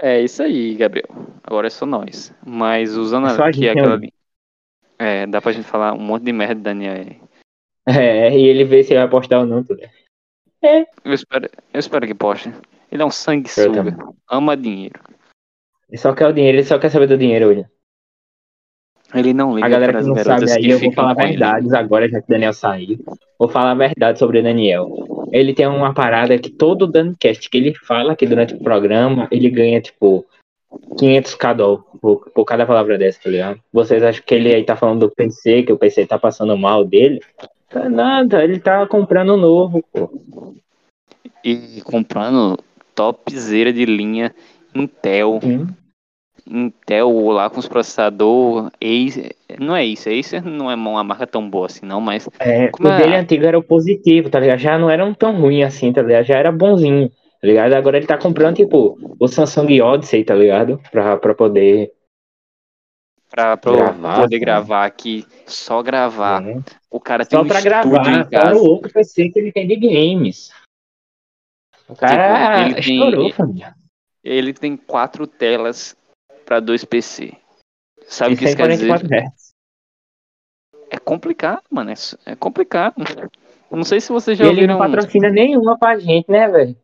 É 0.00 0.20
isso 0.20 0.42
aí, 0.42 0.74
Gabriel. 0.74 1.08
Agora 1.42 1.66
é 1.66 1.70
só 1.70 1.84
nós. 1.84 2.34
Mas 2.46 2.96
usando 2.96 3.26
É 3.26 3.42
aqui 3.42 3.68
aquela. 3.68 4.00
É, 4.98 5.26
dá 5.26 5.40
pra 5.40 5.52
gente 5.52 5.66
falar 5.66 5.92
um 5.92 6.00
monte 6.00 6.24
de 6.24 6.32
merda 6.32 6.56
do 6.56 6.62
Daniel 6.62 6.94
aí. 6.94 7.20
É, 7.86 8.36
e 8.36 8.46
ele 8.46 8.64
vê 8.64 8.84
se 8.84 8.94
vai 8.94 9.08
postar 9.08 9.40
ou 9.40 9.46
não, 9.46 9.64
tudo. 9.64 9.80
Eu 10.62 11.14
espero, 11.14 11.48
eu 11.72 11.80
espero 11.80 12.06
que 12.06 12.14
poste. 12.14 12.52
Ele 12.90 13.02
é 13.02 13.04
um 13.04 13.10
sanguessuga. 13.10 13.96
Ama 14.28 14.56
dinheiro. 14.56 15.00
Ele 15.88 15.98
só 15.98 16.14
quer 16.14 16.26
o 16.26 16.32
dinheiro, 16.32 16.58
ele 16.58 16.66
só 16.66 16.78
quer 16.78 16.90
saber 16.90 17.06
do 17.06 17.16
dinheiro 17.16 17.48
hoje. 17.48 17.66
Ele 19.14 19.32
não 19.32 19.54
liga 19.54 19.66
A 19.66 19.70
galera 19.70 19.92
para 19.92 20.00
as 20.00 20.06
não 20.06 20.14
garotas 20.14 20.50
sabe 20.50 20.60
aí, 20.60 20.66
que 20.66 20.70
eu 20.70 20.78
vou 20.80 20.92
falar 20.92 21.14
com 21.14 21.22
ele. 21.22 21.30
verdades 21.30 21.72
agora, 21.72 22.08
já 22.08 22.20
que 22.20 22.26
o 22.26 22.30
Daniel 22.30 22.52
saiu. 22.52 22.98
Vou 23.38 23.48
falar 23.48 23.70
a 23.70 23.74
verdade 23.74 24.18
sobre 24.18 24.40
o 24.40 24.42
Daniel. 24.42 25.26
Ele 25.32 25.54
tem 25.54 25.66
uma 25.66 25.94
parada 25.94 26.38
que 26.38 26.50
todo 26.50 26.86
Dancast 26.86 27.48
que 27.48 27.56
ele 27.56 27.74
fala 27.74 28.14
que 28.14 28.26
durante 28.26 28.54
o 28.54 28.58
programa, 28.58 29.26
ele 29.30 29.48
ganha, 29.48 29.80
tipo, 29.80 30.26
500k 30.96 31.54
dólar 31.54 31.82
por, 32.00 32.30
por 32.30 32.44
cada 32.44 32.66
palavra 32.66 32.98
dessa, 32.98 33.20
tá 33.22 33.30
ligado? 33.30 33.60
Vocês 33.72 34.02
acham 34.02 34.22
que 34.26 34.34
ele 34.34 34.54
aí 34.54 34.64
tá 34.64 34.76
falando 34.76 35.00
do 35.00 35.14
PC, 35.14 35.62
que 35.62 35.72
o 35.72 35.78
PC 35.78 36.06
tá 36.06 36.18
passando 36.18 36.56
mal 36.56 36.84
dele? 36.84 37.20
Tá 37.70 37.88
nada, 37.88 38.42
ele 38.42 38.58
tá 38.58 38.86
comprando 38.86 39.34
um 39.34 39.36
novo, 39.36 39.82
pô. 39.92 40.10
E 41.44 41.80
comprando 41.82 42.58
topzera 42.94 43.72
de 43.72 43.84
linha 43.84 44.34
Intel. 44.74 45.40
Hum. 45.42 45.68
Intel 46.50 47.10
lá 47.30 47.50
com 47.50 47.58
os 47.60 47.68
processador 47.68 48.70
Acer. 48.82 49.36
Não 49.58 49.76
é 49.76 49.84
isso, 49.84 50.08
Acer 50.08 50.42
não 50.42 50.70
é 50.70 50.74
uma 50.74 51.04
marca 51.04 51.26
tão 51.26 51.48
boa 51.48 51.66
assim 51.66 51.84
não, 51.84 52.00
mas 52.00 52.28
É, 52.38 52.68
Como 52.68 52.88
o 52.88 52.92
é? 52.92 52.96
dele 52.98 53.16
antigo 53.16 53.44
era 53.44 53.58
o 53.58 53.62
positivo, 53.62 54.30
tá 54.30 54.40
ligado? 54.40 54.58
Já 54.58 54.78
não 54.78 54.88
era 54.90 55.04
um 55.04 55.12
tão 55.14 55.38
ruim 55.40 55.62
assim, 55.62 55.92
tá 55.92 56.02
ligado? 56.02 56.24
Já 56.24 56.36
era 56.38 56.50
bonzinho, 56.52 57.08
tá 57.10 57.46
ligado? 57.46 57.72
Agora 57.74 57.96
ele 57.96 58.06
tá 58.06 58.16
comprando, 58.16 58.56
tipo, 58.56 58.98
o 59.20 59.28
Samsung 59.28 59.80
Odyssey, 59.80 60.24
tá 60.24 60.34
ligado? 60.34 60.80
Pra, 60.90 61.16
pra 61.18 61.34
poder. 61.34 61.92
pra, 63.30 63.56
pra 63.56 63.72
Gravar, 63.72 64.20
poder 64.22 64.36
né? 64.38 64.40
gravar 64.44 64.84
aqui, 64.86 65.26
só 65.46 65.82
gravar. 65.82 66.40
né? 66.40 66.62
O 66.90 66.98
cara 66.98 67.26
tem 67.26 67.38
Só 67.38 67.44
um 67.44 67.48
pra 67.48 67.60
gravar, 67.60 68.08
em 68.20 68.28
casa. 68.28 68.58
o 68.58 68.64
outro 68.64 68.90
PC 68.90 69.28
que 69.28 69.38
ele 69.38 69.52
tem 69.52 69.66
de 69.66 69.76
games. 69.76 70.50
O 71.86 71.94
cara 71.94 72.64
Tipo, 72.64 72.66
ele 72.70 72.82
tem- 72.82 72.94
estourou, 72.96 73.32
família. 73.32 73.74
Ele 74.24 74.52
tem 74.52 74.76
quatro 74.76 75.26
telas 75.26 75.96
pra 76.48 76.60
dois 76.60 76.82
PC. 76.82 77.34
Sabe 78.06 78.34
o 78.34 78.38
que 78.38 78.46
isso 78.46 78.56
quer 78.56 78.68
dizer? 78.68 78.86
144 78.86 79.34
Hz. 79.36 79.54
É 80.90 80.98
complicado, 80.98 81.62
mano. 81.70 81.90
É, 81.90 81.94
é 82.32 82.34
complicado. 82.34 82.94
Eu 83.70 83.76
Não 83.76 83.84
sei 83.84 84.00
se 84.00 84.10
vocês 84.10 84.38
já 84.38 84.46
ele 84.46 84.66
não 84.66 84.78
patrocina 84.78 85.28
nenhuma 85.28 85.78
pra 85.78 85.98
gente, 85.98 86.30
né, 86.30 86.48
velho? 86.48 86.74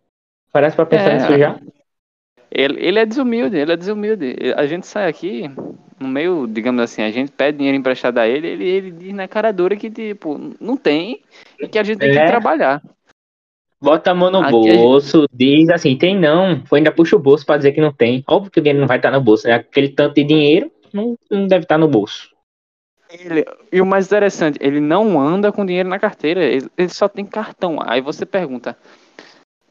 Parece 0.53 0.77
pra 0.77 0.85
pensar 0.85 1.13
É. 1.13 1.15
nisso 1.15 1.39
já. 1.39 1.59
Ele, 2.51 2.79
ele 2.87 2.99
é 2.99 3.07
desumilde, 3.07 3.57
ele 3.57 3.73
é 3.73 3.77
desumilde. 3.77 4.37
A 4.55 4.67
gente 4.67 4.87
sai 4.87 5.09
aqui, 5.09 5.51
no 5.99 6.07
meio, 6.07 6.47
digamos 6.47 6.83
assim, 6.83 7.03
a 7.03 7.11
gente 7.11 7.33
pede 7.33 7.57
dinheiro 7.59 7.79
emprestado 7.79 8.19
a 8.19 8.29
ele, 8.29 8.47
ele, 8.47 8.65
ele 8.65 8.91
diz 8.93 9.13
na 9.15 9.27
cara 9.27 9.51
dura 9.51 9.75
que, 9.75 9.91
tipo, 9.91 10.39
não 10.61 10.77
tem 10.77 11.23
e 11.59 11.67
que 11.67 11.79
a 11.79 11.83
gente 11.83 11.99
tem 11.99 12.13
que 12.13 12.19
É. 12.19 12.27
trabalhar. 12.27 12.83
Bota 13.85 14.11
a 14.11 14.15
mão 14.15 14.31
no 14.31 14.39
Aqui 14.41 14.57
a 14.57 14.63
gente- 14.63 14.77
bolso, 14.77 15.27
diz 15.33 15.69
assim, 15.69 15.97
tem 15.97 16.19
não. 16.19 16.65
Foi 16.67 16.79
ainda 16.79 16.91
puxa 16.91 17.15
o 17.17 17.19
bolso 17.19 17.45
pra 17.45 17.57
dizer 17.59 17.73
que 17.73 17.81
não 17.81 17.93
tem. 17.93 18.25
Óbvio 18.27 18.51
que 18.51 18.59
o 18.59 18.63
dinheiro 18.63 18.81
não 18.81 18.89
vai 18.89 18.97
estar 18.97 19.11
no 19.11 19.21
bolso, 19.21 19.47
né? 19.47 19.55
Aquele 19.55 19.91
tanto 19.91 20.15
de 20.15 20.25
dinheiro 20.25 20.71
não, 20.93 21.17
não 21.31 21.47
deve 21.47 21.65
estar 21.65 21.77
no 21.79 21.87
bolso. 21.87 22.31
Ele- 23.13 23.45
e 23.71 23.81
o 23.81 23.87
mais 23.87 24.07
interessante, 24.07 24.59
ele 24.61 24.81
não 24.81 25.21
anda 25.21 25.53
com 25.53 25.65
dinheiro 25.67 25.89
na 25.89 25.99
carteira, 25.99 26.43
ele, 26.43 26.67
ele 26.77 26.89
só 26.89 27.07
tem 27.09 27.25
cartão. 27.25 27.79
Aí 27.85 28.01
você 28.01 28.25
pergunta, 28.27 28.77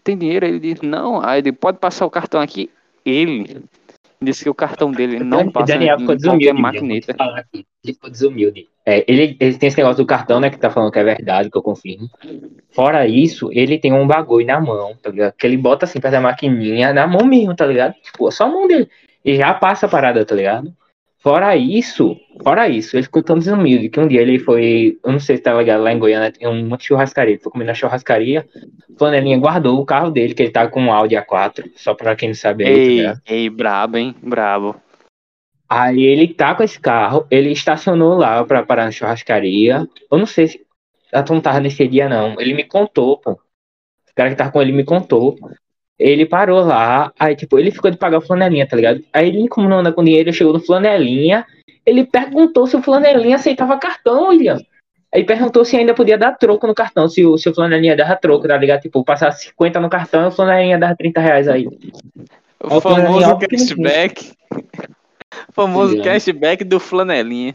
tem 0.04 0.18
dinheiro? 0.18 0.46
Ele 0.46 0.60
diz, 0.60 0.82
não. 0.82 1.20
Aí 1.26 1.40
ele 1.40 1.52
pode 1.52 1.80
passar 1.80 2.06
o 2.06 2.10
cartão 2.12 2.40
aqui. 2.40 2.70
Ele 3.06 3.64
disse 4.24 4.44
que 4.44 4.50
o 4.50 4.54
cartão 4.56 4.92
dele 4.92 5.20
não 5.20 5.52
passa 5.52 5.74
Daniel 5.74 5.98
em 5.98 6.00
ficou 6.00 6.16
qualquer 6.16 6.54
desumilde. 6.54 6.62
maquineta. 6.62 7.16
Ficou 7.86 8.10
desumilde. 8.10 8.68
É, 8.86 9.06
ele, 9.08 9.38
ele 9.40 9.58
tem 9.58 9.68
esse 9.68 9.78
negócio 9.78 10.04
do 10.04 10.06
cartão, 10.06 10.40
né? 10.40 10.50
Que 10.50 10.58
tá 10.58 10.70
falando 10.70 10.92
que 10.92 11.00
é 11.00 11.04
verdade, 11.04 11.50
que 11.50 11.58
eu 11.58 11.62
confirmo. 11.62 12.10
Fora 12.72 13.08
isso, 13.08 13.50
ele 13.52 13.78
tem 13.78 13.94
um 13.94 14.06
bagulho 14.06 14.46
na 14.46 14.60
mão, 14.60 14.96
tá 15.02 15.10
ligado? 15.10 15.34
Que 15.34 15.48
ele 15.48 15.58
bota 15.58 15.86
assim 15.86 16.00
perto 16.00 16.14
da 16.14 16.22
maquininha, 16.22 16.94
na 16.94 17.08
mão 17.08 17.26
mesmo, 17.26 17.56
tá 17.56 17.66
ligado? 17.66 17.94
Tipo, 18.02 18.30
só 18.32 18.46
a 18.46 18.50
mão 18.50 18.68
dele. 18.68 18.90
E 19.24 19.36
já 19.36 19.54
passa 19.54 19.86
a 19.86 19.90
parada, 19.90 20.26
tá 20.26 20.36
ligado? 20.36 20.74
Fora 21.24 21.56
isso, 21.56 22.20
fora 22.44 22.68
isso, 22.68 22.98
ele 22.98 23.04
ficou 23.04 23.24
tão 23.24 23.40
desumilde 23.40 23.88
que 23.88 23.98
um 23.98 24.08
dia 24.10 24.22
ele 24.22 24.38
foi, 24.40 25.00
eu 25.02 25.12
não 25.14 25.20
sei 25.22 25.38
se 25.38 25.42
tá 25.44 25.54
ligado, 25.54 25.82
lá 25.82 25.94
em 25.94 25.98
Goiânia 25.98 26.34
tem 26.34 26.46
uma 26.46 26.78
churrascaria, 26.78 27.36
ele 27.36 27.42
foi 27.42 27.50
comer 27.50 27.64
na 27.64 27.74
churrascaria, 27.74 28.46
Flanelinha 28.98 29.40
guardou 29.40 29.80
o 29.80 29.86
carro 29.86 30.12
dele, 30.12 30.34
que 30.34 30.44
ele 30.44 30.52
tá 30.52 30.68
com 30.68 30.82
um 30.82 30.92
Audi 30.92 31.16
A4, 31.16 31.72
só 31.78 31.94
pra 31.94 32.14
quem 32.18 32.28
não 32.28 32.36
sabe 32.36 32.66
aí, 32.66 32.74
tá 32.74 32.78
Ei, 32.78 32.98
ligado? 32.98 33.22
ei, 33.26 33.50
brabo, 33.50 33.98
hein? 33.98 34.14
Brabo. 34.22 34.76
Aí 35.70 36.04
ele 36.04 36.34
tá 36.34 36.54
com 36.56 36.62
esse 36.62 36.80
carro, 36.80 37.26
ele 37.32 37.52
estacionou 37.52 38.18
lá 38.18 38.44
pra 38.46 38.64
parar 38.64 38.86
na 38.86 38.92
churrascaria. 38.92 39.88
Eu 40.12 40.18
não 40.18 40.26
sei 40.26 40.48
se 40.50 40.66
a 41.12 41.24
Tom 41.24 41.40
tava 41.40 41.60
nesse 41.62 41.88
dia, 41.88 42.10
não. 42.10 42.36
Ele 42.40 42.54
me 42.54 42.64
contou, 42.64 43.18
pô. 43.18 43.32
O 43.32 43.40
cara 44.16 44.30
que 44.30 44.36
tava 44.36 44.52
com 44.52 44.62
ele 44.62 44.72
me 44.72 44.84
contou. 44.84 45.36
Ele 46.00 46.26
parou 46.26 46.62
lá, 46.62 47.12
aí 47.20 47.36
tipo, 47.36 47.58
ele 47.60 47.72
ficou 47.72 47.90
de 47.92 47.98
pagar 47.98 48.18
o 48.18 48.22
flanelinha, 48.22 48.68
tá 48.68 48.76
ligado? 48.76 49.04
Aí 49.14 49.28
ele, 49.28 49.48
como 49.48 49.70
não 49.70 49.80
anda 49.80 49.92
com 49.94 50.04
dinheiro, 50.04 50.34
chegou 50.34 50.54
no 50.54 50.60
flanelinha. 50.60 51.46
Ele 51.86 52.06
perguntou 52.06 52.66
se 52.68 52.76
o 52.76 52.82
flanelinha 52.82 53.36
aceitava 53.36 53.78
cartão, 53.78 54.30
William. 54.30 54.58
Aí 55.14 55.24
perguntou 55.24 55.64
se 55.64 55.78
ainda 55.78 55.94
podia 55.94 56.18
dar 56.18 56.32
troco 56.34 56.66
no 56.66 56.74
cartão, 56.74 57.08
se 57.08 57.24
o, 57.24 57.38
se 57.38 57.48
o 57.48 57.54
flanelinha 57.54 57.96
dava 57.96 58.16
troco, 58.16 58.48
tá 58.48 58.58
ligado? 58.58 58.82
Tipo, 58.82 59.04
passar 59.04 59.32
50 59.32 59.80
no 59.80 59.90
cartão 59.90 60.24
e 60.24 60.28
o 60.28 60.32
flanelinha 60.32 60.80
dava 60.80 60.96
30 60.96 61.22
reais 61.22 61.48
aí. 61.48 61.68
O 62.64 62.82
flanelinha, 62.82 63.22
famoso 63.28 63.38
tem. 63.40 63.50
cashback. 63.60 64.32
O 65.50 65.54
famoso 65.54 65.94
Entendeu? 65.94 66.12
cashback 66.14 66.64
do 66.64 66.80
flanelinha. 66.80 67.54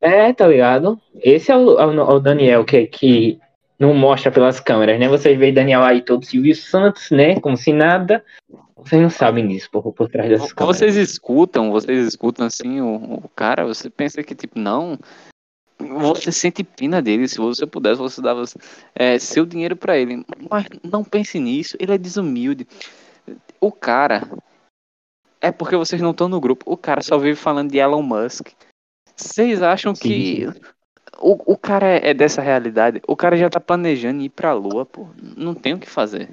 É, 0.00 0.32
tá 0.32 0.46
ligado? 0.48 1.00
Esse 1.22 1.52
é 1.52 1.56
o, 1.56 1.78
é 1.78 1.86
o- 1.86 1.92
é 2.00 2.14
o 2.14 2.18
Daniel 2.20 2.64
que, 2.64 2.86
que 2.86 3.38
não 3.78 3.94
mostra 3.94 4.30
pelas 4.30 4.58
câmeras, 4.58 4.98
né? 4.98 5.08
Vocês 5.08 5.38
veem 5.38 5.54
Daniel 5.54 5.82
aí 5.82 6.02
todo 6.02 6.24
Silvio 6.24 6.54
Santos, 6.54 7.10
né? 7.10 7.38
Como 7.40 7.56
se 7.56 7.72
nada. 7.72 8.24
Vocês 8.76 9.00
não 9.00 9.10
sabem 9.10 9.46
disso 9.46 9.70
por, 9.70 9.92
por 9.92 10.08
trás 10.08 10.28
dessas 10.28 10.52
câmeras. 10.52 10.78
Vocês 10.78 10.96
escutam, 10.96 11.70
vocês 11.70 12.06
escutam 12.06 12.46
assim 12.46 12.80
o, 12.80 13.20
o 13.24 13.28
cara, 13.34 13.64
você 13.64 13.88
pensa 13.88 14.22
que 14.22 14.34
tipo, 14.34 14.58
não. 14.58 14.98
Você 15.78 16.32
sente 16.32 16.64
pena 16.64 17.00
dele, 17.00 17.28
se 17.28 17.38
você 17.38 17.64
pudesse, 17.64 18.00
você 18.00 18.20
dava 18.20 18.42
é, 18.96 19.16
seu 19.18 19.46
dinheiro 19.46 19.76
pra 19.76 19.96
ele. 19.96 20.24
Mas 20.50 20.66
não 20.82 21.04
pense 21.04 21.38
nisso, 21.38 21.76
ele 21.78 21.92
é 21.92 21.98
desumilde. 21.98 22.66
O 23.60 23.70
cara. 23.70 24.28
É 25.40 25.52
porque 25.52 25.76
vocês 25.76 26.02
não 26.02 26.10
estão 26.10 26.28
no 26.28 26.40
grupo. 26.40 26.64
O 26.66 26.76
cara 26.76 27.00
só 27.00 27.16
vive 27.16 27.36
falando 27.36 27.70
de 27.70 27.78
Elon 27.78 28.02
Musk. 28.02 28.48
Vocês 29.14 29.62
acham 29.62 29.94
Sim, 29.94 30.02
que 30.02 30.46
o, 31.20 31.52
o 31.52 31.56
cara 31.56 31.86
é, 31.86 32.14
dessa 32.14 32.40
realidade? 32.40 33.00
O 33.06 33.16
cara 33.16 33.36
já 33.36 33.50
tá 33.50 33.60
planejando 33.60 34.22
ir 34.22 34.28
pra 34.28 34.52
lua, 34.52 34.86
pô. 34.86 35.08
Não 35.36 35.54
tem 35.54 35.74
o 35.74 35.78
que 35.78 35.88
fazer. 35.88 36.30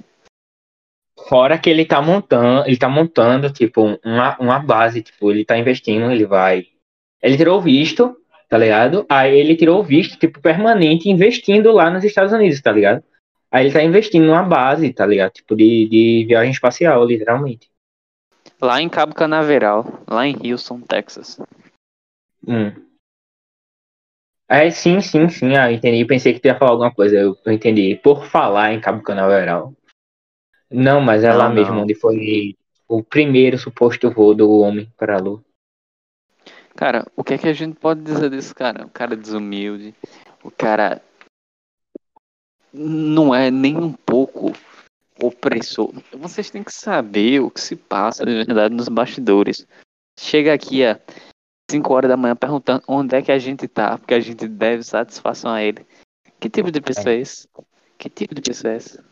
Fora 1.27 1.57
que 1.57 1.69
ele 1.69 1.85
tá 1.85 2.01
montando, 2.01 2.67
ele 2.67 2.77
tá 2.77 2.89
montando, 2.89 3.51
tipo, 3.51 3.99
uma, 4.03 4.37
uma 4.37 4.59
base, 4.59 5.01
tipo, 5.01 5.31
ele 5.31 5.45
tá 5.45 5.57
investindo, 5.57 6.11
ele 6.11 6.25
vai. 6.25 6.67
Ele 7.21 7.37
tirou 7.37 7.57
o 7.57 7.61
visto, 7.61 8.17
tá 8.49 8.57
ligado? 8.57 9.05
Aí 9.09 9.37
ele 9.37 9.55
tirou 9.55 9.79
o 9.79 9.83
visto, 9.83 10.19
tipo, 10.19 10.41
permanente, 10.41 11.09
investindo 11.09 11.71
lá 11.71 11.89
nos 11.89 12.03
Estados 12.03 12.33
Unidos, 12.33 12.61
tá 12.61 12.71
ligado? 12.71 13.03
Aí 13.49 13.65
ele 13.65 13.73
tá 13.73 13.81
investindo 13.81 14.25
numa 14.25 14.43
base, 14.43 14.91
tá 14.91 15.05
ligado? 15.05 15.31
Tipo, 15.31 15.55
de, 15.55 15.87
de 15.87 16.25
viagem 16.27 16.51
espacial, 16.51 17.05
literalmente. 17.05 17.69
Lá 18.61 18.81
em 18.81 18.89
Cabo 18.89 19.15
Canaveral, 19.15 20.03
lá 20.07 20.27
em 20.27 20.35
Houston, 20.51 20.81
Texas. 20.81 21.39
Hum. 22.47 22.84
É, 24.47 24.69
sim, 24.69 25.01
sim, 25.01 25.27
sim. 25.29 25.55
Ah, 25.55 25.71
entendi. 25.71 26.05
Pensei 26.05 26.33
que 26.33 26.39
tu 26.39 26.45
ia 26.45 26.57
falar 26.57 26.71
alguma 26.71 26.93
coisa. 26.93 27.15
Eu, 27.15 27.35
eu 27.43 27.51
entendi. 27.51 27.99
Por 28.03 28.25
falar 28.25 28.73
em 28.73 28.79
Cabo 28.79 29.01
Canaveral. 29.01 29.73
Não, 30.69 31.01
mas 31.01 31.23
é 31.23 31.29
Não, 31.29 31.37
lá 31.37 31.47
não. 31.47 31.55
mesmo 31.55 31.79
onde 31.81 31.95
foi 31.95 32.55
o 32.87 33.03
primeiro 33.03 33.57
suposto 33.57 34.11
voo 34.11 34.35
do 34.35 34.59
homem 34.59 34.91
para 34.97 35.15
a 35.15 35.19
Lua. 35.19 35.43
Cara, 36.75 37.05
o 37.15 37.23
que 37.23 37.33
é 37.33 37.37
que 37.37 37.47
a 37.47 37.53
gente 37.53 37.75
pode 37.79 38.01
dizer 38.01 38.29
desse 38.29 38.53
cara? 38.53 38.85
O 38.85 38.89
cara 38.89 39.15
desumilde, 39.15 39.95
o 40.43 40.51
cara 40.51 41.01
não 42.73 43.33
é 43.33 43.49
nem 43.49 43.77
um 43.77 43.93
pouco 43.93 44.51
opressor. 45.21 45.93
Vocês 46.11 46.49
têm 46.49 46.63
que 46.63 46.73
saber 46.73 47.39
o 47.39 47.49
que 47.49 47.61
se 47.61 47.75
passa 47.75 48.25
de 48.25 48.33
verdade 48.33 48.75
nos 48.75 48.89
bastidores. 48.89 49.65
Chega 50.19 50.53
aqui 50.53 50.83
a 50.83 50.99
5 51.69 51.93
horas 51.93 52.09
da 52.09 52.17
manhã 52.17 52.35
perguntando 52.35 52.83
onde 52.87 53.15
é 53.15 53.21
que 53.21 53.31
a 53.31 53.39
gente 53.39 53.67
tá, 53.67 53.97
porque 53.97 54.13
a 54.13 54.19
gente 54.19 54.47
deve 54.47 54.83
satisfação 54.83 55.51
a 55.51 55.63
ele. 55.63 55.85
Que 56.39 56.49
tipo 56.49 56.71
de 56.71 56.81
pessoa 56.81 57.13
é 57.13 57.19
esse? 57.19 57.47
Que 57.97 58.09
tipo 58.09 58.35
de 58.35 58.41
pessoa 58.41 58.73
é 58.73 58.77
essa? 58.77 59.03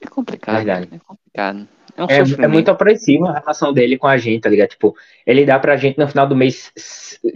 É 0.00 0.06
complicado. 0.06 0.56
Verdade. 0.56 0.88
É 0.92 0.98
complicado. 0.98 1.68
É 1.96 2.02
um 2.02 2.06
É, 2.06 2.44
é 2.44 2.48
muito 2.48 2.70
opressivo 2.70 3.26
a 3.26 3.38
relação 3.38 3.72
dele 3.72 3.98
com 3.98 4.06
a 4.06 4.16
gente, 4.16 4.42
tá 4.42 4.48
ligado? 4.48 4.70
Tipo, 4.70 4.96
ele 5.26 5.44
dá 5.44 5.58
pra 5.58 5.76
gente 5.76 5.98
no 5.98 6.08
final 6.08 6.26
do 6.26 6.36
mês, 6.36 6.72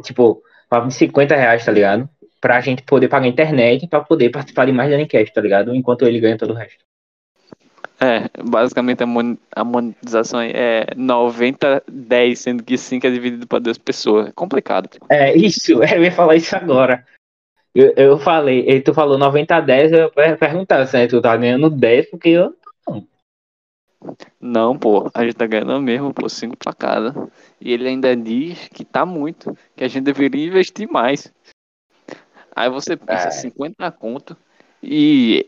tipo, 0.02 0.42
papo 0.68 0.88
de 0.88 0.94
50 0.94 1.34
reais, 1.34 1.64
tá 1.64 1.72
ligado? 1.72 2.08
Pra 2.40 2.60
gente 2.60 2.82
poder 2.82 3.08
pagar 3.08 3.26
a 3.26 3.28
internet 3.28 3.86
pra 3.88 4.00
poder 4.00 4.30
participar 4.30 4.66
de 4.66 4.72
mais 4.72 4.90
da 4.90 4.96
Anicast, 4.96 5.32
tá 5.32 5.40
ligado? 5.40 5.74
Enquanto 5.74 6.06
ele 6.06 6.20
ganha 6.20 6.38
todo 6.38 6.52
o 6.52 6.56
resto. 6.56 6.84
É, 8.02 8.28
basicamente 8.42 9.02
a 9.04 9.06
mon- 9.06 9.36
a 9.54 9.62
monetização 9.62 10.40
é 10.40 10.86
90-10, 10.96 12.40
sendo 12.40 12.64
que 12.64 12.76
5 12.76 13.06
é 13.06 13.10
dividido 13.10 13.46
para 13.46 13.60
duas 13.60 13.78
pessoas. 13.78 14.28
É 14.28 14.32
complicado. 14.32 14.88
É, 15.08 15.36
isso, 15.36 15.72
eu 15.84 16.02
ia 16.02 16.10
falar 16.10 16.34
isso 16.34 16.56
agora. 16.56 17.06
Eu, 17.74 17.92
eu 17.96 18.18
falei, 18.18 18.68
e 18.68 18.80
tu 18.80 18.92
falou 18.92 19.16
90 19.16 19.56
a 19.56 19.60
10, 19.60 19.92
eu 19.92 20.10
ia 20.16 20.36
perguntar 20.36 20.84
se 20.86 21.06
tu 21.06 21.22
tá 21.22 21.36
ganhando 21.36 21.70
10, 21.70 22.10
porque 22.10 22.30
eu. 22.30 22.54
Não, 24.40 24.76
pô, 24.76 25.08
a 25.14 25.24
gente 25.24 25.36
tá 25.36 25.46
ganhando 25.46 25.80
mesmo, 25.80 26.12
pô, 26.12 26.28
5 26.28 26.56
pra 26.56 26.72
cada. 26.72 27.30
E 27.60 27.72
ele 27.72 27.88
ainda 27.88 28.16
diz 28.16 28.68
que 28.68 28.84
tá 28.84 29.06
muito, 29.06 29.56
que 29.76 29.84
a 29.84 29.88
gente 29.88 30.02
deveria 30.02 30.48
investir 30.48 30.90
mais. 30.90 31.32
Aí 32.54 32.68
você 32.68 32.96
pensa 32.96 33.28
É. 33.28 33.30
50 33.30 33.90
conto 33.90 34.36
e 34.82 35.46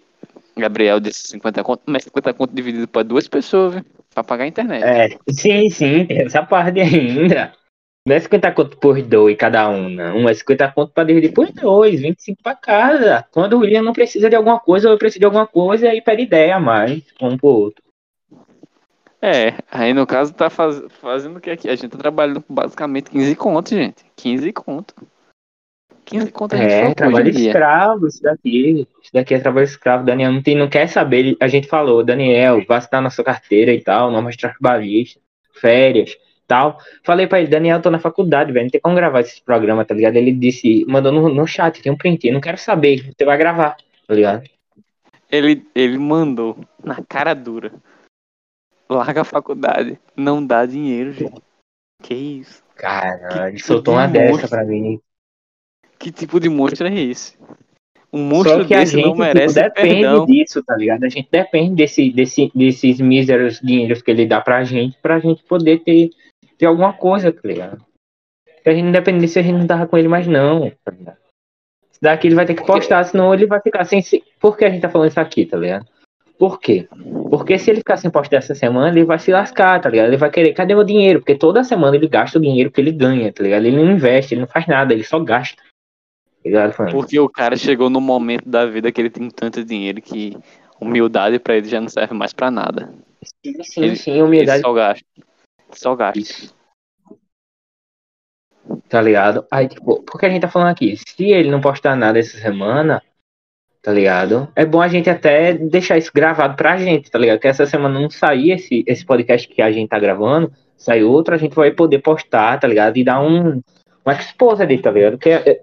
Gabriel 0.57 1.01
disse 1.01 1.29
50 1.29 1.63
conto, 1.65 1.83
mas 1.87 2.05
50 2.05 2.33
conto 2.33 2.55
dividido 2.55 2.87
para 2.89 3.03
duas 3.03 3.27
pessoas, 3.29 3.75
viu? 3.75 3.85
Pra 4.15 4.23
pagar 4.25 4.45
a 4.45 4.49
internet. 4.49 4.85
É, 4.85 5.09
sim, 5.31 5.69
sim, 5.71 6.07
tem 6.07 6.23
essa 6.23 6.43
parte 6.43 6.81
ainda. 6.81 7.53
Não 8.07 8.15
é 8.15 8.21
50 8.21 8.53
conto 8.53 8.77
por 8.77 9.01
dois 9.03 9.37
cada 9.37 9.69
um, 9.71 9.89
não. 9.89 10.29
É 10.29 10.35
50 10.35 10.71
conto 10.73 10.93
pra 10.93 11.05
dividir 11.05 11.33
por 11.33 11.51
dois, 11.51 12.01
25 12.01 12.43
pra 12.43 12.55
cada. 12.55 13.23
Quando 13.31 13.55
o 13.55 13.61
William 13.61 13.83
não 13.83 13.93
precisa 13.95 14.29
de 14.29 14.37
alguma 14.37 14.61
coisa, 14.61 14.89
ou 14.89 14.95
eu 14.95 14.99
preciso 14.99 15.21
de 15.21 15.25
alguma 15.27 15.47
coisa, 15.47 15.89
aí 15.89 16.03
pede 16.03 16.23
ideia 16.23 16.57
a 16.57 16.61
mais, 16.61 17.03
um 17.21 17.37
pro 17.37 17.49
outro. 17.49 17.83
É, 19.23 19.55
aí 19.71 19.95
no 19.95 20.07
caso 20.07 20.35
tá 20.35 20.51
faz- 20.51 20.83
fazendo 21.01 21.39
o 21.39 21.41
que 21.41 21.51
aqui? 21.51 21.69
A 21.69 21.75
gente 21.75 21.89
tá 21.93 21.97
trabalhando 21.99 22.45
basicamente 22.47 23.11
15 23.11 23.35
conto, 23.35 23.71
gente. 23.71 24.05
15 24.15 24.53
conto. 24.53 24.95
15 26.05 26.33
conto 26.33 26.55
a 26.55 26.59
gente 26.59 26.73
É, 26.73 26.95
trabalho 26.95 27.29
hoje 27.29 27.39
em 27.39 27.41
dia. 27.41 27.51
escravo, 27.51 28.07
isso 28.07 28.23
daqui. 28.23 28.89
Isso 29.03 29.13
daqui 29.13 29.35
é 29.35 29.39
trabalho 29.39 29.65
escravo. 29.65 30.05
Daniel 30.05 30.33
não, 30.33 30.43
tem, 30.43 30.55
não 30.57 30.69
quer 30.69 30.87
saber. 30.89 31.37
A 31.41 31.49
gente 31.49 31.67
falou, 31.69 32.05
Daniel, 32.05 32.65
vai 32.67 32.79
assinar 32.79 33.03
na 33.03 33.11
sua 33.11 33.25
carteira 33.25 33.73
e 33.73 33.83
tal, 33.83 34.11
normas 34.11 34.37
trabalhistas, 34.37 35.23
férias 35.53 36.17
tal. 36.47 36.79
Falei 37.03 37.27
pra 37.27 37.41
ele, 37.41 37.49
Daniel, 37.49 37.81
tô 37.81 37.91
na 37.91 37.99
faculdade, 37.99 38.53
velho, 38.53 38.65
não 38.65 38.71
tem 38.71 38.81
como 38.81 38.95
gravar 38.97 39.21
esse 39.21 39.43
programa, 39.43 39.85
tá 39.85 39.95
ligado? 39.95 40.17
Ele 40.17 40.33
disse, 40.33 40.85
mandou 40.87 41.13
no, 41.13 41.29
no 41.29 41.47
chat, 41.47 41.83
tem 41.83 41.93
um 41.93 41.97
print, 41.97 42.31
não 42.31 42.41
quero 42.41 42.59
saber, 42.59 43.13
você 43.17 43.25
vai 43.25 43.37
gravar, 43.37 43.77
tá 44.07 44.15
ligado? 44.15 44.49
Ele, 45.31 45.67
ele 45.75 45.99
mandou 45.99 46.59
na 46.83 47.03
cara 47.03 47.35
dura. 47.35 47.73
Larga 48.89 49.23
a 49.23 49.25
faculdade. 49.25 49.99
Não 50.15 50.47
dá 50.47 50.67
dinheiro, 50.67 51.13
gente. 51.13 51.43
Que 52.03 52.15
isso? 52.15 52.63
Cara, 52.77 53.49
ele 53.49 53.59
soltou 53.59 53.95
uma 53.95 54.07
monstro. 54.07 54.37
dessa 54.37 54.49
pra 54.49 54.65
mim. 54.65 55.01
Que 56.05 56.13
tipo 56.13 56.39
de 56.39 56.51
monstro 56.51 56.87
é 56.87 56.95
esse? 57.01 57.35
Um 58.13 58.23
monstro 58.29 58.61
Só 58.61 58.65
que 58.69 58.75
a 58.75 58.85
gente 58.85 58.97
não 59.03 59.13
tipo, 59.13 59.25
merece 59.25 59.55
depende 59.55 59.95
perdão. 60.03 60.27
disso, 60.27 60.63
tá 60.63 60.77
ligado? 60.77 61.05
A 61.05 61.09
gente 61.09 61.29
depende 61.33 61.75
desse, 61.77 62.11
desse, 62.11 62.53
desses 62.55 63.01
míseros 63.01 63.59
dinheiros 63.59 64.03
que 64.03 64.11
ele 64.11 64.27
dá 64.27 64.39
pra 64.39 64.63
gente, 64.65 64.99
pra 65.01 65.19
gente 65.19 65.43
poder 65.45 65.79
ter, 65.79 66.11
ter 66.59 66.67
alguma 66.67 66.93
coisa, 66.93 67.33
tá 67.33 67.41
ligado? 67.43 67.79
Se 68.63 68.69
a 68.69 68.75
gente 68.75 68.85
não 68.85 68.93
depende 68.93 69.21
disso, 69.21 69.39
a 69.39 69.43
gente 69.43 69.57
não 69.57 69.67
tava 69.67 69.87
com 69.87 69.97
ele 69.97 70.09
mais 70.09 70.27
não, 70.27 70.71
tá 70.85 70.93
ligado? 70.93 71.17
Daqui 72.03 72.27
ele 72.29 72.35
vai 72.35 72.45
ter 72.45 72.55
que 72.55 72.67
postar, 72.67 73.03
senão 73.05 73.33
ele 73.33 73.47
vai 73.47 73.63
ficar 73.63 73.85
sem... 73.87 74.03
se- 74.03 74.23
Por 74.39 74.59
que 74.59 74.67
a 74.67 74.71
gente 74.71 74.83
tá 74.83 74.91
falando 74.91 75.09
isso 75.09 75.21
aqui, 75.21 75.47
tá 75.47 75.57
ligado? 75.57 75.87
Por 76.39 76.61
quê? 76.61 76.87
Porque 77.31 77.59
se 77.59 77.71
ele 77.71 77.79
ficar 77.79 77.97
sem 77.97 78.11
postar 78.11 78.37
essa 78.37 78.55
semana, 78.55 78.91
ele 78.91 79.05
vai 79.07 79.19
se 79.19 79.33
lascar, 79.33 79.81
tá 79.81 79.89
ligado? 79.89 80.09
Ele 80.09 80.19
vai 80.19 80.31
querer, 80.31 80.53
cadê 80.53 80.75
meu 80.75 80.85
dinheiro? 80.85 81.21
Porque 81.21 81.35
toda 81.35 81.65
semana 81.65 81.97
ele 81.97 82.09
gasta 82.09 82.39
o 82.39 82.43
dinheiro 82.43 82.71
que 82.71 82.79
ele 82.81 82.93
ganha, 82.93 83.33
tá 83.33 83.43
ligado? 83.43 83.65
Ele 83.65 83.77
não 83.83 83.91
investe, 83.93 84.35
ele 84.35 84.43
não 84.43 84.49
faz 84.49 84.67
nada, 84.67 84.93
ele 84.93 85.03
só 85.05 85.19
gasta. 85.19 85.63
Porque 86.93 87.19
o 87.19 87.29
cara 87.29 87.57
chegou 87.57 87.89
no 87.89 88.01
momento 88.01 88.49
da 88.49 88.67
vida 88.67 88.93
que 88.93 89.01
ele 89.01 89.11
tem 89.11 89.29
tanto 89.31 89.65
dinheiro 89.65 90.01
que 90.03 90.37
humildade 90.81 91.39
pra 91.39 91.57
ele 91.57 91.69
já 91.69 91.81
não 91.81 91.89
serve 91.89 92.15
mais 92.15 92.33
pra 92.33 92.51
nada. 92.51 92.93
Sim, 93.45 93.63
sim, 93.63 93.83
Ele- 93.83 93.97
sim, 93.97 94.11
Ele 94.13 94.23
humildade. 94.23 94.61
só 94.61 94.73
gasta. 94.73 95.05
Só 95.73 95.95
gasta. 95.97 96.19
Isso. 96.19 96.55
Tá 98.89 99.01
ligado? 99.01 99.47
Aí, 99.51 99.69
tipo, 99.69 100.03
por 100.03 100.19
que 100.19 100.27
a 100.27 100.31
gente 100.31 100.43
tá 100.43 100.49
falando 100.49 100.69
aqui? 100.71 100.97
Se 100.97 101.25
ele 101.25 101.51
não 101.51 101.61
postar 101.61 101.97
nada 101.97 102.19
essa 102.19 102.39
semana, 102.39 103.03
tá 103.83 103.93
ligado? 103.93 104.49
É 104.57 104.65
bom 104.65 104.81
a 104.81 104.89
gente 104.89 105.11
até 105.11 105.53
deixar 105.53 105.99
isso 105.99 106.11
gravado 106.15 106.57
pra 106.57 106.77
gente, 106.77 107.11
tá 107.11 107.19
ligado? 107.19 107.39
Que 107.41 107.49
essa 107.49 107.67
semana 107.67 107.99
não 108.01 108.09
sair 108.09 108.53
esse, 108.53 108.83
esse 108.87 109.05
podcast 109.05 109.47
que 109.49 109.61
a 109.61 109.71
gente 109.71 109.89
tá 109.89 109.99
gravando, 109.99 110.51
sai 110.77 111.03
outro, 111.03 111.35
a 111.35 111.39
gente 111.39 111.55
vai 111.55 111.71
poder 111.71 111.99
postar, 112.01 112.59
tá 112.59 112.67
ligado? 112.67 112.97
E 112.97 113.05
dar 113.05 113.21
um, 113.21 113.61
um 114.07 114.11
expose 114.11 114.63
ali, 114.63 114.81
tá 114.81 114.91
ligado? 114.91 115.19
Que 115.19 115.31
é, 115.31 115.63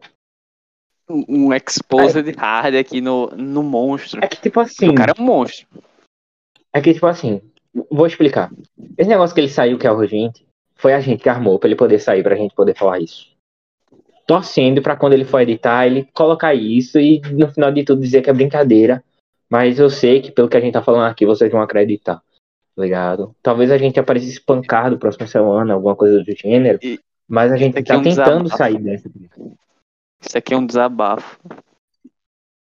Um 1.28 1.54
exposed 1.54 2.32
hard 2.38 2.76
aqui 2.76 3.02
no, 3.02 3.28
no 3.36 3.62
monstro. 3.64 4.24
é 4.24 4.28
que, 4.28 4.40
tipo 4.42 4.60
assim, 4.60 4.90
O 4.90 4.96
cara 4.96 5.14
é 5.18 5.22
um 5.22 5.26
monstro. 5.26 5.68
é 6.74 6.82
que, 6.82 6.94
tipo 6.94 7.06
assim, 7.08 7.42
vou 7.90 8.06
explicar. 8.08 8.52
Esse 8.98 9.10
negócio 9.10 9.34
que 9.34 9.42
ele 9.42 9.50
saiu, 9.50 9.78
que 9.78 9.88
é 9.88 9.92
urgente, 9.92 10.46
foi 10.76 10.94
a 10.94 11.00
gente 11.00 11.22
que 11.24 11.30
armou 11.30 11.60
pra 11.60 11.68
ele 11.68 11.76
poder 11.76 12.00
sair, 12.00 12.24
pra 12.24 12.36
gente 12.36 12.56
poder 12.56 12.76
falar 12.76 13.00
isso. 13.00 13.30
Torcendo 14.28 14.82
pra 14.82 14.96
quando 14.96 15.14
ele 15.14 15.26
for 15.26 15.42
editar, 15.42 15.86
ele 15.86 16.08
colocar 16.14 16.54
isso 16.54 17.00
e 17.00 17.20
no 17.34 17.48
final 17.52 17.72
de 17.72 17.84
tudo 17.84 18.02
dizer 18.02 18.22
que 18.22 18.30
é 18.30 18.34
brincadeira. 18.34 19.04
Mas 19.50 19.80
eu 19.80 19.90
sei 19.90 20.22
que 20.22 20.32
pelo 20.32 20.48
que 20.48 20.56
a 20.56 20.62
gente 20.62 20.74
tá 20.74 20.82
falando 20.82 21.10
aqui, 21.10 21.26
vocês 21.26 21.52
vão 21.52 21.62
acreditar. 21.62 22.22
Tá 22.76 22.82
ligado? 22.82 23.36
Talvez 23.44 23.70
a 23.70 23.78
gente 23.78 24.00
apareça 24.00 24.26
espancado 24.28 24.98
próxima 24.98 25.28
semana, 25.28 25.74
alguma 25.74 25.96
coisa 25.96 26.24
do 26.24 26.36
gênero. 26.36 26.80
E- 26.82 27.00
Mas 27.28 27.52
a 27.52 27.58
gente 27.58 27.74
tá 27.74 27.80
é 27.80 27.84
tentando 27.84 28.04
desabafo. 28.44 28.58
sair 28.58 28.78
dessa. 28.80 29.10
Isso 30.22 30.38
aqui 30.38 30.54
é 30.54 30.58
um 30.58 30.66
desabafo. 30.66 31.40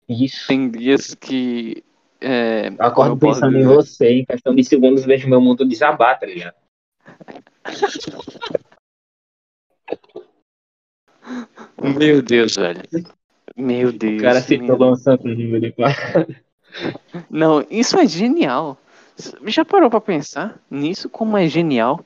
Isso. 0.08 0.48
Tem 0.48 0.70
dias 0.70 1.14
que. 1.14 1.84
É, 2.22 2.68
acordo 2.80 3.18
posso 3.18 3.40
pensando 3.40 3.58
em 3.58 3.64
você, 3.64 4.10
em 4.10 4.26
questão 4.26 4.54
de 4.54 4.64
segundos 4.64 5.06
vejo 5.06 5.30
meu 5.30 5.40
mundo 5.40 5.66
desabar, 5.66 6.20
tá 6.20 6.26
ligado? 6.26 6.56
Meu 11.82 12.22
Deus, 12.22 12.56
velho. 12.56 12.82
Meu 13.56 13.92
Deus. 13.94 14.20
O 14.20 14.24
cara 14.24 14.42
citou 14.42 14.78
meu 14.78 14.96
em 15.66 15.72
quando. 15.72 16.36
Não, 17.30 17.66
isso 17.70 17.98
é 17.98 18.08
genial. 18.08 18.78
Já 19.46 19.66
parou 19.66 19.90
pra 19.90 20.02
pensar 20.02 20.60
nisso 20.70 21.10
como 21.10 21.38
é 21.38 21.48
genial? 21.48 22.04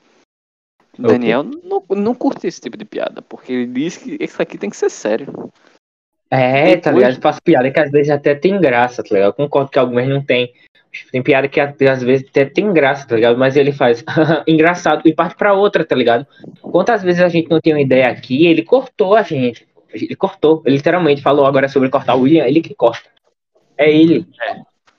Quê? 0.96 1.02
Daniel 1.02 1.44
não, 1.44 1.84
não 1.90 2.16
curte 2.16 2.48
esse 2.48 2.62
tipo 2.62 2.78
de 2.78 2.86
piada, 2.86 3.22
porque 3.22 3.52
ele 3.52 3.68
diz 3.68 3.98
que 3.98 4.18
isso 4.20 4.42
aqui 4.42 4.58
tem 4.58 4.70
que 4.70 4.78
ser 4.78 4.90
sério. 4.90 5.52
É, 6.30 6.78
tá 6.78 6.90
Depois- 6.92 6.96
ligado? 7.08 7.22
Faz 7.22 7.40
piada 7.40 7.70
que 7.72 7.80
às 7.80 7.92
vezes 7.92 8.10
até 8.10 8.34
tem 8.34 8.60
graça, 8.60 9.04
tá 9.04 9.10
ligado? 9.14 9.30
Eu 9.30 9.34
concordo 9.34 9.70
que 9.70 9.80
algumas 9.80 10.08
não 10.08 10.24
tem. 10.24 10.52
Tem 11.12 11.24
piada 11.24 11.48
que 11.48 11.60
às 11.60 12.04
vezes 12.04 12.28
até 12.30 12.46
tem 12.46 12.72
graça, 12.72 13.08
tá 13.08 13.16
ligado? 13.16 13.38
Mas 13.38 13.56
ele 13.56 13.72
faz 13.72 14.04
engraçado 14.48 15.02
e 15.06 15.14
parte 15.14 15.36
pra 15.36 15.54
outra, 15.54 15.84
tá 15.84 15.96
ligado? 15.96 16.26
Quantas 16.62 17.02
vezes 17.04 17.22
a 17.22 17.28
gente 17.28 17.50
não 17.50 17.60
tem 17.60 17.74
uma 17.74 17.82
ideia 17.82 18.08
aqui, 18.10 18.46
ele 18.46 18.64
cortou 18.64 19.16
a 19.16 19.24
gente. 19.24 19.68
Ele 19.92 20.16
cortou, 20.16 20.62
ele 20.66 20.76
literalmente 20.78 21.22
falou 21.22 21.46
agora 21.46 21.68
sobre 21.68 21.90
cortar 21.90 22.16
o 22.16 22.22
William, 22.22 22.46
ele 22.46 22.62
que 22.62 22.74
corta. 22.74 23.10
É 23.78 23.92
ele. 23.92 24.26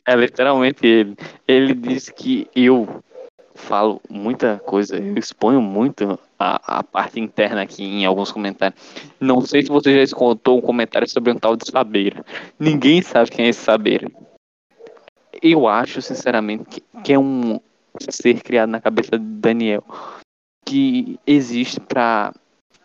É 0.07 0.14
literalmente 0.14 0.86
ele. 0.86 1.16
Ele 1.49 1.74
diz 1.74 2.11
que 2.11 2.49
eu 2.55 3.03
falo 3.55 4.00
muita 4.11 4.59
coisa, 4.59 4.96
eu 4.96 5.16
exponho 5.16 5.61
muito 5.61 6.18
a, 6.38 6.78
a 6.78 6.82
parte 6.82 7.20
interna 7.20 7.62
aqui 7.62 7.84
em 7.84 8.05
alguns 8.05 8.32
comentários. 8.32 8.80
Não 9.20 9.40
sei 9.40 9.62
se 9.62 9.68
você 9.68 9.94
já 9.94 10.02
escutou 10.02 10.59
um 10.59 10.62
comentário 10.62 11.09
sobre 11.09 11.32
um 11.32 11.36
tal 11.36 11.57
de 11.57 11.70
Sabeira. 11.70 12.24
Ninguém 12.59 13.00
sabe 13.00 13.30
quem 13.30 13.46
é 13.46 13.48
esse 13.48 13.61
Sabeira. 13.61 14.11
eu 15.42 15.68
acho, 15.68 16.02
sinceramente, 16.02 16.64
que, 16.64 16.82
que 17.02 17.12
é 17.12 17.18
um 17.18 17.61
ser 18.11 18.42
criado 18.42 18.70
na 18.70 18.80
cabeça 18.80 19.18
de 19.18 19.24
Daniel 19.24 19.84
que 20.64 21.18
existe 21.26 21.78
para 21.78 22.34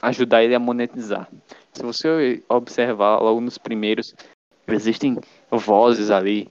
ajudar 0.02 0.44
ele 0.44 0.54
a 0.54 0.60
monetizar. 0.60 1.28
Se 1.74 1.82
você 1.82 2.44
observar 2.48 3.20
logo 3.20 3.42
nos 3.42 3.58
primeiros, 3.58 4.14
existem 4.68 5.18
vozes 5.50 6.12
ali 6.12 6.48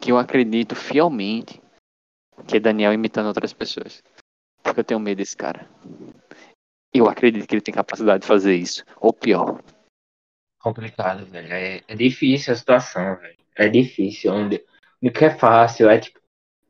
que 0.00 0.12
eu 0.12 0.18
acredito 0.18 0.74
fielmente 0.74 1.60
que 2.46 2.56
é 2.56 2.60
Daniel 2.60 2.92
imitando 2.92 3.26
outras 3.26 3.52
pessoas. 3.52 4.02
Porque 4.62 4.80
eu 4.80 4.84
tenho 4.84 5.00
medo 5.00 5.18
desse 5.18 5.36
cara. 5.36 5.68
Eu 6.92 7.08
acredito 7.08 7.46
que 7.46 7.54
ele 7.54 7.62
tem 7.62 7.74
capacidade 7.74 8.22
de 8.22 8.26
fazer 8.26 8.54
isso. 8.54 8.84
Ou 9.00 9.12
pior. 9.12 9.60
Complicado, 10.58 11.26
velho. 11.26 11.52
É, 11.52 11.82
é 11.86 11.94
difícil 11.94 12.52
a 12.52 12.56
situação, 12.56 13.16
velho. 13.16 13.36
É 13.56 13.68
difícil. 13.68 14.32
Onde, 14.32 14.64
o 15.02 15.10
que 15.10 15.24
é 15.24 15.30
fácil 15.30 15.90
é 15.90 15.98
tipo. 15.98 16.18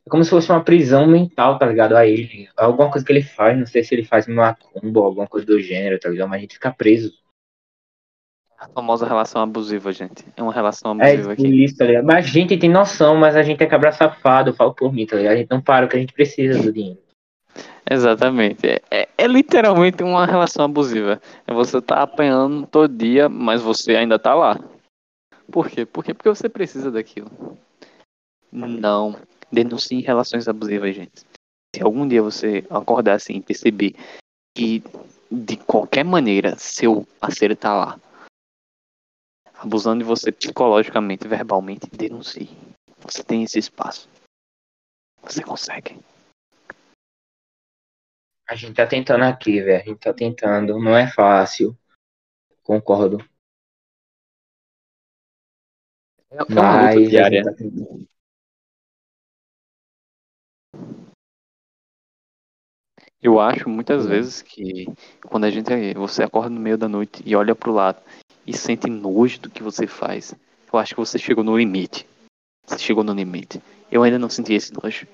É 0.06 0.10
como 0.10 0.22
se 0.22 0.30
fosse 0.30 0.50
uma 0.50 0.62
prisão 0.62 1.06
mental, 1.06 1.58
tá 1.58 1.66
ligado? 1.66 1.96
A 1.96 2.06
ele. 2.06 2.48
Alguma 2.56 2.90
coisa 2.90 3.06
que 3.06 3.12
ele 3.12 3.22
faz, 3.22 3.56
não 3.56 3.66
sei 3.66 3.82
se 3.82 3.94
ele 3.94 4.04
faz 4.04 4.26
uma 4.26 4.54
combo 4.54 5.02
alguma 5.02 5.26
coisa 5.26 5.46
do 5.46 5.60
gênero, 5.60 5.98
tá 5.98 6.10
ligado? 6.10 6.28
Mas 6.28 6.38
a 6.38 6.40
gente 6.40 6.54
fica 6.54 6.72
preso. 6.72 7.12
A 8.58 8.68
famosa 8.68 9.06
relação 9.06 9.42
abusiva, 9.42 9.92
gente. 9.92 10.24
É 10.36 10.42
uma 10.42 10.52
relação 10.52 10.98
É 11.00 11.12
abusiva 11.12 11.32
aqui. 11.32 11.64
isso, 11.64 11.76
tá 11.76 11.84
ligado? 11.84 12.04
Mas 12.04 12.24
a 12.24 12.28
gente 12.28 12.56
tem 12.56 12.70
noção, 12.70 13.16
mas 13.16 13.36
a 13.36 13.42
gente 13.42 13.62
é 13.62 13.66
cabra 13.66 13.92
safado, 13.92 14.50
eu 14.50 14.54
falo 14.54 14.72
por 14.74 14.92
mim, 14.92 15.04
tá 15.06 15.16
ligado? 15.16 15.32
A 15.32 15.36
gente 15.36 15.50
não 15.50 15.60
para 15.60 15.84
o 15.86 15.88
que 15.88 15.96
a 15.96 16.00
gente 16.00 16.12
precisa 16.14 16.62
do 16.62 16.72
dinheiro. 16.72 16.98
Exatamente. 17.90 18.66
É, 18.66 18.80
é- 18.90 19.08
é 19.18 19.26
literalmente 19.26 20.02
uma 20.02 20.24
relação 20.24 20.64
abusiva. 20.64 21.20
É 21.46 21.52
você 21.52 21.80
tá 21.82 22.02
apanhando 22.02 22.66
todo 22.66 22.88
dia, 22.96 23.28
mas 23.28 23.60
você 23.60 23.96
ainda 23.96 24.18
tá 24.18 24.34
lá. 24.34 24.58
Por 25.50 25.68
quê? 25.68 25.84
Por 25.84 26.02
quê? 26.02 26.14
Porque 26.14 26.28
você 26.30 26.48
precisa 26.48 26.90
daquilo. 26.90 27.30
Não. 28.50 29.16
Denuncie 29.52 30.00
relações 30.00 30.48
abusivas, 30.48 30.94
gente. 30.96 31.22
Se 31.76 31.82
algum 31.82 32.08
dia 32.08 32.22
você 32.22 32.64
acordar 32.70 33.14
assim 33.14 33.34
e 33.34 33.40
perceber 33.42 33.94
que 34.56 34.82
de 35.30 35.56
qualquer 35.56 36.04
maneira 36.04 36.54
seu 36.56 37.06
parceiro 37.20 37.54
tá 37.54 37.74
lá, 37.74 38.00
abusando 39.64 40.00
de 40.00 40.04
você 40.04 40.30
psicologicamente, 40.30 41.26
verbalmente, 41.26 41.88
denuncie. 41.90 42.50
Você 42.98 43.24
tem 43.24 43.42
esse 43.42 43.58
espaço. 43.58 44.08
Você 45.22 45.42
consegue. 45.42 45.98
A 48.46 48.54
gente 48.54 48.74
tá 48.74 48.86
tentando 48.86 49.24
aqui, 49.24 49.62
velho. 49.62 49.82
A 49.82 49.84
gente 49.84 49.98
tá 49.98 50.12
tentando. 50.12 50.78
Não 50.78 50.96
é 50.96 51.10
fácil. 51.10 51.76
Concordo. 52.62 53.18
É 56.30 56.42
uma 56.42 56.44
luta 56.44 56.62
Mas 56.62 57.06
a 57.06 57.08
diária. 57.08 57.42
tá. 57.42 57.50
Eu 63.22 63.40
acho 63.40 63.70
muitas 63.70 64.04
vezes 64.04 64.42
que 64.42 64.84
quando 65.26 65.44
a 65.44 65.50
gente 65.50 65.94
você 65.94 66.22
acorda 66.22 66.50
no 66.50 66.60
meio 66.60 66.76
da 66.76 66.86
noite 66.86 67.22
e 67.24 67.34
olha 67.34 67.54
pro 67.54 67.72
lado 67.72 68.02
e 68.46 68.56
sente 68.56 68.88
nojo 68.88 69.40
do 69.40 69.50
que 69.50 69.62
você 69.62 69.86
faz, 69.86 70.34
eu 70.72 70.78
acho 70.78 70.94
que 70.94 71.00
você 71.00 71.18
chegou 71.18 71.44
no 71.44 71.56
limite. 71.56 72.06
Você 72.66 72.78
chegou 72.78 73.04
no 73.04 73.12
limite. 73.12 73.62
Eu 73.90 74.02
ainda 74.02 74.18
não 74.18 74.28
senti 74.28 74.54
esse 74.54 74.72
nojo. 74.72 75.06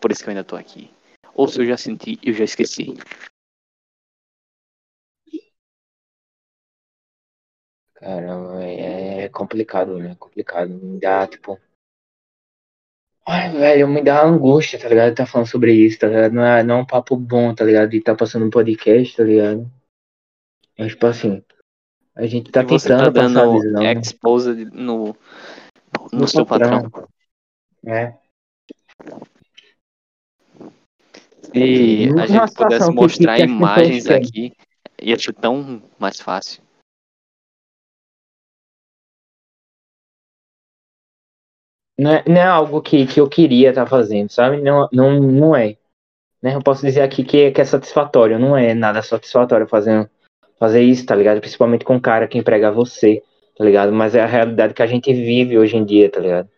Por 0.00 0.10
isso 0.10 0.22
que 0.22 0.28
eu 0.28 0.32
ainda 0.32 0.44
tô 0.44 0.56
aqui. 0.56 0.90
Ou 1.34 1.48
se 1.48 1.60
eu 1.60 1.66
já 1.66 1.76
senti, 1.76 2.18
eu 2.22 2.32
já 2.32 2.44
esqueci. 2.44 2.94
Caramba, 7.94 8.58
véi, 8.58 9.24
é 9.24 9.28
complicado, 9.28 9.98
né? 9.98 10.12
É 10.12 10.14
complicado. 10.14 10.68
Me 10.74 11.00
dá, 11.00 11.26
tipo. 11.26 11.58
Ai, 13.26 13.50
velho, 13.52 13.88
me 13.88 14.02
dá 14.02 14.22
angústia, 14.22 14.78
tá 14.78 14.88
ligado? 14.88 15.14
Tá 15.14 15.26
falando 15.26 15.48
sobre 15.48 15.72
isso, 15.72 15.98
tá 15.98 16.08
ligado? 16.08 16.32
Não 16.32 16.44
é, 16.44 16.62
não 16.62 16.78
é 16.78 16.82
um 16.82 16.86
papo 16.86 17.16
bom, 17.16 17.54
tá 17.54 17.64
ligado? 17.64 17.90
De 17.90 18.00
tá 18.00 18.14
passando 18.14 18.44
um 18.46 18.50
podcast, 18.50 19.16
tá 19.16 19.24
ligado? 19.24 19.70
Mas, 20.78 20.92
tipo 20.92 21.06
assim, 21.06 21.42
a 22.16 22.26
gente 22.26 22.50
tá 22.50 22.62
e 22.62 22.66
você 22.66 22.88
tá 22.88 23.10
tentando 23.10 23.12
passar 23.12 23.40
a 23.40 23.46
dando 23.46 23.60
visão, 23.60 23.72
né? 23.72 23.92
expose 23.94 24.64
no, 24.66 25.16
no, 26.12 26.18
No 26.20 26.28
seu 26.28 26.46
patrão. 26.46 26.90
patrão. 26.90 27.08
né? 27.82 28.18
Se 31.52 32.06
Numa 32.06 32.22
a 32.22 32.26
gente 32.26 32.54
pudesse 32.54 32.90
mostrar 32.90 33.36
que 33.36 33.42
as 33.42 33.48
pessoas 33.50 33.50
imagens 33.50 34.06
querem. 34.06 34.28
aqui, 34.28 34.52
ia 35.02 35.18
ser 35.18 35.34
tão 35.34 35.82
mais 35.98 36.20
fácil. 36.20 36.62
Não 41.98 42.10
é, 42.10 42.24
não 42.26 42.36
é 42.36 42.42
algo 42.46 42.82
que, 42.82 43.06
que 43.06 43.20
eu 43.20 43.28
queria 43.28 43.68
estar 43.70 43.86
fazendo, 43.86 44.30
sabe? 44.30 44.60
Não, 44.60 44.88
não, 44.92 45.20
não 45.20 45.56
é. 45.56 45.76
Né? 46.42 46.54
Eu 46.54 46.62
posso 46.62 46.84
dizer 46.84 47.02
aqui 47.02 47.24
que, 47.24 47.52
que 47.52 47.60
é 47.60 47.64
satisfatório. 47.64 48.38
Não 48.38 48.56
é 48.56 48.74
nada 48.74 49.00
satisfatório 49.02 49.66
fazendo, 49.68 50.10
fazer 50.58 50.82
isso, 50.82 51.04
tá 51.06 51.14
ligado? 51.14 51.40
Principalmente 51.40 51.84
com 51.84 51.94
um 51.96 52.00
cara 52.00 52.26
que 52.28 52.38
emprega 52.38 52.70
você, 52.70 53.22
tá 53.56 53.64
ligado? 53.64 53.92
Mas 53.92 54.14
é 54.14 54.20
a 54.20 54.26
realidade 54.26 54.74
que 54.74 54.82
a 54.82 54.86
gente 54.86 55.12
vive 55.12 55.58
hoje 55.58 55.76
em 55.76 55.84
dia, 55.84 56.10
tá 56.10 56.20
ligado? 56.20 56.48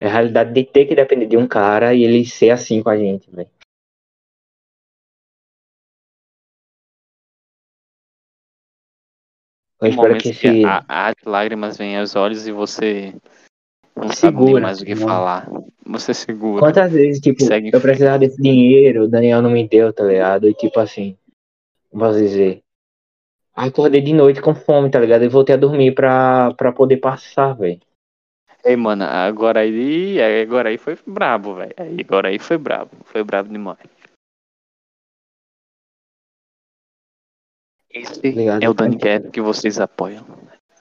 É 0.00 0.06
a 0.06 0.10
realidade 0.12 0.52
de 0.52 0.64
ter 0.64 0.86
que 0.86 0.94
depender 0.94 1.26
de 1.26 1.36
um 1.36 1.46
cara 1.46 1.94
e 1.94 2.02
ele 2.02 2.24
ser 2.26 2.50
assim 2.50 2.82
com 2.82 2.90
a 2.90 2.96
gente, 2.96 3.30
velho. 3.30 3.48
Eu 9.80 9.88
espero 9.88 10.16
que 10.16 10.32
que 10.32 10.46
esse. 10.48 10.64
a- 10.64 10.84
as 10.88 11.14
lágrimas 11.24 11.76
vêm 11.76 11.98
aos 11.98 12.16
olhos 12.16 12.46
e 12.46 12.52
você 12.52 13.14
não 13.94 14.08
sabe 14.08 14.38
Segura, 14.38 14.62
mais 14.62 14.80
o 14.80 14.84
que 14.84 14.94
né? 14.94 15.00
falar. 15.00 15.48
Você 15.86 16.14
segura. 16.14 16.60
Quantas 16.60 16.90
vezes, 16.90 17.20
tipo, 17.20 17.44
eu 17.44 17.80
precisava 17.80 18.18
desse 18.18 18.40
dinheiro, 18.40 19.04
o 19.04 19.08
Daniel 19.08 19.42
não 19.42 19.50
me 19.50 19.68
deu, 19.68 19.92
tá 19.92 20.04
ligado? 20.04 20.48
E 20.48 20.54
tipo 20.54 20.80
assim, 20.80 21.16
posso 21.90 22.18
dizer? 22.18 22.63
Acordei 23.54 24.00
de 24.00 24.12
noite 24.12 24.40
com 24.40 24.54
fome, 24.54 24.90
tá 24.90 24.98
ligado? 24.98 25.24
E 25.24 25.28
voltei 25.28 25.54
a 25.54 25.58
dormir 25.58 25.94
pra, 25.94 26.52
pra 26.54 26.72
poder 26.72 26.96
passar, 26.96 27.54
velho. 27.54 27.80
Ei, 28.64 28.76
mano, 28.76 29.04
agora 29.04 29.60
aí, 29.60 30.18
agora 30.42 30.70
aí 30.70 30.78
foi 30.78 30.98
brabo, 31.06 31.54
velho. 31.54 31.74
Agora 32.00 32.28
aí 32.28 32.38
foi 32.38 32.58
brabo. 32.58 32.90
Foi 33.04 33.22
brabo 33.22 33.52
demais. 33.52 33.78
Esse 37.90 38.20
Ligado? 38.28 38.62
é 38.62 38.68
o 38.68 38.74
Daniel 38.74 39.30
que 39.30 39.40
vocês 39.40 39.78
apoiam. 39.78 40.24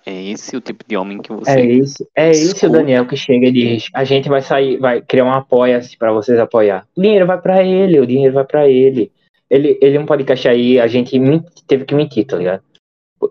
É 0.05 0.32
esse 0.32 0.57
o 0.57 0.61
tipo 0.61 0.84
de 0.86 0.97
homem 0.97 1.21
que 1.21 1.32
você. 1.32 1.51
É 1.51 1.65
esse, 1.65 2.09
é 2.15 2.32
esse 2.32 2.65
o. 2.65 2.71
Daniel 2.71 3.07
que 3.07 3.15
chega 3.15 3.47
e 3.47 3.51
diz: 3.51 3.89
a 3.93 4.03
gente 4.03 4.28
vai 4.28 4.41
sair, 4.41 4.78
vai 4.78 5.01
criar 5.01 5.26
um 5.26 5.32
apoia-se 5.32 5.95
pra 5.95 6.11
vocês 6.11 6.38
apoiar. 6.39 6.88
O 6.97 7.01
dinheiro 7.01 7.26
vai 7.28 7.39
pra 7.39 7.63
ele, 7.63 7.99
o 7.99 8.07
dinheiro 8.07 8.34
vai 8.34 8.43
pra 8.43 8.67
ele. 8.67 9.11
Ele, 9.49 9.77
ele 9.81 9.97
um 9.99 10.05
podcast 10.05 10.47
aí, 10.47 10.79
a 10.79 10.87
gente 10.87 11.11
teve 11.67 11.85
que 11.85 11.93
mentir, 11.93 12.25
tá 12.25 12.37
ligado? 12.37 12.63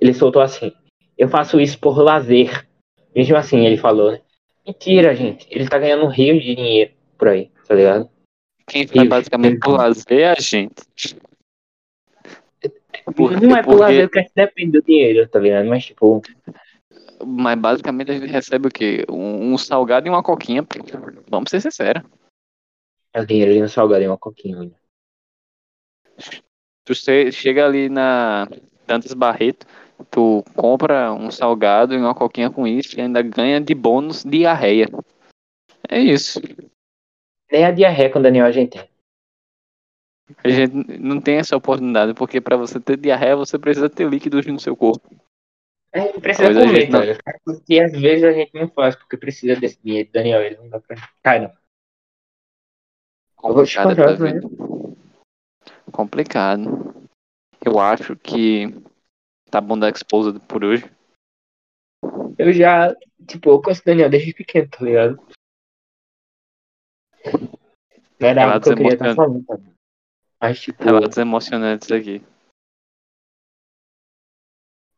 Ele 0.00 0.14
soltou 0.14 0.42
assim: 0.42 0.72
eu 1.18 1.28
faço 1.28 1.60
isso 1.60 1.78
por 1.78 1.98
lazer. 1.98 2.66
Mesmo 3.14 3.36
assim, 3.36 3.66
ele 3.66 3.76
falou, 3.76 4.12
né? 4.12 4.20
Mentira, 4.66 5.14
gente. 5.14 5.46
Ele 5.50 5.68
tá 5.68 5.78
ganhando 5.78 6.04
um 6.04 6.08
rio 6.08 6.40
de 6.40 6.54
dinheiro 6.54 6.92
por 7.18 7.28
aí, 7.28 7.50
tá 7.66 7.74
ligado? 7.74 8.08
Quem 8.66 8.86
faz 8.86 9.08
basicamente 9.08 9.58
por 9.58 9.72
lazer 9.76 10.20
é 10.20 10.30
a 10.30 10.34
gente. 10.40 10.74
Não 13.42 13.56
é 13.56 13.62
por 13.62 13.72
Porque- 13.72 13.80
lazer 13.80 14.10
que 14.10 14.18
a 14.18 14.22
gente 14.22 14.32
depende 14.34 14.72
do 14.72 14.82
dinheiro, 14.82 15.28
tá 15.28 15.38
ligado? 15.40 15.66
Mas, 15.68 15.84
tipo, 15.86 16.22
Mas 17.26 17.58
basicamente 17.58 18.10
a 18.12 18.14
gente 18.14 18.30
recebe 18.30 18.68
o 18.68 18.70
quê? 18.70 19.04
Um, 19.10 19.52
um 19.52 19.58
salgado 19.58 20.06
e 20.06 20.10
uma 20.10 20.22
coquinha. 20.22 20.64
Vamos 21.28 21.50
ser 21.50 21.60
sinceros. 21.60 22.02
é 23.12 23.20
o 23.20 23.26
dinheiro 23.26 23.50
ali 23.50 23.60
no 23.60 23.68
salgado 23.68 24.02
e 24.02 24.08
uma 24.08 24.16
coquinha. 24.18 24.58
né? 24.60 24.70
Tu 26.84 26.94
che- 26.94 27.30
chega 27.32 27.64
ali 27.64 27.88
na 27.88 28.48
Dantas 28.86 29.14
Barreto, 29.14 29.66
tu 30.10 30.42
compra 30.56 31.12
um 31.12 31.30
salgado 31.30 31.94
e 31.94 31.96
uma 31.96 32.14
coquinha 32.14 32.50
com 32.50 32.66
isso 32.66 32.98
e 32.98 33.02
ainda 33.02 33.22
ganha 33.22 33.60
de 33.60 33.74
bônus 33.74 34.24
diarreia. 34.24 34.88
É 35.88 36.00
isso. 36.00 36.40
Nem 37.50 37.64
a 37.64 37.70
diarreia 37.70 38.10
com 38.10 38.18
o 38.18 38.22
Daniel 38.22 38.46
a 38.46 38.50
gente 38.52 38.70
tem. 38.70 38.88
A 40.42 40.48
gente 40.48 40.74
não 40.98 41.20
tem 41.20 41.36
essa 41.36 41.56
oportunidade, 41.56 42.14
porque 42.14 42.40
pra 42.40 42.56
você 42.56 42.80
ter 42.80 42.96
diarreia 42.96 43.36
você 43.36 43.58
precisa 43.58 43.90
ter 43.90 44.08
líquidos 44.08 44.46
no 44.46 44.58
seu 44.58 44.74
corpo. 44.74 45.14
É, 45.92 46.08
precisa 46.18 46.46
Coisa 46.46 46.64
comer, 46.66 46.88
não- 46.88 47.00
tá 47.00 47.04
ligado? 47.04 47.62
E 47.68 47.80
às 47.80 47.92
vezes 47.92 48.24
a 48.24 48.32
gente 48.32 48.54
não 48.54 48.66
faz 48.68 48.96
porque 48.96 49.16
precisa 49.18 49.60
desse 49.60 49.78
dinheiro. 49.82 50.08
Daniel, 50.10 50.40
ele 50.42 50.56
não 50.56 50.68
dá 50.70 50.80
pra. 50.80 50.96
Cai, 51.22 51.40
não. 51.40 51.52
Complicado. 55.92 56.94
Eu 57.64 57.78
acho 57.78 58.16
que 58.16 58.66
tá 59.50 59.60
bom 59.60 59.78
da 59.78 59.88
Exposed 59.88 60.40
por 60.46 60.64
hoje. 60.64 60.90
Eu 62.38 62.52
já, 62.52 62.94
tipo, 63.28 63.50
eu 63.50 63.62
conheço 63.62 63.82
o 63.82 63.84
Daniel 63.84 64.10
desde 64.10 64.32
pequeno, 64.32 64.68
tá 64.68 64.84
ligado? 64.84 65.22
Não 68.18 68.28
era 68.28 68.44
algo 68.44 68.60
que 68.64 68.70
eu 68.70 68.76
queria 68.76 68.92
estar 68.94 69.06
emocionantes. 69.06 69.16
falando, 69.16 69.44
tá? 69.44 69.72
Mas, 70.40 70.60
tipo, 70.60 70.82
Relatos 70.82 71.18
emocionantes 71.18 71.92
aqui. 71.92 72.22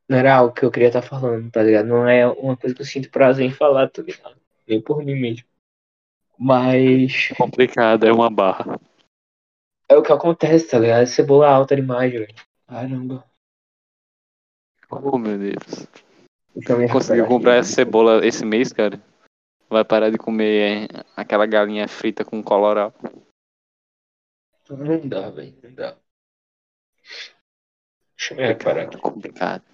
não 0.09 0.19
era 0.19 0.37
algo 0.37 0.55
que 0.55 0.65
eu 0.65 0.71
queria 0.71 0.89
estar 0.89 1.03
falando, 1.03 1.51
tá 1.51 1.63
ligado? 1.63 1.87
Não 1.87 2.09
é 2.09 2.27
uma 2.27 2.57
coisa 2.57 2.75
que 2.75 2.83
eu 2.83 2.87
sinto 2.87 3.11
prazer 3.11 3.47
em 3.47 3.53
falar, 3.53 3.91
tá 3.91 4.03
ligado? 4.03 4.37
Nem 4.67 4.81
por 4.81 5.05
mim 5.05 5.21
mesmo. 5.21 5.47
Mas 6.39 7.29
Complicado, 7.37 8.05
é 8.05 8.13
uma 8.13 8.31
barra. 8.31 8.79
É 9.95 9.99
o 9.99 10.03
que 10.03 10.13
acontece, 10.13 10.69
tá 10.69 10.79
ligado? 10.79 11.07
Cebola 11.07 11.49
alta 11.49 11.77
demais, 11.77 12.13
velho. 12.13 12.35
Caramba. 12.67 13.25
Oh, 14.91 15.19
meu 15.19 15.39
Deus. 15.39 15.87
Então, 16.57 16.87
Conseguiu 16.89 17.27
comprar 17.27 17.53
aqui. 17.53 17.61
essa 17.61 17.73
cebola 17.73 18.25
esse 18.27 18.45
mês, 18.45 18.73
cara? 18.73 19.01
Vai 19.69 19.85
parar 19.85 20.11
de 20.11 20.19
comer 20.19 20.89
é, 20.91 21.05
aquela 21.17 21.47
galinha 21.47 21.89
frita 21.89 22.25
com 22.25 22.43
colorau. 22.43 22.93
Não 24.71 25.09
dá, 25.09 25.31
velho. 25.31 25.59
Não 25.63 25.75
dá. 25.75 25.97
Deixa 28.17 28.35
eu 28.35 28.37
me 28.37 28.47
reparar 28.47 28.83
aqui. 28.85 28.99
Complicado. 28.99 29.65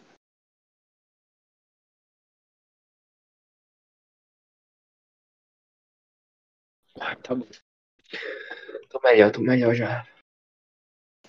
Ah, 7.01 7.17
tá 7.17 7.35
bom. 7.35 7.47
Tô 8.91 9.01
melhor, 9.05 9.31
tô 9.31 9.41
melhor 9.41 9.73
já. 9.73 10.05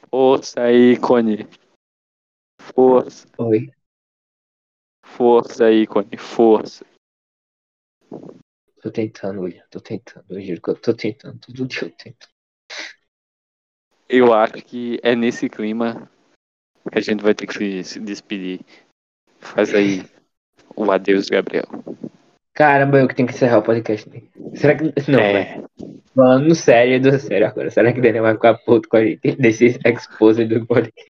Força 0.10 0.64
aí, 0.64 1.00
Cone. 1.00 1.48
Força, 2.60 3.28
Oi. 3.38 3.72
força 5.06 5.66
aí, 5.66 5.86
Cone. 5.86 6.18
Força. 6.18 6.84
Tô 8.82 8.92
tentando, 8.92 9.42
William. 9.42 9.64
Tô 9.70 9.80
tentando. 9.80 10.26
Eu 10.28 10.42
juro 10.42 10.62
que 10.62 10.70
eu 10.72 10.82
tô 10.82 10.94
tentando. 10.96 11.40
Todo 11.40 11.68
dia 11.68 11.84
eu 11.84 11.92
tento. 11.92 12.28
Eu 14.10 14.34
acho 14.34 14.54
que 14.66 15.00
é 15.04 15.16
nesse 15.16 15.48
clima 15.48 16.10
que 16.92 16.98
a 16.98 17.02
gente 17.02 17.22
vai 17.22 17.36
ter 17.36 17.46
que 17.46 17.54
se, 17.54 17.84
se 17.84 18.00
despedir. 18.00 18.66
Faz 19.40 19.72
aí 19.74 20.02
o 20.76 20.92
adeus, 20.92 21.30
Gabriel. 21.30 21.66
Caramba, 22.62 23.00
eu 23.00 23.08
que 23.08 23.16
tenho 23.16 23.28
que 23.28 23.34
encerrar 23.34 23.58
o 23.58 23.64
podcast. 23.64 24.08
né? 24.08 24.22
Será 24.54 24.76
que. 24.76 24.84
Não, 24.84 25.18
velho. 25.18 25.36
é, 25.36 25.64
Falando 26.16 26.54
sério, 26.54 27.02
do 27.02 27.18
sério 27.18 27.48
agora. 27.48 27.72
Será 27.72 27.92
que 27.92 27.98
o 27.98 28.04
Daniel 28.04 28.22
vai 28.22 28.36
ficar 28.36 28.54
puto 28.54 28.88
com 28.88 28.98
a 28.98 29.04
gente 29.04 29.20
desse 29.42 29.80
expose 29.84 30.46
do 30.46 30.64
podcast? 30.68 31.12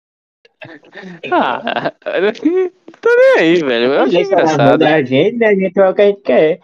Ah, 1.30 1.92
tô 2.00 3.08
nem 3.14 3.38
aí, 3.40 3.62
velho. 3.62 3.92
Eu 3.92 4.00
acho 4.00 4.14
mão 4.14 4.22
engraçado. 4.22 4.78
da 4.78 5.02
gente, 5.02 5.36
né? 5.36 5.48
A 5.48 5.54
gente 5.54 5.78
é 5.78 5.86
o 5.86 5.94
que 5.94 6.00
a 6.00 6.06
gente 6.06 6.22
quer. 6.22 6.60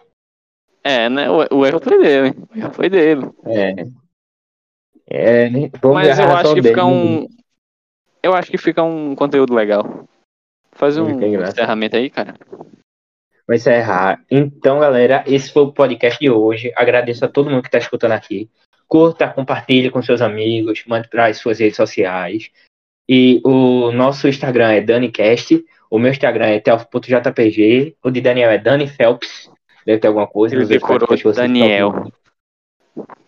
É, 0.83 1.11
né? 1.11 1.29
O, 1.29 1.59
o 1.59 1.67
erro 1.67 1.79
foi 1.79 1.99
dele. 1.99 2.35
O 2.55 2.59
erro 2.59 2.73
foi 2.73 2.89
dele. 2.89 3.29
É. 3.45 3.75
É, 5.11 5.51
né? 5.51 5.71
Mas 5.93 6.19
eu 6.19 6.25
acho 6.25 6.55
que 6.55 6.63
dele 6.63 6.75
fica 6.75 6.87
um. 6.87 7.27
Eu 8.23 8.33
acho 8.33 8.51
que 8.51 8.57
fica 8.57 8.83
um 8.83 9.15
conteúdo 9.15 9.55
legal. 9.55 10.09
Faz 10.73 10.97
um 10.97 11.11
encerramento 11.11 11.97
aí, 11.99 12.09
cara. 12.09 12.35
Vai 13.51 13.57
encerrar. 13.57 14.25
Então, 14.31 14.79
galera, 14.79 15.25
esse 15.27 15.53
foi 15.53 15.65
o 15.65 15.73
podcast 15.73 16.21
de 16.21 16.31
hoje. 16.31 16.73
Agradeço 16.77 17.25
a 17.25 17.29
todo 17.29 17.51
mundo 17.51 17.63
que 17.63 17.67
está 17.67 17.79
escutando 17.79 18.13
aqui. 18.13 18.49
Curta, 18.87 19.27
compartilhe 19.27 19.91
com 19.91 20.01
seus 20.01 20.23
amigos, 20.23 20.85
mande 20.87 21.09
para 21.09 21.27
as 21.27 21.39
suas 21.39 21.59
redes 21.59 21.75
sociais. 21.75 22.49
E 23.09 23.41
o 23.45 23.91
nosso 23.91 24.29
Instagram 24.29 24.71
é 24.71 24.81
DaniCast. 24.81 25.65
O 25.91 25.99
meu 25.99 26.13
Instagram 26.13 26.47
é 26.47 26.61
telf.jpg. 26.61 27.97
O 28.05 28.09
de 28.13 28.21
Daniel 28.21 28.53
é 28.53 28.59
Dani 28.59 28.87
Phelps. 28.87 29.51
Deve 29.85 29.99
ter 29.99 30.07
alguma 30.07 30.29
coisa. 30.29 30.55
Ele 30.55 30.67
decorou 30.67 31.09
Daniel. 31.35 32.13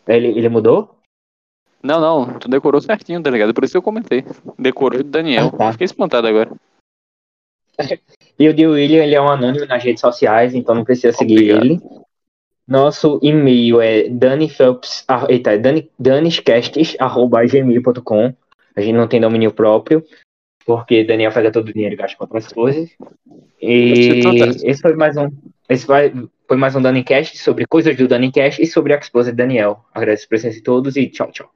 Ele, 0.07 0.29
ele 0.29 0.49
mudou? 0.49 1.01
Não, 1.83 2.01
não, 2.01 2.39
tu 2.39 2.49
decorou 2.49 2.81
certinho, 2.81 3.20
tá 3.20 3.29
ligado? 3.29 3.53
Por 3.53 3.64
isso 3.64 3.73
que 3.73 3.79
eu 3.79 3.83
comentei. 3.83 4.25
Decorou 4.57 5.03
de 5.03 5.11
Daniel. 5.11 5.51
Ah, 5.55 5.59
tá. 5.59 5.73
Fiquei 5.73 5.87
espantado 5.87 6.29
agora. 6.29 6.53
E 8.39 8.49
o 8.49 8.55
de 8.55 8.66
William, 8.66 9.03
ele 9.03 9.14
é 9.14 9.20
um 9.20 9.29
anônimo 9.29 9.66
nas 9.66 9.83
redes 9.83 10.01
sociais, 10.01 10.55
então 10.55 10.75
não 10.75 10.85
precisa 10.85 11.12
seguir 11.16 11.53
Obrigado. 11.53 11.64
ele. 11.64 11.81
Nosso 12.66 13.18
e-mail 13.23 13.81
é 13.81 14.09
daniphelps, 14.09 15.05
ah, 15.09 15.27
eita, 15.29 15.59
dani, 15.59 15.91
daniscastes.gmail.com 15.99 18.35
A 18.77 18.81
gente 18.81 18.93
não 18.95 19.09
tem 19.09 19.20
domínio 19.20 19.53
próprio, 19.53 20.03
porque 20.64 21.03
Daniel 21.05 21.33
pega 21.33 21.51
todo 21.51 21.68
o 21.68 21.73
dinheiro 21.73 21.95
e 21.95 21.99
gasta 21.99 22.16
com 22.16 22.25
outras 22.25 22.47
coisas. 22.53 22.89
E 23.61 24.20
acontece. 24.20 24.64
esse 24.66 24.81
foi 24.81 24.95
mais 24.95 25.16
um, 25.16 25.29
esse 25.68 25.85
vai- 25.87 26.12
foi 26.49 26.57
mais 26.57 26.75
um 26.77 26.83
Danicast 26.83 27.37
sobre 27.39 27.66
coisas 27.66 27.97
do 27.97 28.07
Danicast 28.09 28.62
e 28.62 28.66
sobre 28.66 28.95
a 28.95 28.99
esposa 28.99 29.31
de 29.31 29.37
Daniel. 29.37 29.85
Agradeço 29.93 30.25
a 30.27 30.29
presença 30.29 30.57
de 30.57 30.62
todos 30.62 30.97
e 30.97 31.09
tchau, 31.09 31.31
tchau. 31.33 31.51